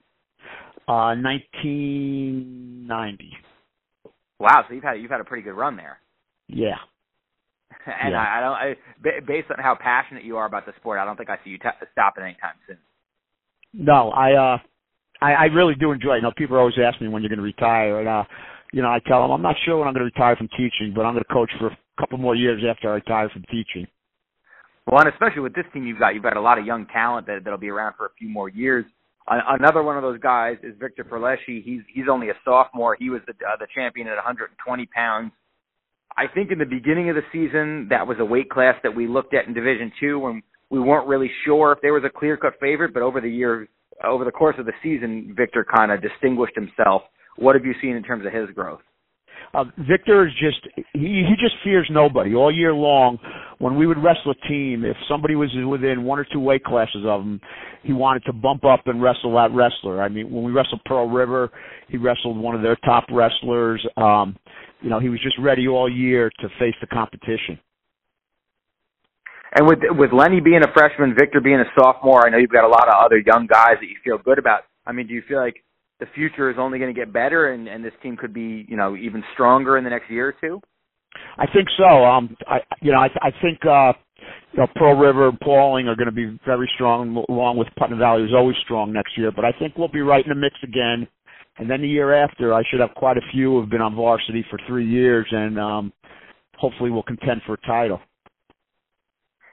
Uh, 0.88 1.16
1990. 1.16 3.32
Wow, 4.40 4.64
so 4.68 4.74
you've 4.74 4.84
had 4.84 4.96
you've 4.96 5.12
had 5.12 5.22
a 5.22 5.26
pretty 5.26 5.44
good 5.44 5.54
run 5.54 5.76
there. 5.76 6.00
Yeah. 6.48 6.78
and 7.86 8.14
yeah. 8.14 8.20
I, 8.20 8.38
I 8.38 8.42
don't, 8.42 8.54
I, 8.54 8.76
based 9.28 9.52
on 9.52 9.58
how 9.60 9.76
passionate 9.80 10.24
you 10.24 10.38
are 10.38 10.46
about 10.46 10.66
the 10.66 10.74
sport, 10.80 11.00
I 11.00 11.06
don't 11.06 11.18
think 11.18 11.30
I 11.30 11.38
see 11.44 11.52
you 11.52 11.58
t- 11.58 11.68
stopping 11.92 12.24
anytime 12.24 12.56
soon. 12.66 12.78
No, 13.74 14.12
I, 14.12 14.34
uh, 14.34 14.58
I, 15.22 15.34
I 15.34 15.46
really 15.46 15.76
do 15.76 15.92
enjoy 15.92 16.14
it. 16.14 16.18
You 16.18 16.24
know, 16.24 16.32
people 16.36 16.58
always 16.58 16.76
ask 16.84 17.00
me 17.02 17.08
when 17.08 17.22
you're 17.22 17.30
going 17.30 17.38
to 17.38 17.44
retire, 17.44 18.00
and 18.00 18.08
uh, 18.08 18.24
you 18.74 18.82
know, 18.82 18.90
I 18.90 19.00
tell 19.08 19.22
them 19.22 19.32
I'm 19.32 19.42
not 19.42 19.56
sure 19.66 19.78
when 19.78 19.88
I'm 19.88 19.94
going 19.94 20.10
to 20.10 20.14
retire 20.14 20.36
from 20.36 20.50
teaching, 20.50 20.94
but 20.96 21.06
I'm 21.06 21.14
going 21.14 21.24
to 21.28 21.34
coach 21.34 21.52
for 21.60 21.68
a 21.68 21.78
couple 22.00 22.18
more 22.18 22.36
years 22.36 22.64
after 22.68 22.90
I 22.90 22.96
retire 22.96 23.30
from 23.30 23.44
teaching. 23.44 23.88
Well, 24.90 25.02
and 25.02 25.10
especially 25.10 25.42
with 25.42 25.54
this 25.54 25.66
team 25.72 25.86
you've 25.86 26.00
got, 26.00 26.16
you've 26.16 26.24
got 26.24 26.36
a 26.36 26.42
lot 26.42 26.58
of 26.58 26.66
young 26.66 26.88
talent 26.88 27.28
that 27.28 27.44
that'll 27.44 27.60
be 27.60 27.70
around 27.70 27.94
for 27.96 28.08
a 28.08 28.14
few 28.18 28.28
more 28.28 28.50
years. 28.50 28.86
Another 29.28 29.84
one 29.84 29.96
of 29.96 30.02
those 30.02 30.20
guys 30.20 30.58
is 30.64 30.74
Victor 30.80 31.04
Perleschi. 31.04 31.64
He's 31.64 31.82
he's 31.94 32.06
only 32.12 32.30
a 32.30 32.34
sophomore. 32.44 32.98
He 32.98 33.12
was 33.12 33.22
the 33.28 33.34
uh, 33.34 33.58
the 33.60 33.68
champion 33.76 34.08
at 34.08 34.16
120 34.16 34.86
pounds. 34.88 35.32
I 36.18 36.26
think 36.34 36.52
in 36.52 36.58
the 36.58 36.66
beginning 36.66 37.12
of 37.12 37.16
the 37.16 37.22
season 37.32 37.88
that 37.92 38.08
was 38.08 38.18
a 38.20 38.26
weight 38.26 38.50
class 38.50 38.74
that 38.82 38.96
we 38.96 39.08
looked 39.08 39.36
at 39.36 39.46
in 39.46 39.54
Division 39.54 39.92
Two 40.00 40.18
when 40.18 40.42
we 40.72 40.80
weren't 40.80 41.08
really 41.08 41.30
sure 41.46 41.72
if 41.74 41.80
there 41.84 41.94
was 41.94 42.04
a 42.04 42.10
clear 42.10 42.38
cut 42.38 42.54
favorite. 42.60 42.92
But 42.92 43.04
over 43.04 43.22
the 43.22 43.30
year, 43.30 43.68
over 44.04 44.26
the 44.26 44.32
course 44.32 44.56
of 44.58 44.66
the 44.66 44.74
season, 44.82 45.36
Victor 45.38 45.64
kind 45.64 45.92
of 45.92 46.02
distinguished 46.02 46.56
himself. 46.56 47.04
what 47.36 47.54
have 47.54 47.66
you 47.66 47.76
seen 47.80 47.96
in 47.96 48.02
terms 48.02 48.26
of 48.26 48.34
his 48.34 48.50
growth? 48.56 48.82
Uh, 49.54 49.66
Victor 49.88 50.28
is 50.28 50.34
just 50.40 50.68
he 50.94 51.26
he 51.28 51.36
just 51.40 51.56
fears 51.64 51.88
nobody 51.92 52.36
all 52.36 52.52
year 52.52 52.74
long. 52.74 53.18
When 53.58 53.76
we 53.76 53.88
would 53.88 53.98
wrestle 53.98 54.32
a 54.32 54.48
team, 54.48 54.86
if 54.86 54.96
somebody 55.10 55.36
was 55.36 55.50
within 55.68 56.04
one 56.04 56.20
or 56.20 56.26
two 56.32 56.40
weight 56.40 56.64
classes 56.64 57.04
of 57.06 57.22
him, 57.22 57.42
he 57.84 57.94
wanted 57.94 58.24
to 58.26 58.34
bump 58.34 58.64
up 58.64 58.82
and 58.86 59.02
wrestle 59.02 59.34
that 59.36 59.52
wrestler. 59.54 60.02
I 60.02 60.08
mean, 60.08 60.32
when 60.32 60.44
we 60.44 60.52
wrestled 60.52 60.82
Pearl 60.86 61.10
River, 61.10 61.52
he 61.90 61.98
wrestled 61.98 62.38
one 62.38 62.56
of 62.56 62.62
their 62.62 62.78
top 62.78 63.06
wrestlers. 63.12 63.86
Um, 63.98 64.38
you 64.82 64.90
know, 64.90 65.00
he 65.00 65.10
was 65.10 65.20
just 65.22 65.36
ready 65.40 65.68
all 65.68 65.92
year 65.92 66.32
to 66.40 66.48
face 66.60 66.76
the 66.80 66.88
competition. 66.88 67.60
And 69.56 69.68
with 69.68 69.80
with 69.98 70.12
Lenny 70.14 70.40
being 70.40 70.62
a 70.64 70.72
freshman, 70.74 71.16
Victor 71.18 71.42
being 71.42 71.60
a 71.60 71.66
sophomore, 71.78 72.26
I 72.26 72.30
know 72.30 72.38
you've 72.38 72.52
got 72.52 72.66
a 72.66 72.70
lot 72.70 72.88
of 72.88 72.94
other 73.04 73.18
young 73.18 73.48
guys 73.48 73.78
that 73.82 73.88
you 73.88 73.96
feel 74.04 74.20
good 74.20 74.38
about. 74.38 74.62
I 74.86 74.92
mean, 74.92 75.08
do 75.08 75.14
you 75.14 75.24
feel 75.28 75.40
like 75.40 75.64
the 76.00 76.06
future 76.16 76.50
is 76.50 76.58
only 76.58 76.80
going 76.80 76.94
to 76.94 77.00
get 77.00 77.12
better, 77.12 77.54
and 77.54 77.68
and 77.68 77.84
this 77.84 77.94
team 78.02 78.18
could 78.18 78.34
be 78.34 78.66
you 78.68 78.78
know 78.78 78.96
even 78.96 79.24
stronger 79.34 79.78
in 79.78 79.84
the 79.84 79.90
next 79.90 80.10
year 80.10 80.30
or 80.30 80.36
two? 80.40 80.62
I 81.38 81.46
think 81.54 81.68
so. 81.78 82.06
Um, 82.06 82.36
I 82.48 82.60
you 82.82 82.92
know 82.92 83.00
I 83.00 83.10
I 83.22 83.32
think 83.42 83.60
uh, 83.66 83.94
you 84.54 84.60
know 84.60 84.68
Pearl 84.76 84.96
River 84.96 85.30
and 85.30 85.40
Pawling 85.40 85.88
are 85.88 85.96
going 85.96 86.08
to 86.08 86.12
be 86.12 86.40
very 86.46 86.70
strong, 86.76 87.24
along 87.30 87.58
with 87.58 87.68
Putnam 87.78 88.00
Valley, 88.00 88.24
who's 88.24 88.36
always 88.36 88.56
strong 88.64 88.94
next 88.94 89.18
year. 89.18 89.32
But 89.36 89.46
I 89.46 89.52
think 89.60 89.78
we'll 89.78 89.88
be 89.88 90.02
right 90.02 90.24
in 90.24 90.30
the 90.30 90.36
mix 90.36 90.56
again. 90.64 91.08
And 91.58 91.70
then 91.70 91.82
the 91.82 91.90
year 91.90 92.14
after, 92.14 92.54
I 92.54 92.64
should 92.72 92.80
have 92.80 92.92
quite 92.96 93.18
a 93.18 93.32
few 93.34 93.52
who 93.52 93.60
have 93.60 93.70
been 93.70 93.82
on 93.82 93.94
varsity 93.94 94.46
for 94.50 94.58
three 94.66 94.90
years, 94.90 95.28
and 95.30 95.60
um, 95.60 95.94
hopefully 96.56 96.90
we'll 96.90 97.04
contend 97.04 97.42
for 97.46 97.56
a 97.56 97.62
title. 97.68 98.00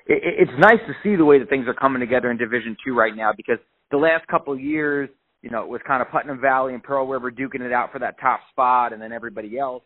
It, 0.06 0.22
it's 0.48 0.52
nice 0.60 0.78
to 0.86 0.94
see 1.02 1.16
the 1.16 1.24
way 1.24 1.40
that 1.40 1.48
things 1.48 1.66
are 1.66 1.74
coming 1.74 1.98
together 1.98 2.30
in 2.30 2.36
Division 2.36 2.76
Two 2.84 2.94
right 2.94 3.16
now 3.16 3.32
because 3.36 3.58
the 3.90 3.96
last 3.96 4.24
couple 4.28 4.52
of 4.52 4.60
years 4.60 5.08
you 5.46 5.52
know, 5.52 5.62
it 5.62 5.68
was 5.68 5.80
kind 5.86 6.02
of 6.02 6.10
Putnam 6.10 6.40
Valley 6.40 6.74
and 6.74 6.82
Pearl 6.82 7.06
River 7.06 7.30
duking 7.30 7.60
it 7.60 7.72
out 7.72 7.92
for 7.92 8.00
that 8.00 8.18
top 8.20 8.40
spot, 8.50 8.92
and 8.92 9.00
then 9.00 9.12
everybody 9.12 9.56
else. 9.56 9.84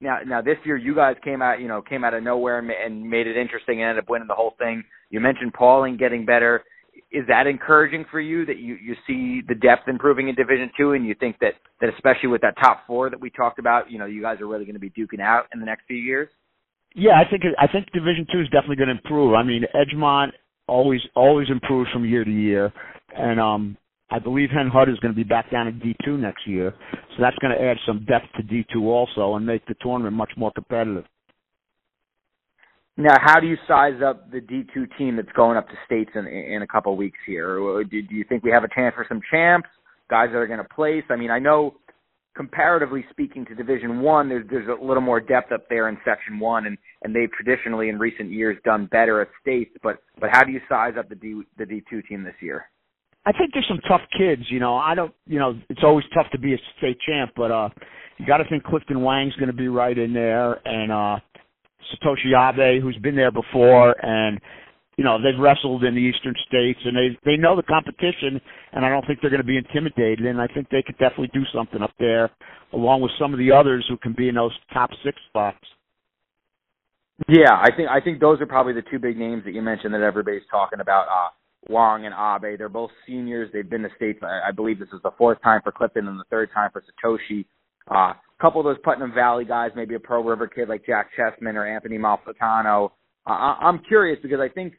Now, 0.00 0.20
now 0.26 0.40
this 0.40 0.56
year 0.64 0.78
you 0.78 0.94
guys 0.94 1.16
came 1.22 1.42
out, 1.42 1.60
you 1.60 1.68
know, 1.68 1.82
came 1.82 2.02
out 2.02 2.14
of 2.14 2.22
nowhere 2.22 2.58
and, 2.58 2.70
and 2.70 3.10
made 3.10 3.26
it 3.26 3.36
interesting 3.36 3.82
and 3.82 3.90
ended 3.90 4.04
up 4.04 4.08
winning 4.08 4.26
the 4.26 4.34
whole 4.34 4.54
thing. 4.58 4.82
You 5.10 5.20
mentioned 5.20 5.52
Pawling 5.52 5.98
getting 5.98 6.24
better. 6.24 6.64
Is 7.10 7.24
that 7.28 7.46
encouraging 7.46 8.06
for 8.10 8.20
you 8.20 8.46
that 8.46 8.56
you 8.56 8.78
you 8.82 8.94
see 9.06 9.42
the 9.46 9.54
depth 9.54 9.86
improving 9.86 10.30
in 10.30 10.34
Division 10.34 10.70
Two, 10.78 10.92
and 10.92 11.06
you 11.06 11.14
think 11.20 11.36
that 11.40 11.52
that 11.82 11.90
especially 11.92 12.30
with 12.30 12.40
that 12.40 12.54
top 12.58 12.86
four 12.86 13.10
that 13.10 13.20
we 13.20 13.28
talked 13.28 13.58
about, 13.58 13.90
you 13.90 13.98
know, 13.98 14.06
you 14.06 14.22
guys 14.22 14.40
are 14.40 14.46
really 14.46 14.64
going 14.64 14.80
to 14.80 14.80
be 14.80 14.90
duking 14.90 15.20
out 15.20 15.44
in 15.52 15.60
the 15.60 15.66
next 15.66 15.82
few 15.86 15.96
years? 15.98 16.30
Yeah, 16.94 17.20
I 17.20 17.28
think 17.28 17.42
I 17.58 17.66
think 17.66 17.92
Division 17.92 18.26
Two 18.32 18.40
is 18.40 18.48
definitely 18.48 18.76
going 18.76 18.88
to 18.88 18.96
improve. 18.96 19.34
I 19.34 19.42
mean, 19.42 19.64
Edgemont 19.74 20.28
always 20.68 21.00
always 21.14 21.50
improves 21.50 21.90
from 21.90 22.06
year 22.06 22.24
to 22.24 22.30
year, 22.30 22.72
and 23.14 23.38
um, 23.38 23.76
I 24.12 24.18
believe 24.18 24.50
Hen 24.50 24.66
is 24.66 24.98
going 25.00 25.14
to 25.14 25.16
be 25.16 25.24
back 25.24 25.50
down 25.50 25.68
in 25.68 25.80
D2 25.80 26.18
next 26.18 26.46
year, 26.46 26.74
so 26.92 27.22
that's 27.22 27.36
going 27.38 27.56
to 27.56 27.64
add 27.64 27.78
some 27.86 28.04
depth 28.04 28.26
to 28.36 28.42
D2 28.42 28.82
also 28.82 29.36
and 29.36 29.46
make 29.46 29.64
the 29.66 29.74
tournament 29.80 30.14
much 30.14 30.30
more 30.36 30.52
competitive. 30.52 31.04
Now, 32.98 33.16
how 33.18 33.40
do 33.40 33.46
you 33.46 33.56
size 33.66 34.02
up 34.04 34.30
the 34.30 34.40
D2 34.40 34.98
team 34.98 35.16
that's 35.16 35.32
going 35.34 35.56
up 35.56 35.66
to 35.68 35.74
states 35.86 36.10
in 36.14 36.26
in 36.26 36.60
a 36.60 36.66
couple 36.66 36.92
of 36.92 36.98
weeks 36.98 37.18
here? 37.26 37.56
Do, 37.84 38.02
do 38.02 38.14
you 38.14 38.24
think 38.28 38.44
we 38.44 38.50
have 38.50 38.64
a 38.64 38.74
chance 38.74 38.94
for 38.94 39.06
some 39.08 39.22
champs, 39.30 39.70
guys 40.10 40.28
that 40.30 40.36
are 40.36 40.46
going 40.46 40.58
to 40.58 40.74
place? 40.74 41.04
I 41.08 41.16
mean, 41.16 41.30
I 41.30 41.38
know 41.38 41.76
comparatively 42.36 43.06
speaking 43.08 43.46
to 43.46 43.54
Division 43.54 44.02
One, 44.02 44.28
there's 44.28 44.44
there's 44.50 44.68
a 44.68 44.84
little 44.84 45.00
more 45.00 45.20
depth 45.20 45.52
up 45.52 45.70
there 45.70 45.88
in 45.88 45.96
Section 46.04 46.38
One, 46.38 46.66
and 46.66 46.76
and 47.02 47.16
they've 47.16 47.32
traditionally 47.32 47.88
in 47.88 47.98
recent 47.98 48.30
years 48.30 48.58
done 48.62 48.90
better 48.92 49.22
at 49.22 49.28
states. 49.40 49.74
But 49.82 50.02
but 50.20 50.28
how 50.30 50.44
do 50.44 50.52
you 50.52 50.60
size 50.68 50.94
up 50.98 51.08
the 51.08 51.14
D 51.14 51.40
the 51.56 51.64
D2 51.64 52.06
team 52.06 52.24
this 52.24 52.34
year? 52.42 52.66
I 53.24 53.32
think 53.32 53.52
there's 53.52 53.68
some 53.68 53.80
tough 53.88 54.00
kids. 54.16 54.42
You 54.48 54.58
know, 54.60 54.76
I 54.76 54.94
don't. 54.94 55.14
You 55.26 55.38
know, 55.38 55.58
it's 55.68 55.82
always 55.84 56.04
tough 56.14 56.26
to 56.32 56.38
be 56.38 56.54
a 56.54 56.58
state 56.78 56.98
champ, 57.06 57.32
but 57.36 57.50
uh, 57.50 57.68
you 58.18 58.26
got 58.26 58.38
to 58.38 58.44
think 58.48 58.64
Clifton 58.64 59.02
Wang's 59.02 59.34
going 59.36 59.48
to 59.48 59.56
be 59.56 59.68
right 59.68 59.96
in 59.96 60.12
there, 60.12 60.60
and 60.66 60.90
uh, 60.90 61.16
Satoshi 61.92 62.34
Abe, 62.34 62.82
who's 62.82 62.96
been 62.96 63.16
there 63.16 63.30
before, 63.30 63.94
and 64.04 64.40
you 64.96 65.04
know 65.04 65.18
they've 65.22 65.38
wrestled 65.38 65.84
in 65.84 65.94
the 65.94 66.00
eastern 66.00 66.34
states, 66.48 66.80
and 66.84 66.96
they 66.96 67.16
they 67.24 67.36
know 67.36 67.54
the 67.54 67.62
competition, 67.62 68.40
and 68.72 68.84
I 68.84 68.88
don't 68.88 69.06
think 69.06 69.20
they're 69.20 69.30
going 69.30 69.40
to 69.40 69.46
be 69.46 69.56
intimidated, 69.56 70.26
and 70.26 70.40
I 70.40 70.48
think 70.48 70.68
they 70.70 70.82
could 70.82 70.98
definitely 70.98 71.30
do 71.32 71.44
something 71.54 71.80
up 71.80 71.92
there, 72.00 72.28
along 72.72 73.02
with 73.02 73.12
some 73.20 73.32
of 73.32 73.38
the 73.38 73.52
others 73.52 73.86
who 73.88 73.96
can 73.98 74.14
be 74.14 74.28
in 74.28 74.34
those 74.34 74.56
top 74.72 74.90
six 75.04 75.16
spots. 75.28 75.64
Yeah, 77.28 77.52
I 77.52 77.70
think 77.76 77.88
I 77.88 78.00
think 78.00 78.18
those 78.20 78.40
are 78.40 78.46
probably 78.46 78.72
the 78.72 78.82
two 78.90 78.98
big 78.98 79.16
names 79.16 79.44
that 79.44 79.54
you 79.54 79.62
mentioned 79.62 79.94
that 79.94 80.02
everybody's 80.02 80.42
talking 80.50 80.80
about. 80.80 81.06
Uh, 81.06 81.28
Wong 81.68 82.06
and 82.06 82.14
Abe. 82.14 82.58
They're 82.58 82.68
both 82.68 82.90
seniors. 83.06 83.50
They've 83.52 83.68
been 83.68 83.82
to 83.82 83.88
states. 83.96 84.20
I, 84.22 84.48
I 84.48 84.50
believe 84.50 84.78
this 84.78 84.88
is 84.92 85.00
the 85.02 85.12
fourth 85.16 85.40
time 85.42 85.60
for 85.62 85.72
Clifton 85.72 86.08
and 86.08 86.18
the 86.18 86.24
third 86.30 86.50
time 86.54 86.70
for 86.72 86.82
Satoshi. 86.82 87.44
Uh, 87.90 88.14
a 88.14 88.16
couple 88.40 88.60
of 88.60 88.64
those 88.64 88.82
Putnam 88.84 89.12
Valley 89.14 89.44
guys, 89.44 89.70
maybe 89.76 89.94
a 89.94 90.00
Pearl 90.00 90.24
River 90.24 90.46
kid 90.46 90.68
like 90.68 90.84
Jack 90.86 91.10
Chessman 91.16 91.56
or 91.56 91.66
Anthony 91.66 91.98
Malfitano. 91.98 92.90
Uh, 93.26 93.30
I'm 93.30 93.80
curious 93.80 94.18
because 94.22 94.40
I 94.40 94.48
think 94.48 94.74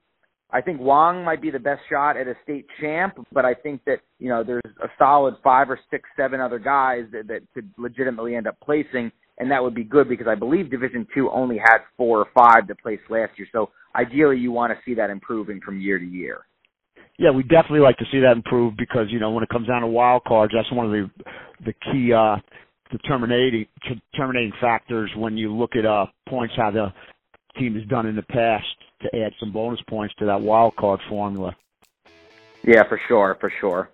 I 0.52 0.62
think 0.62 0.80
Wong 0.80 1.24
might 1.24 1.41
be 1.41 1.50
the 1.50 1.60
best 1.60 1.82
shot 1.89 2.15
at 2.15 2.28
a 2.28 2.36
state 2.43 2.67
champ, 2.80 3.15
but 3.32 3.43
I 3.43 3.54
think 3.56 3.84
that 3.86 4.00
you 4.19 4.30
know 4.30 4.43
there's 4.43 4.62
a 4.84 4.88
solid 5.00 5.36
five 5.43 5.69
or 5.69 5.80
six, 5.89 6.08
seven 6.15 6.39
other 6.39 6.60
guys 6.60 7.06
that, 7.12 7.28
that 7.28 7.41
could 7.54 7.69
legitimately 7.78 8.36
end 8.36 8.48
up 8.48 8.58
placing, 8.63 9.12
and 9.38 9.50
that 9.50 9.63
would 9.63 9.74
be 9.74 9.84
good 9.84 10.10
because 10.10 10.28
I 10.28 10.36
believe 10.36 10.69
Division 10.69 11.08
Two 11.13 11.30
only 11.32 11.58
had 11.58 11.80
four 11.98 12.19
or 12.19 12.28
five 12.36 12.67
to 12.67 12.76
place 12.76 13.00
last 13.10 13.32
year. 13.38 13.48
So 13.52 13.72
ideally, 13.96 14.38
you 14.38 14.52
want 14.52 14.74
to 14.74 14.80
see 14.86 14.93
that 14.96 15.10
improving 15.10 15.60
from 15.62 15.80
year 15.80 15.98
to 15.98 16.06
year 16.06 16.46
yeah, 17.17 17.30
we 17.30 17.43
definitely 17.43 17.80
like 17.80 17.97
to 17.97 18.06
see 18.12 18.19
that 18.19 18.36
improve 18.36 18.76
because 18.78 19.08
you 19.10 19.19
know 19.19 19.32
when 19.32 19.43
it 19.43 19.49
comes 19.49 19.67
down 19.67 19.82
to 19.82 19.88
wild 19.88 20.23
cards, 20.26 20.54
that's 20.56 20.71
one 20.71 20.86
of 20.86 20.91
the 20.91 21.10
the 21.65 21.73
key 21.91 22.12
uh, 22.12 22.38
determinating 22.91 23.65
determinating 24.12 24.54
factors 24.60 25.12
when 25.15 25.38
you 25.38 25.54
look 25.54 25.76
at 25.76 25.86
uh, 25.86 26.06
points 26.28 26.54
how 26.58 26.71
the 26.71 26.91
team 27.60 27.76
has 27.76 27.86
done 27.86 28.08
in 28.08 28.15
the 28.15 28.23
past 28.23 28.65
to 29.02 29.19
add 29.19 29.32
some 29.39 29.52
bonus 29.52 29.80
points 29.88 30.13
to 30.17 30.26
that 30.26 30.41
wild 30.41 30.76
card 30.76 30.99
formula. 31.08 31.56
Yeah, 32.65 32.88
for 32.88 32.99
sure, 33.08 33.38
for 33.39 33.52
sure. 33.60 33.89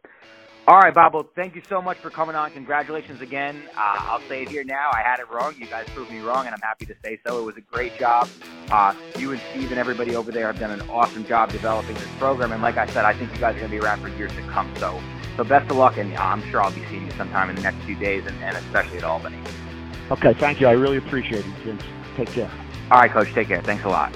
All 0.70 0.78
right, 0.78 0.94
Bob. 0.94 1.16
Well, 1.16 1.28
thank 1.36 1.56
you 1.56 1.64
so 1.68 1.82
much 1.82 1.98
for 1.98 2.12
coming 2.12 2.36
on. 2.36 2.52
Congratulations 2.52 3.24
again. 3.24 3.64
Uh, 3.76 3.80
I'll 4.02 4.22
say 4.30 4.44
it 4.44 4.50
here 4.50 4.64
now. 4.64 4.92
I 4.94 5.02
had 5.02 5.20
it 5.20 5.28
wrong. 5.32 5.56
You 5.58 5.66
guys 5.66 5.88
proved 5.96 6.12
me 6.12 6.20
wrong, 6.20 6.46
and 6.46 6.54
I'm 6.54 6.62
happy 6.62 6.86
to 6.86 6.94
say 7.04 7.20
so. 7.26 7.40
It 7.40 7.44
was 7.44 7.58
a 7.58 7.62
great 7.62 7.98
job. 7.98 8.30
Uh, 8.70 8.94
you 9.18 9.32
and 9.32 9.42
Steve 9.50 9.72
and 9.72 9.80
everybody 9.80 10.16
over 10.16 10.32
there 10.32 10.46
have 10.46 10.60
done 10.60 10.70
an 10.70 10.88
awesome 10.88 11.26
job 11.26 11.52
developing 11.52 11.96
this 11.96 12.08
program. 12.20 12.52
And 12.52 12.62
like 12.62 12.78
I 12.78 12.86
said, 12.86 13.04
I 13.04 13.14
think 13.18 13.34
you 13.34 13.40
guys 13.40 13.56
are 13.56 13.60
going 13.62 13.72
to 13.72 13.78
be 13.80 13.84
around 13.84 14.00
for 14.04 14.10
years 14.10 14.32
to 14.34 14.44
come. 14.44 14.72
So, 14.78 15.02
so 15.38 15.44
best 15.44 15.72
of 15.72 15.78
luck, 15.78 15.98
and 15.98 16.16
I'm 16.16 16.48
sure 16.52 16.62
I'll 16.62 16.72
be 16.72 16.86
seeing 16.86 17.08
you 17.08 17.12
sometime 17.14 17.50
in 17.50 17.56
the 17.56 17.64
next 17.64 17.84
few 17.86 17.96
days, 17.96 18.26
and, 18.28 18.38
and 18.44 18.56
especially 18.56 19.00
at 19.00 19.04
Albany. 19.04 19.40
Okay, 20.12 20.36
thank 20.36 20.62
you. 20.62 20.68
I 20.68 20.74
really 20.74 20.98
appreciate 20.98 21.48
it, 21.48 21.54
Vince. 21.66 21.82
Take 22.16 22.30
care. 22.30 22.52
All 22.92 23.00
right, 23.00 23.10
Coach. 23.10 23.34
Take 23.34 23.48
care. 23.48 23.64
Thanks 23.64 23.86
a 23.86 23.90
lot. 23.90 24.14